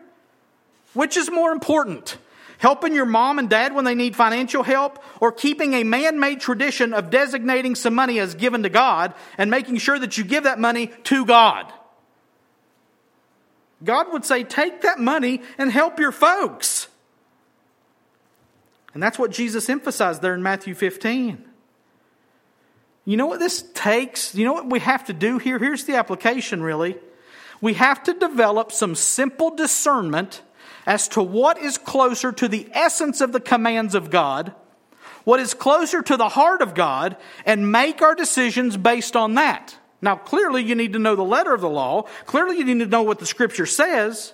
Which 0.94 1.16
is 1.16 1.30
more 1.30 1.50
important? 1.52 2.18
Helping 2.60 2.94
your 2.94 3.06
mom 3.06 3.38
and 3.38 3.48
dad 3.48 3.74
when 3.74 3.86
they 3.86 3.94
need 3.94 4.14
financial 4.14 4.62
help, 4.62 5.02
or 5.18 5.32
keeping 5.32 5.72
a 5.72 5.82
man 5.82 6.20
made 6.20 6.40
tradition 6.40 6.92
of 6.92 7.08
designating 7.08 7.74
some 7.74 7.94
money 7.94 8.20
as 8.20 8.34
given 8.34 8.62
to 8.62 8.68
God 8.68 9.14
and 9.38 9.50
making 9.50 9.78
sure 9.78 9.98
that 9.98 10.18
you 10.18 10.24
give 10.24 10.44
that 10.44 10.58
money 10.58 10.88
to 11.04 11.24
God. 11.24 11.72
God 13.82 14.12
would 14.12 14.26
say, 14.26 14.44
take 14.44 14.82
that 14.82 14.98
money 14.98 15.40
and 15.56 15.72
help 15.72 15.98
your 15.98 16.12
folks. 16.12 16.88
And 18.92 19.02
that's 19.02 19.18
what 19.18 19.30
Jesus 19.30 19.70
emphasized 19.70 20.20
there 20.20 20.34
in 20.34 20.42
Matthew 20.42 20.74
15. 20.74 21.42
You 23.06 23.16
know 23.16 23.26
what 23.26 23.40
this 23.40 23.64
takes? 23.72 24.34
You 24.34 24.44
know 24.44 24.52
what 24.52 24.68
we 24.68 24.80
have 24.80 25.06
to 25.06 25.14
do 25.14 25.38
here? 25.38 25.58
Here's 25.58 25.84
the 25.84 25.96
application, 25.96 26.62
really. 26.62 26.98
We 27.62 27.72
have 27.74 28.02
to 28.02 28.12
develop 28.12 28.70
some 28.70 28.94
simple 28.94 29.56
discernment 29.56 30.42
as 30.86 31.08
to 31.08 31.22
what 31.22 31.58
is 31.58 31.78
closer 31.78 32.32
to 32.32 32.48
the 32.48 32.68
essence 32.72 33.20
of 33.20 33.32
the 33.32 33.40
commands 33.40 33.94
of 33.94 34.10
God, 34.10 34.54
what 35.24 35.40
is 35.40 35.54
closer 35.54 36.02
to 36.02 36.16
the 36.16 36.28
heart 36.28 36.62
of 36.62 36.74
God, 36.74 37.16
and 37.44 37.70
make 37.70 38.02
our 38.02 38.14
decisions 38.14 38.76
based 38.76 39.16
on 39.16 39.34
that. 39.34 39.76
Now, 40.02 40.16
clearly, 40.16 40.62
you 40.62 40.74
need 40.74 40.94
to 40.94 40.98
know 40.98 41.14
the 41.14 41.22
letter 41.22 41.52
of 41.52 41.60
the 41.60 41.68
law. 41.68 42.02
Clearly, 42.24 42.56
you 42.56 42.64
need 42.64 42.78
to 42.78 42.86
know 42.86 43.02
what 43.02 43.18
the 43.18 43.26
scripture 43.26 43.66
says. 43.66 44.32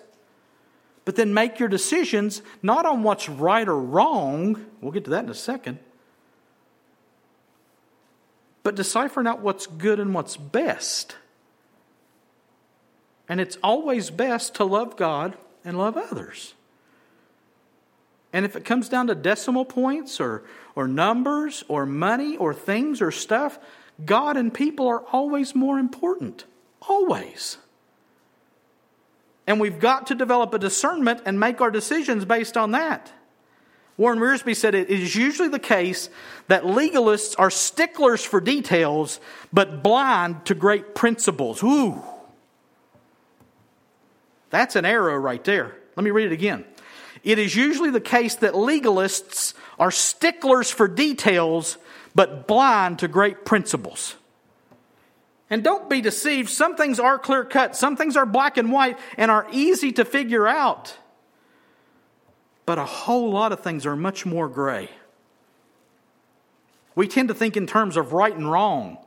But 1.05 1.16
then 1.16 1.34
make 1.34 1.59
your 1.59 1.68
decisions 1.68 2.42
not 2.62 2.86
on 2.86 3.03
what's 3.03 3.28
right 3.28 3.66
or 3.66 3.78
wrong. 3.78 4.64
We'll 4.80 4.92
get 4.92 5.05
to 5.05 5.11
that 5.11 5.24
in 5.24 5.30
a 5.30 5.34
second. 5.34 5.78
But 8.62 8.74
deciphering 8.74 9.26
out 9.26 9.40
what's 9.40 9.66
good 9.66 10.01
and 10.01 10.14
what's 10.14 10.36
best. 10.36 11.16
And 13.28 13.40
it's 13.40 13.57
always 13.62 14.11
best 14.11 14.57
to 14.57 14.64
love 14.64 14.97
God 14.97 15.36
and 15.67 15.77
love 15.77 15.99
others. 15.99 16.55
And 18.33 18.47
if 18.47 18.57
it 18.57 18.64
comes 18.64 18.89
down 18.89 19.09
to 19.09 19.14
decimal 19.14 19.64
points 19.64 20.21
or, 20.21 20.45
or 20.75 20.87
numbers 20.87 21.64
or 21.69 21.85
money 21.85 22.37
or 22.37 22.55
things 22.55 23.03
or 23.03 23.11
stuff, 23.11 23.59
God 24.05 24.37
and 24.37 24.53
people 24.53 24.87
are 24.89 25.01
always 25.12 25.55
more 25.55 25.79
important. 25.79 26.45
Always. 26.89 27.59
And 29.47 29.61
we've 29.61 29.81
got 29.81 30.07
to 30.09 30.14
develop 30.14 30.55
a 30.55 30.59
discernment 30.59 31.23
and 31.25 31.41
make 31.41 31.61
our 31.61 31.71
decisions 31.71 32.25
based 32.25 32.57
on 32.57 32.73
that. 32.73 33.12
Warren 33.97 34.19
Wiersbe 34.19 34.55
said 34.55 34.75
it 34.75 34.91
is 34.91 35.17
usually 35.17 35.49
the 35.49 35.59
case 35.59 36.11
that 36.49 36.64
legalists 36.64 37.35
are 37.39 37.51
sticklers 37.51 38.23
for 38.23 38.41
details, 38.41 39.19
but 39.53 39.83
blind 39.83 40.45
to 40.47 40.55
great 40.55 40.95
principles. 40.95 41.62
Ooh. 41.62 42.03
That's 44.51 44.76
an 44.76 44.84
arrow 44.84 45.16
right 45.16 45.42
there. 45.44 45.76
Let 45.97 46.05
me 46.05 46.11
read 46.11 46.26
it 46.26 46.32
again. 46.32 46.64
It 47.24 47.38
is 47.38 47.57
usually 47.57 47.90
the 47.90 48.01
case 48.01 48.36
that 48.36 48.53
legalists 48.55 49.55
are 49.78 49.90
sticklers 49.90 50.70
for 50.70 50.86
details, 50.86 51.78
but 52.14 52.47
blind 52.47 53.01
to 53.01 53.09
great 53.09 53.44
principles. 53.44 54.14
And 55.49 55.62
don't 55.62 55.88
be 55.88 56.01
deceived. 56.01 56.51
Some 56.51 56.76
things 56.76 56.99
are 56.99 57.18
clear 57.18 57.44
cut, 57.44 57.76
some 57.76 57.97
things 57.97 58.16
are 58.16 58.26
black 58.26 58.57
and 58.57 58.72
white 58.72 58.99
and 59.16 59.30
are 59.30 59.47
easy 59.53 59.92
to 59.92 60.05
figure 60.05 60.47
out. 60.47 60.97
But 62.64 62.78
a 62.78 62.84
whole 62.84 63.30
lot 63.30 63.53
of 63.53 63.61
things 63.61 63.86
are 63.86 63.97
much 63.97 64.26
more 64.26 64.49
gray. 64.49 64.90
We 66.97 67.07
tend 67.07 67.28
to 67.28 67.34
think 67.34 67.57
in 67.57 67.66
terms 67.66 67.97
of 67.97 68.12
right 68.12 68.34
and 68.34 68.51
wrong. 68.51 68.99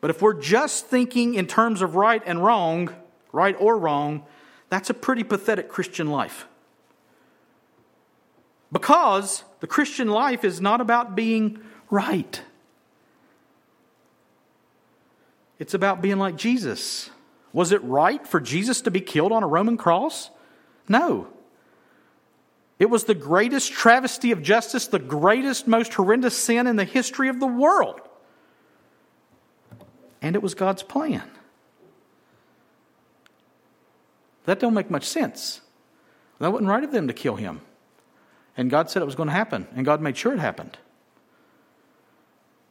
But 0.00 0.10
if 0.10 0.20
we're 0.20 0.40
just 0.40 0.86
thinking 0.86 1.34
in 1.34 1.46
terms 1.46 1.82
of 1.82 1.94
right 1.94 2.22
and 2.24 2.44
wrong, 2.44 2.94
right 3.32 3.56
or 3.58 3.78
wrong, 3.78 4.24
that's 4.68 4.90
a 4.90 4.94
pretty 4.94 5.24
pathetic 5.24 5.68
Christian 5.68 6.08
life. 6.10 6.46
Because 8.72 9.42
the 9.60 9.66
Christian 9.66 10.08
life 10.08 10.44
is 10.44 10.60
not 10.60 10.80
about 10.80 11.14
being 11.14 11.60
right, 11.90 12.40
it's 15.58 15.74
about 15.74 16.00
being 16.00 16.18
like 16.18 16.36
Jesus. 16.36 17.10
Was 17.52 17.72
it 17.72 17.82
right 17.82 18.24
for 18.26 18.40
Jesus 18.40 18.80
to 18.82 18.92
be 18.92 19.00
killed 19.00 19.32
on 19.32 19.42
a 19.42 19.46
Roman 19.46 19.76
cross? 19.76 20.30
No. 20.88 21.26
It 22.78 22.88
was 22.88 23.04
the 23.04 23.14
greatest 23.14 23.72
travesty 23.72 24.32
of 24.32 24.40
justice, 24.40 24.86
the 24.86 24.98
greatest, 24.98 25.66
most 25.66 25.92
horrendous 25.92 26.38
sin 26.38 26.66
in 26.66 26.76
the 26.76 26.84
history 26.84 27.28
of 27.28 27.40
the 27.40 27.46
world. 27.46 28.00
And 30.22 30.34
it 30.34 30.42
was 30.42 30.54
God's 30.54 30.82
plan. 30.82 31.28
That 34.50 34.58
don't 34.58 34.74
make 34.74 34.90
much 34.90 35.04
sense. 35.04 35.60
That 36.40 36.50
wasn't 36.50 36.70
right 36.70 36.82
of 36.82 36.90
them 36.90 37.06
to 37.06 37.14
kill 37.14 37.36
him. 37.36 37.60
And 38.56 38.68
God 38.68 38.90
said 38.90 39.00
it 39.00 39.04
was 39.04 39.14
going 39.14 39.28
to 39.28 39.32
happen, 39.32 39.68
and 39.76 39.84
God 39.84 40.00
made 40.00 40.16
sure 40.16 40.32
it 40.32 40.40
happened. 40.40 40.76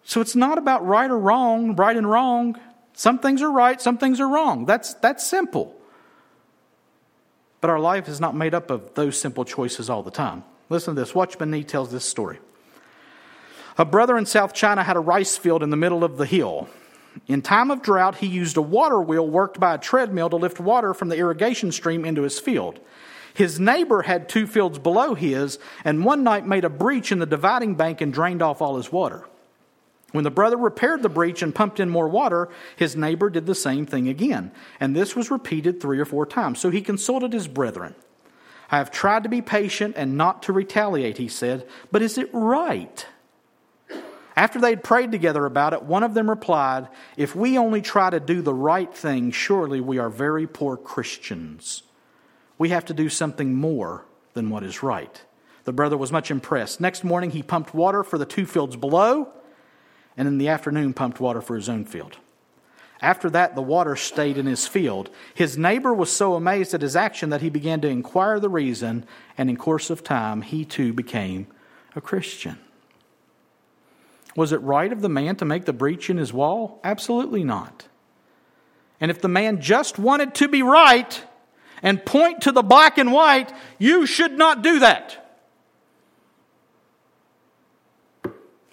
So 0.03 0.19
it's 0.19 0.35
not 0.35 0.57
about 0.57 0.85
right 0.85 1.09
or 1.09 1.17
wrong, 1.17 1.77
right 1.77 1.95
and 1.95 2.09
wrong. 2.09 2.59
Some 2.91 3.17
things 3.17 3.41
are 3.41 3.49
right, 3.49 3.81
some 3.81 3.97
things 3.97 4.19
are 4.19 4.27
wrong. 4.27 4.65
That's, 4.65 4.93
that's 4.95 5.25
simple. 5.25 5.73
But 7.61 7.69
our 7.69 7.79
life 7.79 8.09
is 8.09 8.19
not 8.19 8.35
made 8.35 8.53
up 8.53 8.71
of 8.71 8.93
those 8.95 9.17
simple 9.17 9.45
choices 9.45 9.89
all 9.89 10.03
the 10.03 10.11
time. 10.11 10.43
Listen 10.67 10.95
to 10.95 10.99
this. 10.99 11.15
Watchman 11.15 11.49
Nee 11.49 11.63
tells 11.63 11.93
this 11.93 12.03
story. 12.03 12.39
A 13.77 13.85
brother 13.85 14.17
in 14.17 14.25
South 14.25 14.53
China 14.53 14.83
had 14.83 14.97
a 14.97 14.99
rice 14.99 15.37
field 15.37 15.63
in 15.63 15.69
the 15.69 15.77
middle 15.77 16.03
of 16.03 16.17
the 16.17 16.25
hill. 16.25 16.67
In 17.27 17.41
time 17.41 17.71
of 17.71 17.81
drought, 17.81 18.17
he 18.17 18.27
used 18.27 18.57
a 18.57 18.61
water 18.61 19.01
wheel 19.01 19.27
worked 19.27 19.59
by 19.59 19.75
a 19.75 19.77
treadmill 19.77 20.29
to 20.29 20.35
lift 20.35 20.59
water 20.59 20.93
from 20.93 21.09
the 21.09 21.17
irrigation 21.17 21.71
stream 21.71 22.05
into 22.05 22.23
his 22.23 22.39
field. 22.39 22.79
His 23.33 23.59
neighbor 23.59 24.01
had 24.01 24.27
two 24.27 24.47
fields 24.47 24.79
below 24.79 25.13
his, 25.13 25.59
and 25.83 26.03
one 26.03 26.23
night 26.23 26.45
made 26.45 26.65
a 26.65 26.69
breach 26.69 27.11
in 27.11 27.19
the 27.19 27.25
dividing 27.25 27.75
bank 27.75 28.01
and 28.01 28.11
drained 28.11 28.41
off 28.41 28.61
all 28.61 28.77
his 28.77 28.91
water. 28.91 29.25
When 30.11 30.23
the 30.23 30.31
brother 30.31 30.57
repaired 30.57 31.03
the 31.03 31.09
breach 31.09 31.41
and 31.41 31.53
pumped 31.53 31.79
in 31.79 31.89
more 31.89 32.07
water, 32.07 32.49
his 32.75 32.95
neighbor 32.95 33.29
did 33.29 33.45
the 33.45 33.55
same 33.55 33.85
thing 33.85 34.07
again. 34.07 34.51
And 34.79 34.95
this 34.95 35.15
was 35.15 35.29
repeated 35.29 35.79
three 35.79 35.99
or 35.99 36.05
four 36.05 36.25
times. 36.25 36.59
So 36.59 36.71
he 36.71 36.81
consulted 36.81 37.31
his 37.31 37.47
brethren. 37.47 37.93
I 38.71 38.77
have 38.77 38.91
tried 38.91 39.23
to 39.23 39.29
be 39.29 39.41
patient 39.41 39.95
and 39.97 40.17
not 40.17 40.43
to 40.43 40.53
retaliate, 40.53 41.17
he 41.17 41.27
said, 41.27 41.67
but 41.91 42.01
is 42.01 42.17
it 42.17 42.29
right? 42.33 43.05
After 44.39 44.57
they'd 44.57 44.85
prayed 44.85 45.11
together 45.11 45.45
about 45.45 45.73
it, 45.73 45.83
one 45.83 46.01
of 46.01 46.13
them 46.13 46.29
replied, 46.29 46.87
If 47.17 47.35
we 47.35 47.57
only 47.57 47.81
try 47.81 48.09
to 48.09 48.21
do 48.21 48.41
the 48.41 48.53
right 48.53 48.91
thing, 48.95 49.31
surely 49.31 49.81
we 49.81 49.97
are 49.97 50.09
very 50.09 50.47
poor 50.47 50.77
Christians. 50.77 51.83
We 52.57 52.69
have 52.69 52.85
to 52.85 52.93
do 52.93 53.09
something 53.09 53.53
more 53.53 54.05
than 54.35 54.49
what 54.49 54.63
is 54.63 54.81
right. 54.81 55.21
The 55.65 55.73
brother 55.73 55.97
was 55.97 56.13
much 56.13 56.31
impressed. 56.31 56.79
Next 56.79 57.03
morning, 57.03 57.31
he 57.31 57.43
pumped 57.43 57.73
water 57.73 58.01
for 58.01 58.17
the 58.17 58.25
two 58.25 58.45
fields 58.45 58.77
below, 58.77 59.27
and 60.15 60.25
in 60.25 60.37
the 60.37 60.47
afternoon, 60.47 60.93
pumped 60.93 61.19
water 61.19 61.41
for 61.41 61.57
his 61.57 61.67
own 61.67 61.83
field. 61.83 62.15
After 63.01 63.29
that, 63.31 63.55
the 63.55 63.61
water 63.61 63.97
stayed 63.97 64.37
in 64.37 64.45
his 64.45 64.65
field. 64.65 65.09
His 65.33 65.57
neighbor 65.57 65.93
was 65.93 66.13
so 66.13 66.35
amazed 66.35 66.73
at 66.73 66.81
his 66.81 66.95
action 66.95 67.29
that 67.31 67.41
he 67.41 67.49
began 67.49 67.81
to 67.81 67.89
inquire 67.89 68.39
the 68.39 68.47
reason, 68.47 69.05
and 69.37 69.49
in 69.49 69.57
course 69.57 69.89
of 69.89 70.01
time, 70.01 70.43
he 70.43 70.63
too 70.63 70.93
became 70.93 71.47
a 71.93 71.99
Christian. 71.99 72.57
Was 74.39 74.53
it 74.53 74.61
right 74.61 74.93
of 74.93 75.01
the 75.01 75.09
man 75.09 75.35
to 75.35 75.43
make 75.43 75.65
the 75.65 75.73
breach 75.73 76.09
in 76.09 76.15
his 76.15 76.31
wall? 76.31 76.79
Absolutely 76.81 77.43
not. 77.43 77.89
And 79.01 79.11
if 79.11 79.19
the 79.19 79.27
man 79.27 79.59
just 79.59 79.99
wanted 79.99 80.33
to 80.35 80.47
be 80.47 80.63
right 80.63 81.21
and 81.83 82.05
point 82.05 82.43
to 82.43 82.53
the 82.53 82.61
black 82.61 82.97
and 82.97 83.11
white, 83.11 83.51
you 83.79 84.05
should 84.05 84.37
not 84.37 84.61
do 84.61 84.79
that. 84.79 85.41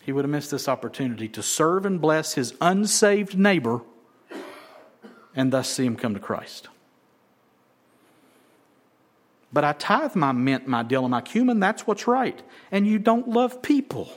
He 0.03 0.13
would 0.13 0.25
have 0.25 0.31
missed 0.31 0.53
this 0.53 0.69
opportunity 0.69 1.29
to 1.31 1.43
serve 1.43 1.85
and 1.85 2.01
bless 2.01 2.35
his 2.35 2.55
unsaved 2.61 3.37
neighbor 3.37 3.81
and 5.35 5.53
thus 5.53 5.69
see 5.69 5.85
him 5.85 5.97
come 5.97 6.15
to 6.15 6.21
Christ. 6.21 6.69
But 9.53 9.65
I 9.65 9.73
tithe 9.73 10.15
my 10.15 10.31
mint, 10.31 10.69
my 10.69 10.85
dill, 10.85 11.03
and 11.03 11.11
my 11.11 11.23
cumin. 11.23 11.59
That's 11.59 11.89
what's 11.89 12.07
right. 12.07 12.41
And 12.71 12.87
you 12.87 13.01
don't 13.01 13.27
love 13.27 13.63
people. 13.63 14.09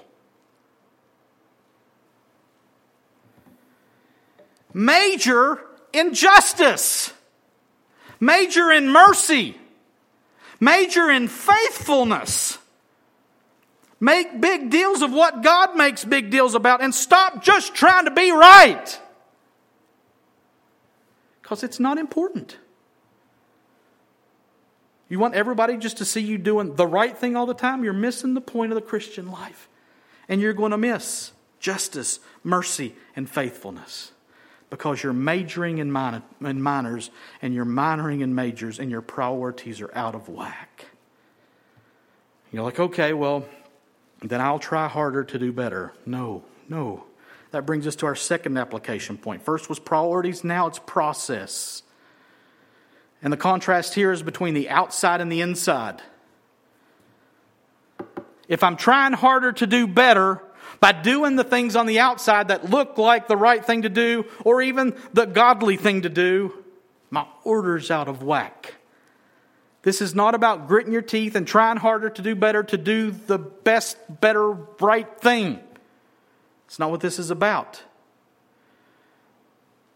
Major 4.73 5.59
in 5.93 6.13
justice. 6.13 7.13
Major 8.19 8.71
in 8.71 8.89
mercy. 8.89 9.57
Major 10.59 11.09
in 11.09 11.27
faithfulness. 11.27 12.57
Make 13.99 14.39
big 14.39 14.69
deals 14.69 15.01
of 15.01 15.11
what 15.11 15.43
God 15.43 15.75
makes 15.75 16.05
big 16.05 16.29
deals 16.29 16.55
about 16.55 16.81
and 16.81 16.93
stop 16.93 17.43
just 17.43 17.75
trying 17.75 18.05
to 18.05 18.11
be 18.11 18.31
right. 18.31 18.99
Because 21.41 21.63
it's 21.63 21.79
not 21.79 21.97
important. 21.97 22.57
You 25.09 25.17
want 25.17 25.33
everybody 25.33 25.75
just 25.77 25.97
to 25.97 26.05
see 26.05 26.21
you 26.21 26.37
doing 26.37 26.75
the 26.75 26.85
right 26.85 27.17
thing 27.17 27.35
all 27.35 27.47
the 27.47 27.53
time? 27.55 27.83
You're 27.83 27.93
missing 27.93 28.35
the 28.35 28.41
point 28.41 28.71
of 28.71 28.75
the 28.75 28.81
Christian 28.81 29.31
life. 29.31 29.67
And 30.29 30.39
you're 30.39 30.53
going 30.53 30.71
to 30.71 30.77
miss 30.77 31.31
justice, 31.59 32.19
mercy, 32.43 32.95
and 33.15 33.27
faithfulness 33.27 34.11
because 34.69 35.01
you're 35.01 35.13
majoring 35.13 35.79
in, 35.79 35.91
minor, 35.91 36.21
in 36.41 36.61
minors 36.61 37.09
and 37.41 37.53
you're 37.53 37.65
minoring 37.65 38.21
in 38.21 38.35
majors 38.35 38.79
and 38.79 38.91
your 38.91 39.01
priorities 39.01 39.81
are 39.81 39.93
out 39.95 40.15
of 40.15 40.29
whack. 40.29 40.85
You're 42.51 42.63
like, 42.63 42.79
okay, 42.79 43.13
well, 43.13 43.45
then 44.21 44.41
I'll 44.41 44.59
try 44.59 44.87
harder 44.87 45.23
to 45.23 45.39
do 45.39 45.51
better. 45.51 45.93
No, 46.05 46.43
no. 46.67 47.05
That 47.51 47.65
brings 47.65 47.87
us 47.87 47.95
to 47.97 48.05
our 48.05 48.15
second 48.15 48.57
application 48.57 49.17
point. 49.17 49.43
First 49.43 49.69
was 49.69 49.79
priorities, 49.79 50.43
now 50.43 50.67
it's 50.67 50.79
process. 50.79 51.83
And 53.21 53.33
the 53.33 53.37
contrast 53.37 53.95
here 53.95 54.11
is 54.11 54.23
between 54.23 54.53
the 54.53 54.69
outside 54.69 55.19
and 55.19 55.31
the 55.31 55.41
inside. 55.41 56.01
If 58.47 58.63
I'm 58.63 58.77
trying 58.77 59.13
harder 59.13 59.51
to 59.53 59.67
do 59.67 59.87
better 59.87 60.41
by 60.79 60.91
doing 60.91 61.35
the 61.35 61.43
things 61.43 61.75
on 61.75 61.85
the 61.85 61.99
outside 61.99 62.49
that 62.49 62.69
look 62.69 62.97
like 62.97 63.27
the 63.27 63.37
right 63.37 63.63
thing 63.63 63.83
to 63.83 63.89
do 63.89 64.25
or 64.43 64.61
even 64.61 64.95
the 65.13 65.25
godly 65.25 65.77
thing 65.77 66.03
to 66.03 66.09
do, 66.09 66.53
my 67.09 67.25
order's 67.43 67.91
out 67.91 68.07
of 68.07 68.23
whack. 68.23 68.75
This 69.81 70.01
is 70.01 70.13
not 70.13 70.35
about 70.35 70.67
gritting 70.67 70.91
your 70.91 71.01
teeth 71.01 71.35
and 71.35 71.47
trying 71.47 71.77
harder 71.77 72.09
to 72.09 72.21
do 72.21 72.35
better, 72.35 72.63
to 72.63 72.77
do 72.77 73.11
the 73.11 73.37
best, 73.37 73.97
better, 74.21 74.51
right 74.51 75.19
thing. 75.19 75.59
It's 76.65 76.79
not 76.79 76.91
what 76.91 77.01
this 77.01 77.17
is 77.17 77.31
about. 77.31 77.81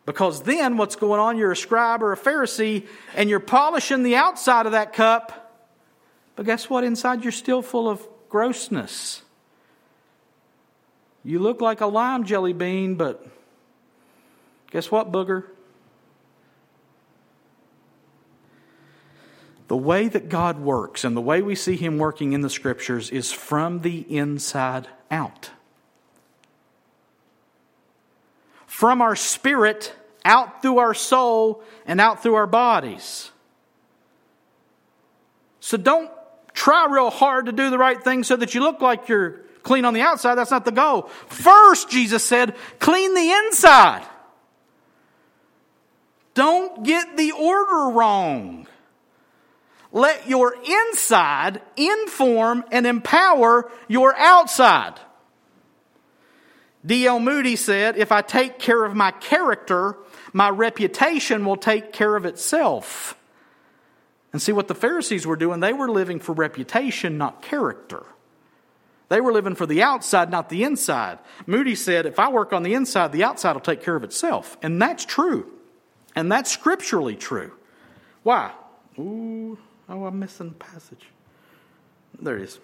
Because 0.06 0.44
then 0.44 0.78
what's 0.78 0.96
going 0.96 1.20
on, 1.20 1.38
you're 1.38 1.52
a 1.52 1.56
scribe 1.56 2.04
or 2.04 2.14
a 2.14 2.18
Pharisee 2.18 2.88
and 3.16 3.30
you're 3.30 3.40
polishing 3.40 4.04
the 4.04 4.16
outside 4.16 4.66
of 4.66 4.74
that 4.74 4.94
cup. 4.94 5.40
But 6.36 6.46
guess 6.46 6.70
what? 6.70 6.84
Inside 6.84 7.24
you're 7.24 7.32
still 7.32 7.62
full 7.62 7.90
of 7.90 8.06
grossness. 8.30 9.22
You 11.24 11.40
look 11.40 11.62
like 11.62 11.82
a 11.82 11.86
lime 11.86 12.26
jelly 12.26 12.54
bean, 12.54 12.96
but 12.96 13.26
guess 14.72 14.92
what, 14.92 15.12
booger? 15.12 15.46
The 19.68 19.78
way 19.78 20.08
that 20.08 20.30
God 20.30 20.60
works 20.60 21.04
and 21.04 21.16
the 21.16 21.22
way 21.22 21.42
we 21.42 21.56
see 21.56 21.78
Him 21.78 21.98
working 21.98 22.34
in 22.34 22.42
the 22.42 22.50
scriptures 22.50 23.10
is 23.10 23.32
from 23.32 23.82
the 23.82 24.00
inside 24.16 24.88
out. 25.10 25.52
from 28.74 29.04
our 29.04 29.16
spirit 29.16 29.94
out 30.26 30.64
through 30.64 30.80
our 30.80 30.96
soul 30.96 31.62
and 31.86 32.02
out 32.02 32.24
through 32.24 32.34
our 32.34 32.48
bodies. 32.48 33.32
So 35.60 35.78
don't 35.78 36.10
try 36.56 36.88
real 36.90 37.12
hard 37.12 37.46
to 37.46 37.52
do 37.52 37.70
the 37.70 37.78
right 37.78 38.04
thing 38.04 38.24
so 38.24 38.36
that 38.36 38.56
you 38.56 38.62
look 38.62 38.82
like 38.82 39.08
you're 39.08 39.43
clean 39.64 39.86
on 39.86 39.94
the 39.94 40.02
outside. 40.02 40.36
That's 40.36 40.52
not 40.52 40.66
the 40.66 40.72
goal. 40.72 41.04
First, 41.28 41.90
Jesus 41.90 42.24
said, 42.24 42.56
clean 42.80 43.14
the 43.16 43.32
inside. 43.32 44.06
Don't 46.34 46.84
get 46.84 47.18
the 47.18 47.32
order 47.32 47.96
wrong. 47.96 48.68
Let 49.92 50.28
your 50.28 50.56
inside 50.56 51.62
inform 51.78 52.64
and 52.72 52.88
empower 52.88 53.72
your 53.88 54.16
outside. 54.18 55.00
D.L. 56.86 57.20
Moody 57.20 57.56
said, 57.56 57.98
If 57.98 58.12
I 58.12 58.22
take 58.22 58.60
care 58.60 58.84
of 58.84 58.96
my 58.96 59.12
character, 59.12 59.96
my 60.34 60.50
reputation 60.50 61.46
will 61.46 61.58
take 61.58 61.94
care 61.94 62.16
of 62.16 62.26
itself. 62.26 63.16
And 64.34 64.42
see 64.42 64.52
what 64.52 64.68
the 64.68 64.76
Pharisees 64.76 65.28
were 65.28 65.36
doing? 65.36 65.60
They 65.60 65.74
were 65.74 65.90
living 65.90 66.20
for 66.20 66.34
reputation, 66.34 67.20
not 67.20 67.44
character. 67.44 68.04
They 69.14 69.22
were 69.22 69.32
living 69.32 69.54
for 69.54 69.68
the 69.68 69.84
outside, 69.84 70.32
not 70.32 70.50
the 70.50 70.64
inside. 70.64 71.20
Moody 71.46 71.76
said, 71.76 72.08
If 72.08 72.18
I 72.18 72.30
work 72.30 72.52
on 72.52 72.64
the 72.64 72.74
inside, 72.74 73.12
the 73.12 73.24
outside 73.24 73.54
will 73.54 73.62
take 73.62 73.84
care 73.84 73.96
of 73.96 74.04
itself. 74.04 74.58
And 74.64 74.82
that's 74.82 75.06
true. 75.06 75.52
And 76.16 76.32
that's 76.32 76.50
scripturally 76.50 77.16
true. 77.16 77.52
Why? 78.24 78.54
Ooh, 78.98 79.60
oh, 79.88 80.06
I'm 80.06 80.18
missing 80.18 80.48
a 80.48 80.54
passage. 80.54 81.06
There 82.20 82.38
it 82.38 82.42
is. 82.42 82.60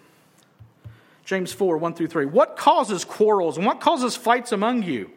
James 1.23 1.53
4, 1.53 1.77
1 1.77 1.93
through 1.93 2.07
3. 2.07 2.25
What 2.25 2.57
causes 2.57 3.05
quarrels 3.05 3.55
and 3.57 3.63
what 3.63 3.79
causes 3.79 4.15
fights 4.15 4.51
among 4.51 4.81
you? 4.81 5.11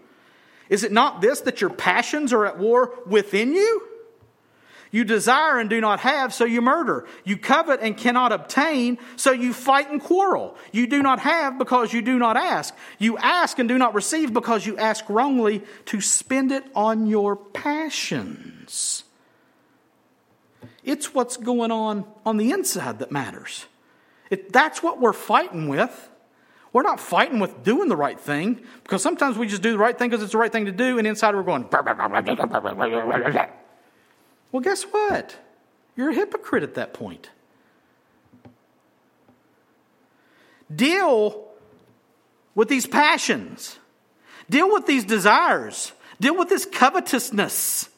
Is 0.68 0.85
it 0.85 0.93
not 0.93 1.22
this 1.22 1.41
that 1.41 1.62
your 1.62 1.70
passions 1.70 2.35
are 2.35 2.45
at 2.45 2.59
war 2.59 2.93
within 3.07 3.55
you? 3.55 3.89
You 4.93 5.05
desire 5.05 5.59
and 5.59 5.70
do 5.70 5.80
not 5.80 6.01
have, 6.01 6.34
so 6.34 6.45
you 6.45 6.61
murder. 6.61 7.07
You 7.24 7.38
covet 7.38 7.80
and 7.80 7.97
cannot 7.97 8.30
obtain, 8.30 8.99
so 9.16 9.32
you 9.32 9.55
fight 9.55 9.90
and 9.90 10.01
quarrel. 10.01 10.55
You 10.70 10.86
do 10.86 11.03
not 11.03 11.18
have 11.20 11.59
because 11.59 11.95
you 11.95 12.03
do 12.03 12.18
not 12.18 12.36
ask. 12.36 12.74
You 12.99 13.16
ask 13.16 13.59
and 13.59 13.68
do 13.68 13.78
not 13.78 13.95
receive 13.95 14.34
because 14.34 14.66
you 14.66 14.76
ask 14.76 15.05
wrongly 15.09 15.64
to 15.86 16.03
spend 16.03 16.53
it 16.53 16.64
on 16.74 17.07
your 17.07 17.36
passions. 17.36 19.05
It's 20.84 21.14
what's 21.14 21.38
going 21.38 21.70
on 21.70 22.05
on 22.26 22.36
the 22.36 22.51
inside 22.51 22.99
that 22.99 23.11
matters. 23.11 23.64
If 24.28 24.51
that's 24.51 24.82
what 24.82 25.01
we're 25.01 25.14
fighting 25.14 25.68
with, 25.68 26.11
we're 26.74 26.82
not 26.82 27.01
fighting 27.01 27.38
with 27.38 27.62
doing 27.62 27.88
the 27.88 27.97
right 27.97 28.20
thing 28.20 28.61
because 28.82 29.03
sometimes 29.03 29.38
we 29.38 29.47
just 29.47 29.62
do 29.62 29.72
the 29.72 29.78
right 29.78 29.99
thing 29.99 30.11
because 30.11 30.22
it's 30.22 30.32
the 30.32 30.38
right 30.38 30.53
thing 30.53 30.66
to 30.66 30.72
do, 30.72 30.99
and 30.99 31.07
inside 31.07 31.34
we're 31.34 31.43
going. 31.43 31.66
Well, 34.53 34.61
guess 34.61 34.84
what? 34.84 35.36
You're 35.96 36.11
a 36.11 36.14
hypocrite 36.14 36.62
at 36.62 36.74
that 36.74 36.94
point. 36.94 37.30
Deal 40.74 41.48
with 42.55 42.68
these 42.68 42.86
passions, 42.86 43.78
deal 44.48 44.72
with 44.72 44.86
these 44.86 45.05
desires, 45.05 45.92
deal 46.20 46.36
with 46.36 46.48
this 46.48 46.66
covetousness. 46.66 47.88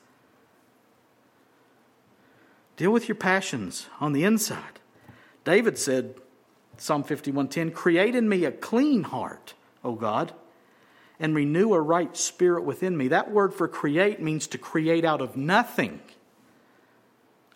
Deal 2.77 2.91
with 2.91 3.09
your 3.09 3.15
passions 3.15 3.87
on 4.01 4.13
the 4.13 4.25
inside. 4.25 4.81
David 5.45 5.79
said, 5.79 6.17
Psalm 6.77 7.05
51:10, 7.05 7.71
"Create 7.71 8.17
in 8.17 8.29
me 8.29 8.45
a 8.45 8.51
clean 8.51 9.05
heart, 9.05 9.55
O 9.85 9.93
God, 9.93 10.33
and 11.21 11.37
renew 11.37 11.73
a 11.73 11.81
right 11.81 12.17
spirit 12.17 12.65
within 12.65 12.97
me." 12.97 13.07
That 13.07 13.31
word 13.31 13.55
for 13.55 13.69
create 13.69 14.21
means 14.21 14.49
to 14.49 14.59
create 14.59 15.05
out 15.05 15.21
of 15.21 15.37
nothing. 15.37 16.01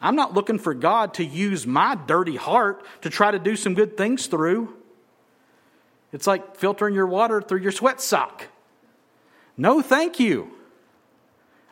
I'm 0.00 0.14
not 0.14 0.34
looking 0.34 0.58
for 0.58 0.74
God 0.74 1.14
to 1.14 1.24
use 1.24 1.66
my 1.66 1.96
dirty 2.06 2.36
heart 2.36 2.84
to 3.02 3.10
try 3.10 3.30
to 3.30 3.38
do 3.38 3.56
some 3.56 3.74
good 3.74 3.96
things 3.96 4.26
through. 4.26 4.74
It's 6.12 6.26
like 6.26 6.56
filtering 6.56 6.94
your 6.94 7.06
water 7.06 7.42
through 7.42 7.60
your 7.60 7.72
sweat 7.72 8.00
sock. 8.00 8.46
No, 9.56 9.82
thank 9.82 10.20
you. 10.20 10.50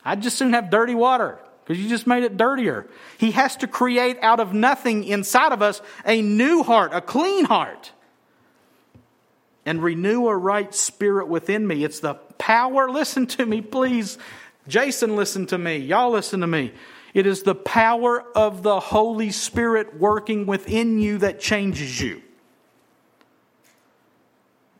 I'd 0.04 0.22
just 0.22 0.38
soon 0.38 0.52
have 0.52 0.70
dirty 0.70 0.94
water 0.94 1.38
because 1.64 1.82
you 1.82 1.88
just 1.88 2.06
made 2.06 2.24
it 2.24 2.36
dirtier. 2.36 2.86
He 3.18 3.30
has 3.32 3.56
to 3.56 3.66
create 3.66 4.18
out 4.22 4.40
of 4.40 4.52
nothing 4.52 5.04
inside 5.04 5.52
of 5.52 5.62
us 5.62 5.80
a 6.04 6.20
new 6.20 6.62
heart, 6.62 6.92
a 6.92 7.00
clean 7.00 7.44
heart, 7.44 7.92
and 9.64 9.82
renew 9.82 10.28
a 10.28 10.36
right 10.36 10.72
spirit 10.74 11.28
within 11.28 11.66
me. 11.66 11.82
It's 11.84 12.00
the 12.00 12.14
power. 12.38 12.88
Listen 12.88 13.26
to 13.28 13.46
me, 13.46 13.60
please. 13.60 14.18
Jason, 14.68 15.16
listen 15.16 15.46
to 15.46 15.58
me. 15.58 15.78
Y'all 15.78 16.10
listen 16.10 16.40
to 16.40 16.46
me. 16.46 16.72
It 17.16 17.26
is 17.26 17.44
the 17.44 17.54
power 17.54 18.20
of 18.36 18.62
the 18.62 18.78
Holy 18.78 19.30
Spirit 19.30 19.98
working 19.98 20.44
within 20.44 20.98
you 20.98 21.16
that 21.16 21.40
changes 21.40 21.98
you. 21.98 22.20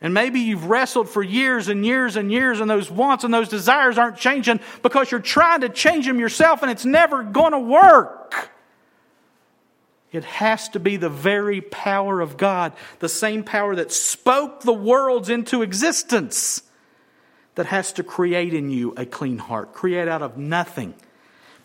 And 0.01 0.13
maybe 0.13 0.41
you've 0.41 0.65
wrestled 0.65 1.09
for 1.09 1.23
years 1.23 1.67
and 1.67 1.83
years 1.83 2.15
and 2.15 2.31
years, 2.31 2.59
and 2.59 2.69
those 2.69 2.91
wants 2.91 3.23
and 3.23 3.33
those 3.33 3.49
desires 3.49 3.97
aren't 3.97 4.17
changing 4.17 4.59
because 4.83 5.09
you're 5.09 5.19
trying 5.19 5.61
to 5.61 5.69
change 5.69 6.05
them 6.05 6.19
yourself, 6.19 6.61
and 6.61 6.69
it's 6.69 6.85
never 6.85 7.23
going 7.23 7.53
to 7.53 7.59
work. 7.59 8.51
It 10.11 10.23
has 10.23 10.69
to 10.69 10.79
be 10.79 10.95
the 10.95 11.09
very 11.09 11.61
power 11.61 12.21
of 12.21 12.37
God, 12.37 12.73
the 12.99 13.09
same 13.09 13.43
power 13.43 13.75
that 13.75 13.91
spoke 13.91 14.61
the 14.61 14.73
worlds 14.73 15.29
into 15.29 15.63
existence, 15.63 16.61
that 17.55 17.65
has 17.65 17.93
to 17.93 18.03
create 18.03 18.53
in 18.53 18.69
you 18.69 18.93
a 18.95 19.07
clean 19.07 19.39
heart, 19.39 19.73
create 19.73 20.07
out 20.07 20.21
of 20.21 20.37
nothing, 20.37 20.93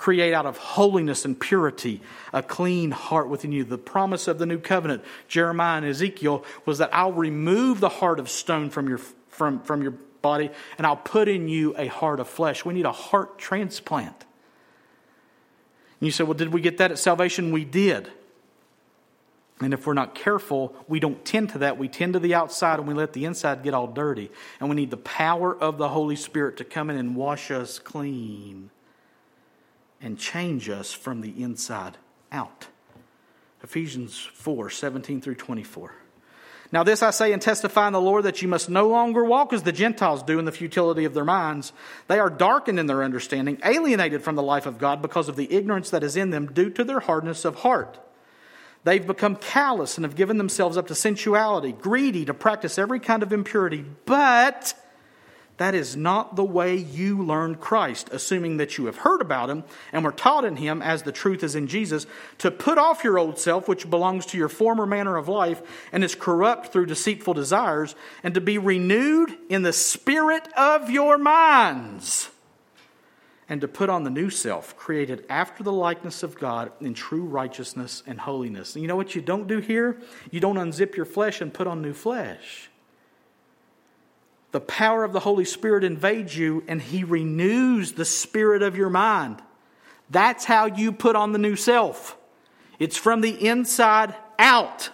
create 0.03 0.35
out 0.35 0.47
of 0.47 0.57
holiness 0.59 1.25
and 1.25 1.39
purity 1.39 2.01
a 2.33 2.43
clean 2.43 2.91
heart 2.91 3.29
within 3.29 3.53
you. 3.53 3.63
The 3.63 3.79
promise 3.79 4.27
of 4.27 4.37
the 4.37 4.47
new 4.47 4.59
covenant, 4.59 5.05
Jeremiah 5.29 5.77
and 5.77 5.87
Ezekiel, 5.87 6.45
was 6.67 6.79
that 6.79 6.93
I'll 6.93 7.13
remove 7.13 7.79
the 7.79 7.89
heart 7.89 8.19
of 8.19 8.29
stone 8.29 8.69
from 8.69 8.89
your, 8.89 8.99
from, 9.29 9.61
from 9.61 9.81
your 9.81 9.93
body 10.21 10.51
and 10.77 10.89
I'll 10.89 10.97
put 10.97 11.29
in 11.29 11.47
you 11.47 11.77
a 11.79 11.87
heart 11.87 12.19
of 12.19 12.27
flesh. 12.29 12.65
We 12.65 12.75
need 12.75 12.85
a 12.85 12.91
heart 12.91 13.39
transplant. 13.39 14.17
And 16.01 16.07
you 16.07 16.11
say, 16.11 16.25
well, 16.25 16.35
did 16.35 16.53
we 16.53 16.61
get 16.61 16.79
that 16.79 16.91
at 16.91 16.99
salvation? 16.99 17.53
We 17.53 17.65
did. 17.65 18.11
And 19.61 19.73
if 19.73 19.87
we're 19.87 19.95
not 19.95 20.17
careful, 20.17 20.75
we 20.89 20.99
don't 20.99 21.25
tend 21.25 21.51
to 21.51 21.59
that. 21.59 21.79
We 21.79 21.87
tend 21.87 22.15
to 22.15 22.19
the 22.19 22.35
outside 22.35 22.81
and 22.81 22.89
we 22.89 22.95
let 22.95 23.13
the 23.13 23.25
inside 23.25 23.63
get 23.63 23.73
all 23.73 23.87
dirty. 23.87 24.33
And 24.59 24.69
we 24.69 24.75
need 24.75 24.91
the 24.91 24.97
power 24.97 25.57
of 25.57 25.79
the 25.79 25.91
Holy 25.91 26.17
Spirit 26.17 26.57
to 26.57 26.65
come 26.65 26.91
in 26.91 26.97
and 26.97 27.15
wash 27.15 27.53
us 27.53 27.79
clean 27.79 28.71
and 30.03 30.19
change 30.19 30.69
us 30.69 30.93
from 30.93 31.21
the 31.21 31.43
inside 31.43 31.97
out. 32.31 32.67
Ephesians 33.63 34.19
4 34.19 34.69
17 34.69 35.21
through 35.21 35.37
24. 35.37 35.95
Now, 36.73 36.83
this 36.83 37.03
I 37.03 37.11
say 37.11 37.35
and 37.35 37.43
testify 37.43 37.87
in 37.87 37.93
the 37.93 38.01
Lord 38.01 38.25
that 38.25 38.41
you 38.41 38.49
must 38.49 38.71
no 38.71 38.89
longer 38.89 39.23
walk 39.23 39.53
as 39.53 39.63
the 39.63 39.73
Gentiles 39.73 40.23
do 40.23 40.39
in 40.39 40.47
the 40.47 40.53
futility 40.53 41.05
of 41.05 41.13
their 41.13 41.25
minds. 41.25 41.75
They 42.09 42.19
are 42.19 42.31
darkened 42.31 42.81
in 42.81 42.87
their 42.87 43.05
understanding, 43.05 43.61
alienated 43.63 44.23
from 44.23 44.37
the 44.37 44.43
life 44.43 44.65
of 44.65 44.79
God 44.79 45.03
because 45.03 45.29
of 45.29 45.37
the 45.37 45.53
ignorance 45.53 45.91
that 45.91 46.03
is 46.03 46.17
in 46.17 46.31
them 46.31 46.47
due 46.47 46.71
to 46.71 46.83
their 46.83 47.01
hardness 47.01 47.45
of 47.45 47.57
heart. 47.57 47.99
They've 48.85 49.07
become 49.07 49.37
callous 49.37 49.97
and 49.99 50.05
have 50.05 50.17
given 50.17 50.39
themselves 50.39 50.79
up 50.79 50.87
to 50.89 50.95
sensuality, 50.95 51.73
greedy 51.73 52.25
to 52.25 52.35
practice 52.35 52.79
every 52.79 53.01
kind 53.01 53.23
of 53.23 53.35
impurity. 53.35 53.85
But 54.07 54.75
that 55.59 55.75
is 55.75 55.97
not 55.97 56.35
the 56.35 56.45
way 56.45 56.75
you 56.75 57.23
learned 57.23 57.61
Christ, 57.61 58.09
assuming 58.11 58.57
that 58.57 58.79
you 58.79 58.87
have 58.87 58.99
heard 58.99 59.21
about 59.21 59.51
him 59.51 59.65
and 59.93 60.05
were 60.05 60.13
taught 60.13 60.45
in 60.45 60.57
him, 60.57 60.83
as 60.83 61.03
the 61.03 61.13
truth 61.13 61.43
is 61.45 61.55
in 61.55 61.67
Jesus, 61.67 62.07
to 62.39 62.51
put 62.51 62.79
off 62.79 63.05
your 63.05 63.19
old 63.19 63.39
self, 63.39 63.69
which 63.69 63.89
belongs 63.89 64.27
to 64.27 64.39
your 64.39 64.49
former 64.49 64.87
manner 64.87 65.17
of 65.17 65.29
life 65.29 65.63
and 65.93 66.03
is 66.03 66.15
corrupt 66.15 66.73
through 66.73 66.87
deceitful 66.87 67.35
desires, 67.35 67.95
and 68.23 68.35
to 68.35 68.41
be 68.41 68.59
renewed 68.59 69.37
in 69.49 69.63
the 69.63 69.73
spirit 69.73 70.49
of 70.55 70.91
your 70.91 71.19
minds 71.19 72.31
and 73.49 73.61
to 73.61 73.69
put 73.69 73.91
on 73.91 74.05
the 74.05 74.11
new 74.11 74.31
self, 74.31 74.75
created 74.79 75.27
after 75.29 75.63
the 75.63 75.73
likeness 75.73 76.23
of 76.23 76.39
God 76.39 76.73
in 76.81 76.95
true 76.95 77.25
righteousness 77.25 78.03
and 78.07 78.19
holiness. 78.19 78.75
And 78.75 78.83
you 78.83 78.89
know 78.89 78.97
what 78.97 79.15
you 79.15 79.21
don't 79.21 79.47
do 79.47 79.59
here? 79.59 80.01
You 80.31 80.41
don't 80.41 80.57
unzip 80.57 80.97
your 80.97 81.05
flesh 81.05 81.43
and 81.43 81.53
put 81.53 81.67
on 81.67 81.83
new 81.83 81.93
flesh. 81.93 82.71
The 84.53 84.61
power 84.61 85.05
of 85.05 85.13
the 85.13 85.21
Holy 85.21 85.45
Spirit 85.45 85.85
invades 85.85 86.37
you, 86.37 86.63
and 86.69 86.81
He 86.81 87.05
renews 87.05 87.93
the 87.93 88.05
spirit 88.05 88.63
of 88.63 88.77
your 88.77 88.91
mind. 88.91 89.43
That's 90.11 90.45
how 90.45 90.67
you 90.67 90.93
put 90.93 91.17
on 91.17 91.33
the 91.33 91.39
new 91.39 91.57
self. 91.57 92.17
It's 92.79 92.97
from 92.97 93.21
the 93.21 93.47
inside 93.47 94.15
out. 94.39 94.91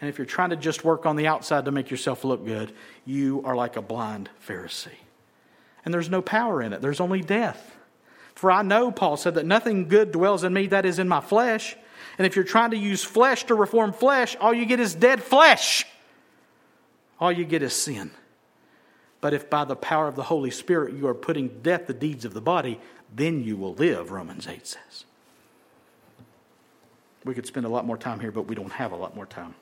And 0.00 0.10
if 0.10 0.18
you're 0.18 0.26
trying 0.26 0.50
to 0.50 0.56
just 0.56 0.84
work 0.84 1.06
on 1.06 1.16
the 1.16 1.26
outside 1.26 1.64
to 1.64 1.70
make 1.70 1.90
yourself 1.90 2.24
look 2.24 2.44
good, 2.44 2.72
you 3.04 3.42
are 3.44 3.56
like 3.56 3.76
a 3.76 3.82
blind 3.82 4.28
Pharisee 4.46 4.90
and 5.86 5.94
there's 5.94 6.10
no 6.10 6.20
power 6.20 6.60
in 6.60 6.72
it. 6.74 6.82
There's 6.82 7.00
only 7.00 7.22
death. 7.22 7.76
For 8.34 8.50
I 8.50 8.62
know, 8.62 8.90
Paul 8.90 9.16
said, 9.16 9.36
that 9.36 9.46
nothing 9.46 9.88
good 9.88 10.12
dwells 10.12 10.44
in 10.44 10.52
me 10.52 10.66
that 10.66 10.84
is 10.84 10.98
in 10.98 11.08
my 11.08 11.20
flesh. 11.20 11.76
And 12.18 12.26
if 12.26 12.34
you're 12.34 12.44
trying 12.44 12.72
to 12.72 12.76
use 12.76 13.02
flesh 13.04 13.44
to 13.44 13.54
reform 13.54 13.92
flesh, 13.92 14.36
all 14.40 14.52
you 14.52 14.66
get 14.66 14.80
is 14.80 14.94
dead 14.94 15.22
flesh. 15.22 15.86
All 17.20 17.32
you 17.32 17.44
get 17.44 17.62
is 17.62 17.72
sin. 17.72 18.10
But 19.20 19.32
if 19.34 19.48
by 19.48 19.64
the 19.64 19.76
power 19.76 20.08
of 20.08 20.14
the 20.14 20.22
Holy 20.24 20.50
Spirit 20.50 20.94
you 20.94 21.08
are 21.08 21.14
putting 21.14 21.60
death 21.62 21.86
the 21.86 21.94
deeds 21.94 22.24
of 22.24 22.34
the 22.34 22.40
body, 22.40 22.80
then 23.14 23.42
you 23.42 23.56
will 23.56 23.74
live, 23.74 24.10
Romans 24.10 24.46
8 24.46 24.66
says. 24.66 25.04
We 27.24 27.34
could 27.34 27.46
spend 27.46 27.66
a 27.66 27.68
lot 27.68 27.84
more 27.84 27.96
time 27.96 28.20
here, 28.20 28.30
but 28.30 28.42
we 28.42 28.54
don't 28.54 28.72
have 28.72 28.92
a 28.92 28.96
lot 28.96 29.16
more 29.16 29.26
time. 29.26 29.54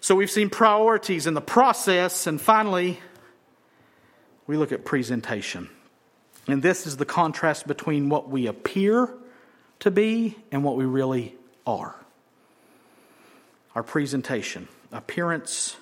So 0.00 0.14
we've 0.14 0.30
seen 0.30 0.50
priorities 0.50 1.26
in 1.26 1.34
the 1.34 1.40
process, 1.40 2.26
and 2.26 2.40
finally, 2.40 2.98
we 4.46 4.56
look 4.56 4.72
at 4.72 4.84
presentation. 4.84 5.70
And 6.46 6.62
this 6.62 6.86
is 6.86 6.96
the 6.96 7.06
contrast 7.06 7.66
between 7.66 8.08
what 8.08 8.28
we 8.28 8.46
appear 8.46 9.14
to 9.80 9.90
be 9.90 10.36
and 10.50 10.64
what 10.64 10.76
we 10.76 10.84
really 10.84 11.36
are. 11.66 11.94
Our 13.74 13.82
presentation, 13.82 14.68
appearance 14.92 15.76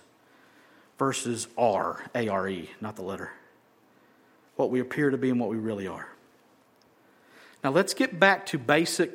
versus 1.02 1.48
are, 1.58 2.00
A 2.14 2.28
R 2.28 2.48
E, 2.48 2.70
not 2.80 2.94
the 2.94 3.02
letter. 3.02 3.32
What 4.54 4.70
we 4.70 4.78
appear 4.78 5.10
to 5.10 5.18
be 5.18 5.30
and 5.30 5.40
what 5.40 5.50
we 5.50 5.56
really 5.56 5.88
are. 5.88 6.06
Now 7.64 7.72
let's 7.72 7.92
get 7.92 8.20
back 8.20 8.46
to 8.46 8.56
basic 8.56 9.10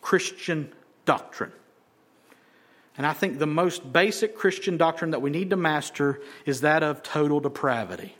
Christian 0.00 0.72
doctrine. 1.04 1.52
And 2.96 3.06
I 3.06 3.12
think 3.12 3.38
the 3.38 3.46
most 3.46 3.92
basic 3.92 4.34
Christian 4.34 4.78
doctrine 4.78 5.10
that 5.10 5.20
we 5.20 5.28
need 5.28 5.50
to 5.50 5.56
master 5.56 6.22
is 6.46 6.62
that 6.62 6.82
of 6.82 7.02
total 7.02 7.38
depravity. 7.38 8.16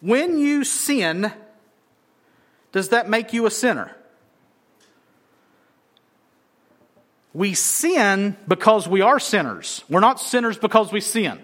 When 0.00 0.38
you 0.38 0.64
sin, 0.64 1.34
does 2.72 2.88
that 2.88 3.10
make 3.10 3.34
you 3.34 3.44
a 3.44 3.50
sinner? 3.50 3.94
We 7.34 7.54
sin 7.54 8.36
because 8.46 8.88
we 8.88 9.00
are 9.00 9.20
sinners. 9.20 9.84
We're 9.88 10.00
not 10.00 10.20
sinners 10.20 10.58
because 10.58 10.92
we 10.92 11.00
sin. 11.00 11.40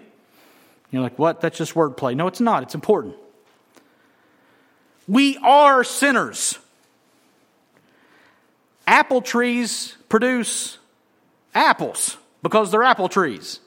You're 0.91 1.01
like, 1.01 1.19
what? 1.19 1.41
That's 1.41 1.57
just 1.57 1.73
wordplay. 1.73 2.15
No, 2.15 2.27
it's 2.27 2.39
not. 2.39 2.63
It's 2.63 2.75
important. 2.75 3.15
We 5.07 5.37
are 5.37 5.83
sinners. 5.83 6.57
Apple 8.87 9.21
trees 9.21 9.95
produce 10.09 10.77
apples 11.53 12.17
because 12.41 12.71
they're 12.71 12.83
apple 12.83 13.09
trees. 13.09 13.59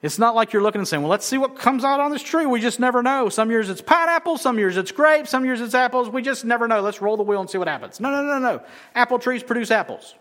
It's 0.00 0.18
not 0.18 0.34
like 0.34 0.52
you're 0.52 0.62
looking 0.62 0.80
and 0.80 0.88
saying, 0.88 1.02
well, 1.02 1.10
let's 1.10 1.24
see 1.24 1.38
what 1.38 1.56
comes 1.56 1.84
out 1.84 2.00
on 2.00 2.10
this 2.10 2.22
tree. 2.22 2.44
We 2.44 2.60
just 2.60 2.80
never 2.80 3.04
know. 3.04 3.28
Some 3.28 3.50
years 3.50 3.70
it's 3.70 3.80
pineapple, 3.80 4.36
some 4.36 4.58
years 4.58 4.76
it's 4.76 4.90
grapes, 4.90 5.30
some 5.30 5.44
years 5.44 5.60
it's 5.60 5.74
apples. 5.74 6.08
We 6.08 6.22
just 6.22 6.44
never 6.44 6.66
know. 6.66 6.80
Let's 6.80 7.00
roll 7.00 7.16
the 7.16 7.22
wheel 7.22 7.40
and 7.40 7.48
see 7.48 7.58
what 7.58 7.68
happens. 7.68 8.00
No, 8.00 8.10
no, 8.10 8.22
no, 8.24 8.38
no. 8.38 8.62
Apple 8.96 9.20
trees 9.20 9.44
produce 9.44 9.70
apples. 9.70 10.16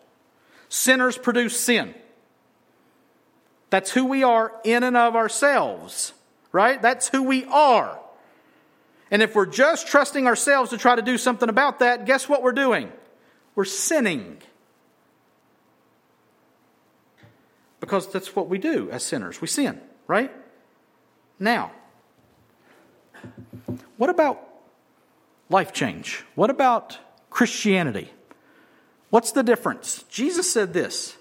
Sinners 0.71 1.17
produce 1.17 1.59
sin. 1.59 1.93
That's 3.69 3.91
who 3.91 4.05
we 4.05 4.23
are 4.23 4.51
in 4.63 4.83
and 4.83 4.97
of 4.97 5.15
ourselves, 5.15 6.13
right? 6.51 6.81
That's 6.81 7.09
who 7.09 7.23
we 7.23 7.45
are. 7.45 7.99
And 9.11 9.21
if 9.21 9.35
we're 9.35 9.45
just 9.45 9.87
trusting 9.87 10.25
ourselves 10.25 10.71
to 10.71 10.77
try 10.77 10.95
to 10.95 11.01
do 11.01 11.17
something 11.17 11.49
about 11.49 11.79
that, 11.79 12.05
guess 12.05 12.27
what 12.27 12.41
we're 12.41 12.53
doing? 12.53 12.91
We're 13.53 13.65
sinning. 13.65 14.41
because 17.81 18.07
that's 18.07 18.33
what 18.35 18.47
we 18.47 18.57
do 18.57 18.89
as 18.91 19.03
sinners. 19.03 19.41
We 19.41 19.47
sin, 19.47 19.81
right? 20.07 20.31
Now, 21.39 21.71
what 23.97 24.09
about 24.09 24.47
life 25.49 25.73
change? 25.73 26.23
What 26.35 26.49
about 26.49 26.97
Christianity? 27.29 28.09
What's 29.11 29.33
the 29.33 29.43
difference? 29.43 30.03
Jesus 30.09 30.51
said 30.51 30.73
this. 30.73 31.15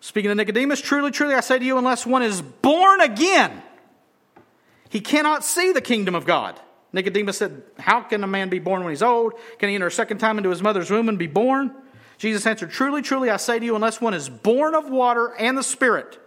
Speaking 0.00 0.30
to 0.30 0.34
Nicodemus, 0.34 0.80
truly, 0.80 1.10
truly, 1.10 1.34
I 1.34 1.40
say 1.40 1.58
to 1.58 1.64
you, 1.64 1.78
unless 1.78 2.06
one 2.06 2.22
is 2.22 2.40
born 2.40 3.02
again, 3.02 3.62
he 4.88 5.00
cannot 5.00 5.44
see 5.44 5.72
the 5.72 5.82
kingdom 5.82 6.14
of 6.14 6.24
God. 6.24 6.58
Nicodemus 6.92 7.36
said, 7.36 7.62
How 7.78 8.00
can 8.00 8.24
a 8.24 8.26
man 8.26 8.48
be 8.48 8.58
born 8.58 8.82
when 8.82 8.90
he's 8.90 9.02
old? 9.02 9.34
Can 9.58 9.68
he 9.68 9.74
enter 9.74 9.86
a 9.86 9.92
second 9.92 10.18
time 10.18 10.38
into 10.38 10.50
his 10.50 10.62
mother's 10.62 10.90
womb 10.90 11.08
and 11.08 11.18
be 11.18 11.26
born? 11.26 11.72
Jesus 12.18 12.46
answered, 12.46 12.70
Truly, 12.70 13.02
truly, 13.02 13.30
I 13.30 13.36
say 13.36 13.58
to 13.58 13.64
you, 13.64 13.76
unless 13.76 14.00
one 14.00 14.14
is 14.14 14.28
born 14.28 14.74
of 14.74 14.88
water 14.88 15.34
and 15.38 15.56
the 15.56 15.62
Spirit, 15.62 16.18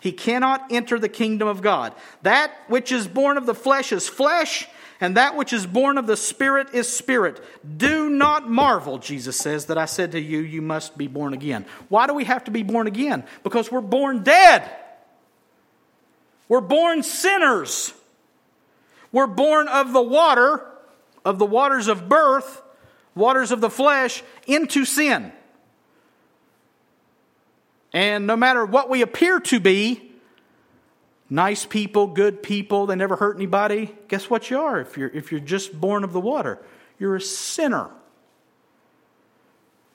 he 0.00 0.10
cannot 0.10 0.72
enter 0.72 0.98
the 0.98 1.08
kingdom 1.08 1.46
of 1.46 1.62
God. 1.62 1.94
That 2.22 2.52
which 2.66 2.90
is 2.90 3.06
born 3.06 3.36
of 3.36 3.46
the 3.46 3.54
flesh 3.54 3.92
is 3.92 4.08
flesh, 4.08 4.66
and 5.02 5.16
that 5.16 5.34
which 5.34 5.52
is 5.52 5.66
born 5.66 5.98
of 5.98 6.06
the 6.06 6.16
Spirit 6.16 6.74
is 6.74 6.88
spirit. 6.88 7.42
Do 7.76 8.08
not 8.08 8.48
marvel, 8.48 8.98
Jesus 8.98 9.36
says, 9.36 9.66
that 9.66 9.76
I 9.76 9.86
said 9.86 10.12
to 10.12 10.20
you, 10.20 10.38
you 10.38 10.62
must 10.62 10.96
be 10.96 11.08
born 11.08 11.34
again. 11.34 11.66
Why 11.88 12.06
do 12.06 12.14
we 12.14 12.22
have 12.22 12.44
to 12.44 12.52
be 12.52 12.62
born 12.62 12.86
again? 12.86 13.24
Because 13.42 13.68
we're 13.68 13.80
born 13.80 14.22
dead. 14.22 14.62
We're 16.48 16.60
born 16.60 17.02
sinners. 17.02 17.92
We're 19.10 19.26
born 19.26 19.66
of 19.66 19.92
the 19.92 20.00
water, 20.00 20.64
of 21.24 21.40
the 21.40 21.46
waters 21.46 21.88
of 21.88 22.08
birth, 22.08 22.62
waters 23.16 23.50
of 23.50 23.60
the 23.60 23.70
flesh 23.70 24.22
into 24.46 24.84
sin. 24.84 25.32
And 27.92 28.28
no 28.28 28.36
matter 28.36 28.64
what 28.64 28.88
we 28.88 29.02
appear 29.02 29.40
to 29.40 29.58
be, 29.58 30.11
nice 31.32 31.64
people, 31.64 32.08
good 32.08 32.42
people, 32.42 32.84
they 32.84 32.94
never 32.94 33.16
hurt 33.16 33.36
anybody, 33.36 33.90
guess 34.08 34.28
what 34.28 34.50
you 34.50 34.60
are 34.60 34.78
if 34.78 34.98
you're, 34.98 35.08
if 35.08 35.32
you're 35.32 35.40
just 35.40 35.78
born 35.80 36.04
of 36.04 36.12
the 36.12 36.20
water? 36.20 36.58
You're 36.98 37.16
a 37.16 37.20
sinner. 37.22 37.88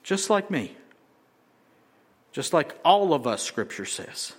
Just 0.02 0.30
like 0.30 0.50
me. 0.50 0.76
Just 2.32 2.52
like 2.52 2.76
all 2.84 3.14
of 3.14 3.24
us, 3.26 3.40
Scripture 3.40 3.84
says. 3.84 4.32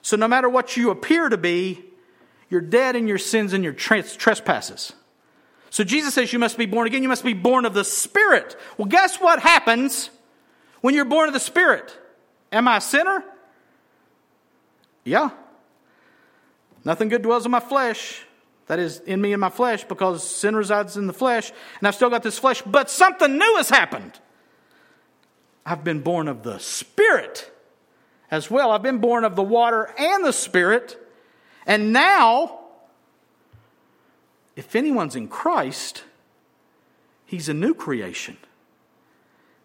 So 0.00 0.16
no 0.16 0.26
matter 0.26 0.48
what 0.48 0.78
you 0.78 0.90
appear 0.90 1.28
to 1.28 1.36
be, 1.36 1.84
you're 2.48 2.62
dead 2.62 2.96
in 2.96 3.06
your 3.06 3.18
sins 3.18 3.52
and 3.52 3.62
your 3.62 3.74
trespasses. 3.74 4.94
So 5.68 5.84
Jesus 5.84 6.14
says 6.14 6.32
you 6.32 6.38
must 6.38 6.56
be 6.56 6.66
born 6.66 6.86
again. 6.86 7.02
You 7.02 7.08
must 7.10 7.24
be 7.24 7.34
born 7.34 7.66
of 7.66 7.74
the 7.74 7.84
Spirit. 7.84 8.56
Well, 8.78 8.88
guess 8.88 9.16
what 9.20 9.40
happens 9.40 10.08
when 10.80 10.94
you're 10.94 11.04
born 11.04 11.28
of 11.28 11.34
the 11.34 11.40
Spirit? 11.40 11.94
Am 12.50 12.66
I 12.66 12.78
a 12.78 12.80
sinner? 12.80 13.22
Yeah. 15.04 15.30
Nothing 16.84 17.08
good 17.08 17.22
dwells 17.22 17.44
in 17.44 17.50
my 17.50 17.60
flesh. 17.60 18.24
That 18.66 18.78
is 18.78 19.00
in 19.00 19.20
me 19.20 19.32
and 19.32 19.40
my 19.40 19.50
flesh 19.50 19.84
because 19.84 20.26
sin 20.26 20.56
resides 20.56 20.96
in 20.96 21.06
the 21.06 21.12
flesh 21.12 21.52
and 21.78 21.88
I've 21.88 21.94
still 21.94 22.10
got 22.10 22.22
this 22.22 22.38
flesh, 22.38 22.62
but 22.62 22.88
something 22.88 23.36
new 23.36 23.56
has 23.56 23.68
happened. 23.68 24.18
I've 25.66 25.84
been 25.84 26.00
born 26.00 26.28
of 26.28 26.42
the 26.42 26.58
Spirit 26.58 27.50
as 28.30 28.50
well. 28.50 28.70
I've 28.70 28.82
been 28.82 28.98
born 28.98 29.24
of 29.24 29.36
the 29.36 29.42
water 29.42 29.92
and 29.98 30.24
the 30.24 30.32
Spirit. 30.32 30.98
And 31.66 31.92
now, 31.92 32.60
if 34.56 34.76
anyone's 34.76 35.16
in 35.16 35.28
Christ, 35.28 36.04
he's 37.24 37.48
a 37.48 37.54
new 37.54 37.74
creation. 37.74 38.36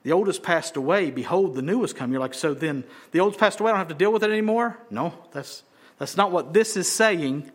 The 0.04 0.14
old 0.14 0.28
has 0.28 0.40
passed 0.40 0.78
away. 0.78 1.12
Behold, 1.12 1.56
the 1.56 1.62
new 1.62 1.82
has 1.82 1.92
come. 1.92 2.12
You're 2.12 2.22
like, 2.22 2.34
so 2.34 2.54
then 2.54 2.86
the 3.12 3.20
old's 3.20 3.36
passed 3.36 3.60
away. 3.60 3.72
I 3.72 3.74
don't 3.74 3.80
have 3.80 3.90
to 3.90 3.94
deal 3.94 4.14
with 4.14 4.24
it 4.24 4.30
anymore? 4.30 4.78
No, 4.90 5.14
that's, 5.32 5.64
that's 6.00 6.18
not 6.18 6.32
what 6.32 6.54
this 6.54 6.76
is 6.78 6.91
saying. 6.91 7.52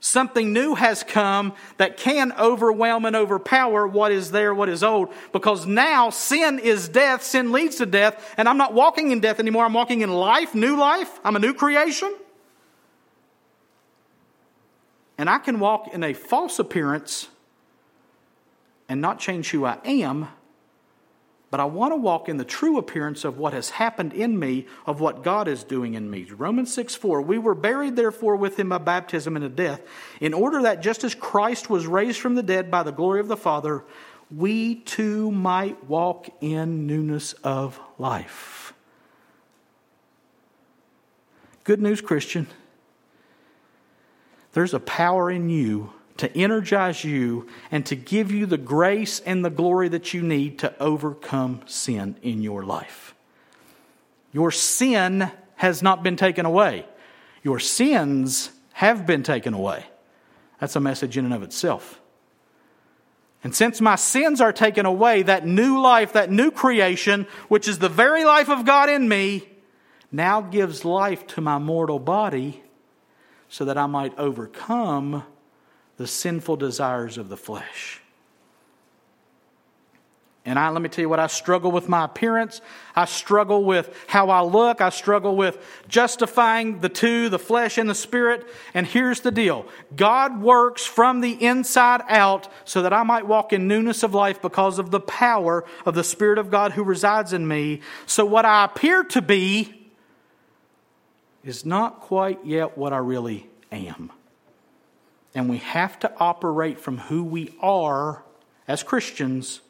Something 0.00 0.52
new 0.52 0.74
has 0.74 1.04
come 1.04 1.52
that 1.76 1.96
can 1.96 2.32
overwhelm 2.32 3.04
and 3.04 3.14
overpower 3.14 3.86
what 3.86 4.10
is 4.10 4.30
there, 4.30 4.52
what 4.52 4.68
is 4.68 4.82
old, 4.82 5.12
because 5.32 5.66
now 5.66 6.10
sin 6.10 6.58
is 6.58 6.88
death, 6.88 7.22
sin 7.22 7.52
leads 7.52 7.76
to 7.76 7.86
death, 7.86 8.34
and 8.36 8.48
I'm 8.48 8.56
not 8.56 8.74
walking 8.74 9.12
in 9.12 9.20
death 9.20 9.38
anymore. 9.38 9.64
I'm 9.64 9.74
walking 9.74 10.00
in 10.00 10.12
life, 10.12 10.54
new 10.54 10.76
life. 10.76 11.20
I'm 11.24 11.36
a 11.36 11.38
new 11.38 11.54
creation. 11.54 12.12
And 15.18 15.30
I 15.30 15.38
can 15.38 15.60
walk 15.60 15.94
in 15.94 16.02
a 16.02 16.14
false 16.14 16.58
appearance 16.58 17.28
and 18.88 19.00
not 19.00 19.20
change 19.20 19.50
who 19.50 19.64
I 19.64 19.78
am 19.84 20.28
but 21.52 21.60
I 21.60 21.66
want 21.66 21.92
to 21.92 21.96
walk 21.96 22.30
in 22.30 22.38
the 22.38 22.46
true 22.46 22.78
appearance 22.78 23.24
of 23.24 23.36
what 23.36 23.52
has 23.52 23.68
happened 23.68 24.14
in 24.14 24.38
me, 24.38 24.66
of 24.86 25.00
what 25.00 25.22
God 25.22 25.48
is 25.48 25.62
doing 25.62 25.92
in 25.92 26.10
me. 26.10 26.24
Romans 26.24 26.72
6 26.72 26.94
4, 26.94 27.20
we 27.20 27.36
were 27.36 27.54
buried 27.54 27.94
therefore 27.94 28.36
with 28.36 28.58
him 28.58 28.70
by 28.70 28.78
baptism 28.78 29.36
into 29.36 29.50
death, 29.50 29.82
in 30.18 30.32
order 30.32 30.62
that 30.62 30.80
just 30.80 31.04
as 31.04 31.14
Christ 31.14 31.68
was 31.68 31.86
raised 31.86 32.20
from 32.20 32.36
the 32.36 32.42
dead 32.42 32.70
by 32.70 32.82
the 32.82 32.90
glory 32.90 33.20
of 33.20 33.28
the 33.28 33.36
Father, 33.36 33.84
we 34.34 34.76
too 34.76 35.30
might 35.30 35.84
walk 35.84 36.30
in 36.40 36.86
newness 36.86 37.34
of 37.44 37.78
life. 37.98 38.72
Good 41.64 41.82
news, 41.82 42.00
Christian. 42.00 42.46
There's 44.54 44.72
a 44.72 44.80
power 44.80 45.30
in 45.30 45.50
you 45.50 45.92
to 46.22 46.38
energize 46.38 47.02
you 47.02 47.48
and 47.72 47.84
to 47.84 47.96
give 47.96 48.30
you 48.30 48.46
the 48.46 48.56
grace 48.56 49.18
and 49.18 49.44
the 49.44 49.50
glory 49.50 49.88
that 49.88 50.14
you 50.14 50.22
need 50.22 50.56
to 50.60 50.72
overcome 50.80 51.60
sin 51.66 52.14
in 52.22 52.42
your 52.42 52.62
life. 52.64 53.12
Your 54.30 54.52
sin 54.52 55.28
has 55.56 55.82
not 55.82 56.04
been 56.04 56.14
taken 56.14 56.46
away, 56.46 56.86
your 57.42 57.58
sins 57.58 58.52
have 58.74 59.04
been 59.04 59.24
taken 59.24 59.52
away. 59.52 59.84
That's 60.60 60.76
a 60.76 60.80
message 60.80 61.18
in 61.18 61.24
and 61.24 61.34
of 61.34 61.42
itself. 61.42 62.00
And 63.42 63.52
since 63.52 63.80
my 63.80 63.96
sins 63.96 64.40
are 64.40 64.52
taken 64.52 64.86
away, 64.86 65.22
that 65.22 65.44
new 65.44 65.80
life, 65.80 66.12
that 66.12 66.30
new 66.30 66.52
creation, 66.52 67.26
which 67.48 67.66
is 67.66 67.80
the 67.80 67.88
very 67.88 68.24
life 68.24 68.48
of 68.48 68.64
God 68.64 68.88
in 68.88 69.08
me, 69.08 69.48
now 70.12 70.40
gives 70.40 70.84
life 70.84 71.26
to 71.28 71.40
my 71.40 71.58
mortal 71.58 71.98
body 71.98 72.62
so 73.48 73.64
that 73.64 73.76
I 73.76 73.86
might 73.86 74.16
overcome 74.16 75.24
the 75.96 76.06
sinful 76.06 76.56
desires 76.56 77.18
of 77.18 77.28
the 77.28 77.36
flesh. 77.36 78.02
And 80.44 80.58
I, 80.58 80.70
let 80.70 80.82
me 80.82 80.88
tell 80.88 81.02
you 81.02 81.08
what, 81.08 81.20
I 81.20 81.28
struggle 81.28 81.70
with 81.70 81.88
my 81.88 82.04
appearance. 82.04 82.60
I 82.96 83.04
struggle 83.04 83.62
with 83.62 83.96
how 84.08 84.28
I 84.30 84.42
look. 84.42 84.80
I 84.80 84.88
struggle 84.88 85.36
with 85.36 85.56
justifying 85.86 86.80
the 86.80 86.88
two, 86.88 87.28
the 87.28 87.38
flesh 87.38 87.78
and 87.78 87.88
the 87.88 87.94
spirit. 87.94 88.44
And 88.74 88.84
here's 88.84 89.20
the 89.20 89.30
deal 89.30 89.66
God 89.94 90.42
works 90.42 90.84
from 90.84 91.20
the 91.20 91.32
inside 91.44 92.02
out 92.08 92.48
so 92.64 92.82
that 92.82 92.92
I 92.92 93.04
might 93.04 93.28
walk 93.28 93.52
in 93.52 93.68
newness 93.68 94.02
of 94.02 94.14
life 94.14 94.42
because 94.42 94.80
of 94.80 94.90
the 94.90 95.00
power 95.00 95.64
of 95.86 95.94
the 95.94 96.04
Spirit 96.04 96.38
of 96.38 96.50
God 96.50 96.72
who 96.72 96.82
resides 96.82 97.32
in 97.32 97.46
me. 97.46 97.80
So 98.06 98.24
what 98.24 98.44
I 98.44 98.64
appear 98.64 99.04
to 99.04 99.22
be 99.22 99.90
is 101.44 101.64
not 101.64 102.00
quite 102.00 102.44
yet 102.44 102.76
what 102.76 102.92
I 102.92 102.98
really 102.98 103.48
am. 103.70 104.10
And 105.34 105.48
we 105.48 105.58
have 105.58 105.98
to 106.00 106.12
operate 106.18 106.78
from 106.78 106.98
who 106.98 107.24
we 107.24 107.54
are 107.60 108.22
as 108.68 108.82
Christians 108.82 109.60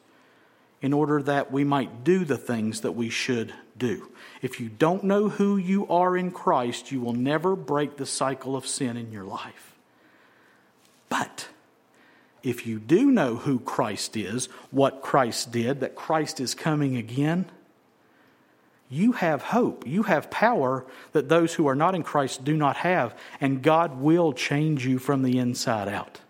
in 0.81 0.91
order 0.91 1.21
that 1.23 1.51
we 1.51 1.63
might 1.63 2.03
do 2.03 2.25
the 2.25 2.37
things 2.37 2.81
that 2.81 2.91
we 2.91 3.09
should 3.09 3.53
do. 3.77 4.11
If 4.41 4.59
you 4.59 4.67
don't 4.67 5.05
know 5.05 5.29
who 5.29 5.55
you 5.55 5.87
are 5.87 6.17
in 6.17 6.31
Christ, 6.31 6.91
you 6.91 6.99
will 6.99 7.13
never 7.13 7.55
break 7.55 7.95
the 7.95 8.05
cycle 8.05 8.55
of 8.55 8.67
sin 8.67 8.97
in 8.97 9.11
your 9.11 9.23
life. 9.23 9.73
But 11.07 11.47
if 12.43 12.67
you 12.67 12.79
do 12.79 13.09
know 13.09 13.37
who 13.37 13.59
Christ 13.59 14.17
is, 14.17 14.47
what 14.71 15.01
Christ 15.01 15.51
did, 15.53 15.79
that 15.79 15.95
Christ 15.95 16.41
is 16.41 16.53
coming 16.53 16.97
again, 16.97 17.45
you 18.93 19.13
have 19.13 19.41
hope. 19.41 19.87
You 19.87 20.03
have 20.03 20.29
power 20.29 20.85
that 21.13 21.27
those 21.27 21.55
who 21.55 21.67
are 21.67 21.75
not 21.75 21.95
in 21.95 22.03
Christ 22.03 22.43
do 22.43 22.55
not 22.55 22.77
have, 22.77 23.17
and 23.41 23.63
God 23.63 23.99
will 23.99 24.33
change 24.33 24.85
you 24.85 24.99
from 24.99 25.23
the 25.23 25.39
inside 25.39 25.87
out. 25.87 26.21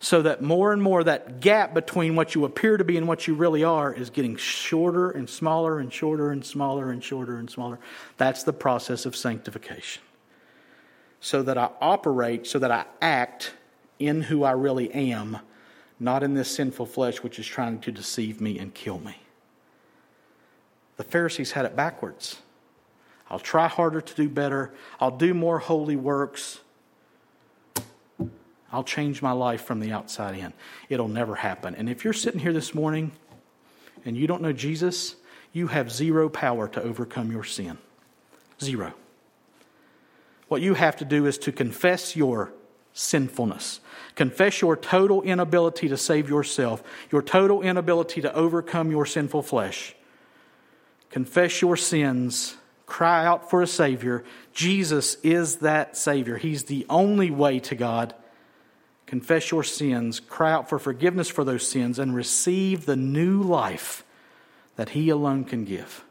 So 0.00 0.22
that 0.22 0.42
more 0.42 0.72
and 0.72 0.82
more 0.82 1.04
that 1.04 1.40
gap 1.40 1.74
between 1.74 2.16
what 2.16 2.34
you 2.34 2.44
appear 2.44 2.76
to 2.76 2.84
be 2.84 2.96
and 2.96 3.06
what 3.06 3.26
you 3.26 3.34
really 3.34 3.62
are 3.62 3.92
is 3.92 4.08
getting 4.08 4.36
shorter 4.36 5.10
and 5.10 5.28
smaller 5.28 5.78
and 5.78 5.92
shorter 5.92 6.30
and 6.30 6.44
smaller 6.44 6.90
and 6.90 7.04
shorter 7.04 7.36
and 7.36 7.50
smaller. 7.50 7.78
That's 8.16 8.42
the 8.42 8.52
process 8.52 9.04
of 9.04 9.14
sanctification. 9.14 10.02
So 11.20 11.42
that 11.42 11.58
I 11.58 11.70
operate, 11.80 12.46
so 12.46 12.58
that 12.58 12.70
I 12.70 12.84
act 13.02 13.52
in 13.98 14.22
who 14.22 14.44
I 14.44 14.52
really 14.52 14.90
am, 14.92 15.38
not 16.00 16.22
in 16.22 16.34
this 16.34 16.54
sinful 16.54 16.86
flesh 16.86 17.22
which 17.22 17.38
is 17.38 17.46
trying 17.46 17.80
to 17.80 17.92
deceive 17.92 18.40
me 18.40 18.58
and 18.58 18.72
kill 18.72 18.98
me. 18.98 19.16
The 20.96 21.04
Pharisees 21.04 21.52
had 21.52 21.64
it 21.64 21.76
backwards. 21.76 22.40
I'll 23.28 23.38
try 23.38 23.68
harder 23.68 24.00
to 24.00 24.14
do 24.14 24.28
better. 24.28 24.72
I'll 25.00 25.16
do 25.16 25.34
more 25.34 25.58
holy 25.58 25.96
works. 25.96 26.60
I'll 28.72 28.84
change 28.84 29.22
my 29.22 29.32
life 29.32 29.64
from 29.64 29.80
the 29.80 29.92
outside 29.92 30.36
in. 30.36 30.52
It'll 30.88 31.08
never 31.08 31.34
happen. 31.34 31.74
And 31.74 31.88
if 31.88 32.04
you're 32.04 32.12
sitting 32.12 32.40
here 32.40 32.52
this 32.52 32.74
morning 32.74 33.12
and 34.04 34.16
you 34.16 34.26
don't 34.26 34.42
know 34.42 34.52
Jesus, 34.52 35.16
you 35.52 35.68
have 35.68 35.90
zero 35.90 36.28
power 36.28 36.68
to 36.68 36.82
overcome 36.82 37.32
your 37.32 37.44
sin. 37.44 37.78
Zero. 38.60 38.94
What 40.48 40.62
you 40.62 40.74
have 40.74 40.96
to 40.96 41.04
do 41.04 41.26
is 41.26 41.38
to 41.38 41.52
confess 41.52 42.14
your 42.14 42.52
sinfulness. 42.92 43.80
Confess 44.14 44.60
your 44.60 44.76
total 44.76 45.22
inability 45.22 45.88
to 45.88 45.96
save 45.96 46.28
yourself, 46.28 46.82
your 47.10 47.22
total 47.22 47.62
inability 47.62 48.22
to 48.22 48.32
overcome 48.34 48.90
your 48.90 49.04
sinful 49.04 49.42
flesh 49.42 49.94
confess 51.10 51.60
your 51.62 51.76
sins, 51.76 52.56
cry 52.86 53.26
out 53.26 53.50
for 53.50 53.62
a 53.62 53.66
Savior. 53.66 54.24
Jesus 54.52 55.16
is 55.22 55.56
that 55.56 55.96
Savior. 55.96 56.36
He's 56.36 56.64
the 56.64 56.86
only 56.88 57.30
way 57.30 57.58
to 57.60 57.74
God. 57.74 58.14
Confess 59.06 59.50
your 59.50 59.62
sins, 59.62 60.18
cry 60.18 60.52
out 60.52 60.68
for 60.68 60.78
forgiveness 60.78 61.28
for 61.28 61.44
those 61.44 61.68
sins, 61.68 61.98
and 61.98 62.14
receive 62.14 62.86
the 62.86 62.96
new 62.96 63.40
life 63.40 64.04
that 64.76 64.90
He 64.90 65.10
alone 65.10 65.44
can 65.44 65.64
give. 65.64 66.04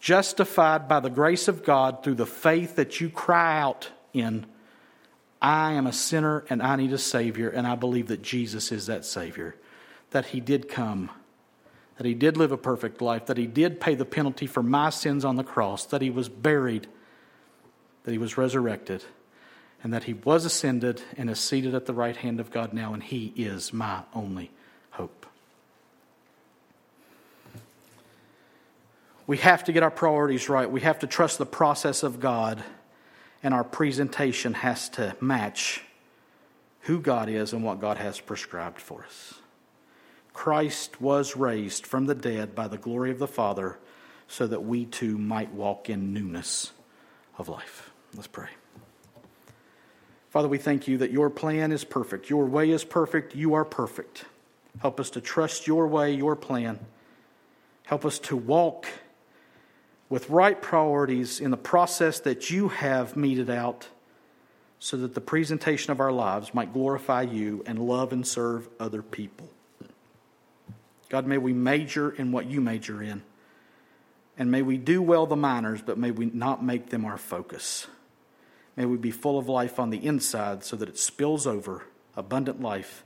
Justified 0.00 0.86
by 0.86 1.00
the 1.00 1.10
grace 1.10 1.48
of 1.48 1.64
God 1.64 2.02
through 2.02 2.14
the 2.14 2.26
faith 2.26 2.76
that 2.76 3.00
you 3.00 3.08
cry 3.08 3.58
out 3.60 3.90
in, 4.12 4.46
I 5.40 5.72
am 5.72 5.86
a 5.86 5.92
sinner 5.92 6.44
and 6.50 6.62
I 6.62 6.76
need 6.76 6.92
a 6.92 6.98
Savior, 6.98 7.48
and 7.48 7.66
I 7.66 7.74
believe 7.74 8.08
that 8.08 8.22
Jesus 8.22 8.70
is 8.70 8.86
that 8.86 9.04
Savior, 9.04 9.56
that 10.10 10.26
He 10.26 10.40
did 10.40 10.68
come 10.68 11.10
that 11.96 12.06
he 12.06 12.14
did 12.14 12.36
live 12.36 12.52
a 12.52 12.56
perfect 12.56 13.00
life, 13.00 13.26
that 13.26 13.38
he 13.38 13.46
did 13.46 13.80
pay 13.80 13.94
the 13.94 14.04
penalty 14.04 14.46
for 14.46 14.62
my 14.62 14.90
sins 14.90 15.24
on 15.24 15.36
the 15.36 15.44
cross, 15.44 15.86
that 15.86 16.02
he 16.02 16.10
was 16.10 16.28
buried, 16.28 16.86
that 18.04 18.12
he 18.12 18.18
was 18.18 18.36
resurrected, 18.36 19.02
and 19.82 19.92
that 19.92 20.04
he 20.04 20.12
was 20.12 20.44
ascended 20.44 21.02
and 21.16 21.30
is 21.30 21.38
seated 21.38 21.74
at 21.74 21.86
the 21.86 21.94
right 21.94 22.16
hand 22.16 22.40
of 22.40 22.50
God 22.50 22.72
now, 22.72 22.92
and 22.92 23.02
he 23.02 23.32
is 23.36 23.72
my 23.72 24.02
only 24.14 24.50
hope. 24.90 25.26
We 29.26 29.38
have 29.38 29.64
to 29.64 29.72
get 29.72 29.82
our 29.82 29.90
priorities 29.90 30.48
right. 30.48 30.70
We 30.70 30.82
have 30.82 31.00
to 31.00 31.06
trust 31.06 31.38
the 31.38 31.46
process 31.46 32.02
of 32.02 32.20
God, 32.20 32.62
and 33.42 33.52
our 33.52 33.64
presentation 33.64 34.54
has 34.54 34.88
to 34.90 35.16
match 35.20 35.82
who 36.82 37.00
God 37.00 37.28
is 37.28 37.52
and 37.52 37.64
what 37.64 37.80
God 37.80 37.96
has 37.96 38.20
prescribed 38.20 38.80
for 38.80 39.04
us. 39.04 39.40
Christ 40.36 41.00
was 41.00 41.34
raised 41.34 41.86
from 41.86 42.04
the 42.04 42.14
dead 42.14 42.54
by 42.54 42.68
the 42.68 42.76
glory 42.76 43.10
of 43.10 43.18
the 43.18 43.26
Father 43.26 43.78
so 44.28 44.46
that 44.46 44.62
we 44.62 44.84
too 44.84 45.16
might 45.16 45.50
walk 45.50 45.88
in 45.88 46.12
newness 46.12 46.72
of 47.38 47.48
life. 47.48 47.90
Let's 48.14 48.28
pray. 48.28 48.50
Father, 50.28 50.46
we 50.46 50.58
thank 50.58 50.86
you 50.86 50.98
that 50.98 51.10
your 51.10 51.30
plan 51.30 51.72
is 51.72 51.84
perfect. 51.84 52.28
Your 52.28 52.44
way 52.44 52.70
is 52.70 52.84
perfect. 52.84 53.34
You 53.34 53.54
are 53.54 53.64
perfect. 53.64 54.26
Help 54.80 55.00
us 55.00 55.08
to 55.10 55.22
trust 55.22 55.66
your 55.66 55.88
way, 55.88 56.12
your 56.12 56.36
plan. 56.36 56.80
Help 57.84 58.04
us 58.04 58.18
to 58.18 58.36
walk 58.36 58.86
with 60.10 60.28
right 60.28 60.60
priorities 60.60 61.40
in 61.40 61.50
the 61.50 61.56
process 61.56 62.20
that 62.20 62.50
you 62.50 62.68
have 62.68 63.16
meted 63.16 63.48
out 63.48 63.88
so 64.78 64.98
that 64.98 65.14
the 65.14 65.20
presentation 65.22 65.92
of 65.92 65.98
our 65.98 66.12
lives 66.12 66.52
might 66.52 66.74
glorify 66.74 67.22
you 67.22 67.64
and 67.66 67.78
love 67.78 68.12
and 68.12 68.26
serve 68.26 68.68
other 68.78 69.00
people. 69.00 69.48
God, 71.08 71.26
may 71.26 71.38
we 71.38 71.52
major 71.52 72.10
in 72.10 72.32
what 72.32 72.46
you 72.46 72.60
major 72.60 73.02
in. 73.02 73.22
And 74.38 74.50
may 74.50 74.62
we 74.62 74.76
do 74.76 75.00
well 75.00 75.26
the 75.26 75.36
minors, 75.36 75.80
but 75.80 75.98
may 75.98 76.10
we 76.10 76.26
not 76.26 76.62
make 76.62 76.90
them 76.90 77.04
our 77.04 77.16
focus. 77.16 77.86
May 78.76 78.84
we 78.84 78.98
be 78.98 79.10
full 79.10 79.38
of 79.38 79.48
life 79.48 79.78
on 79.78 79.90
the 79.90 80.04
inside 80.04 80.62
so 80.62 80.76
that 80.76 80.88
it 80.88 80.98
spills 80.98 81.46
over, 81.46 81.84
abundant 82.14 82.60
life, 82.60 83.04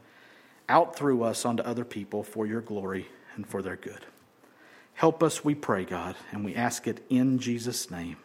out 0.69 0.97
through 0.97 1.23
us 1.23 1.45
onto 1.45 1.63
other 1.63 1.85
people 1.85 2.23
for 2.23 2.47
your 2.47 2.61
glory 2.61 3.07
and 3.37 3.47
for 3.47 3.63
their 3.63 3.77
good. 3.77 4.05
Help 4.95 5.23
us, 5.23 5.45
we 5.45 5.55
pray, 5.55 5.85
God, 5.85 6.17
and 6.33 6.45
we 6.45 6.55
ask 6.55 6.87
it 6.87 7.05
in 7.09 7.39
Jesus' 7.39 7.91
name. 7.91 8.17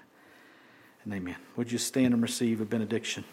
And 1.04 1.14
amen. 1.14 1.38
Would 1.56 1.72
you 1.72 1.78
stand 1.78 2.14
and 2.14 2.24
receive 2.24 2.60
a 2.60 2.66
benediction? 2.66 3.24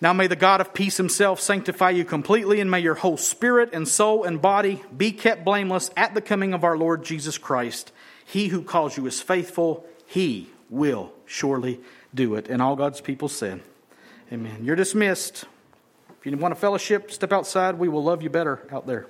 Now 0.00 0.12
may 0.14 0.26
the 0.28 0.36
God 0.36 0.60
of 0.60 0.72
peace 0.72 0.96
himself 0.96 1.40
sanctify 1.40 1.90
you 1.90 2.04
completely, 2.04 2.60
and 2.60 2.70
may 2.70 2.80
your 2.80 2.94
whole 2.94 3.18
spirit 3.18 3.70
and 3.72 3.86
soul 3.86 4.24
and 4.24 4.40
body 4.40 4.82
be 4.96 5.12
kept 5.12 5.44
blameless 5.44 5.90
at 5.96 6.14
the 6.14 6.22
coming 6.22 6.54
of 6.54 6.64
our 6.64 6.76
Lord 6.76 7.04
Jesus 7.04 7.36
Christ. 7.36 7.92
He 8.24 8.48
who 8.48 8.62
calls 8.62 8.96
you 8.96 9.06
is 9.06 9.20
faithful, 9.20 9.84
he 10.06 10.48
will 10.70 11.12
surely 11.26 11.80
do 12.14 12.34
it. 12.36 12.48
And 12.48 12.62
all 12.62 12.76
God's 12.76 13.00
people 13.00 13.28
said, 13.28 13.60
Amen. 14.32 14.64
You're 14.64 14.76
dismissed. 14.76 15.44
If 16.20 16.26
you 16.26 16.36
want 16.36 16.52
a 16.52 16.56
fellowship, 16.56 17.10
step 17.10 17.32
outside. 17.32 17.78
We 17.78 17.88
will 17.88 18.04
love 18.04 18.22
you 18.22 18.30
better 18.30 18.66
out 18.70 18.86
there. 18.86 19.06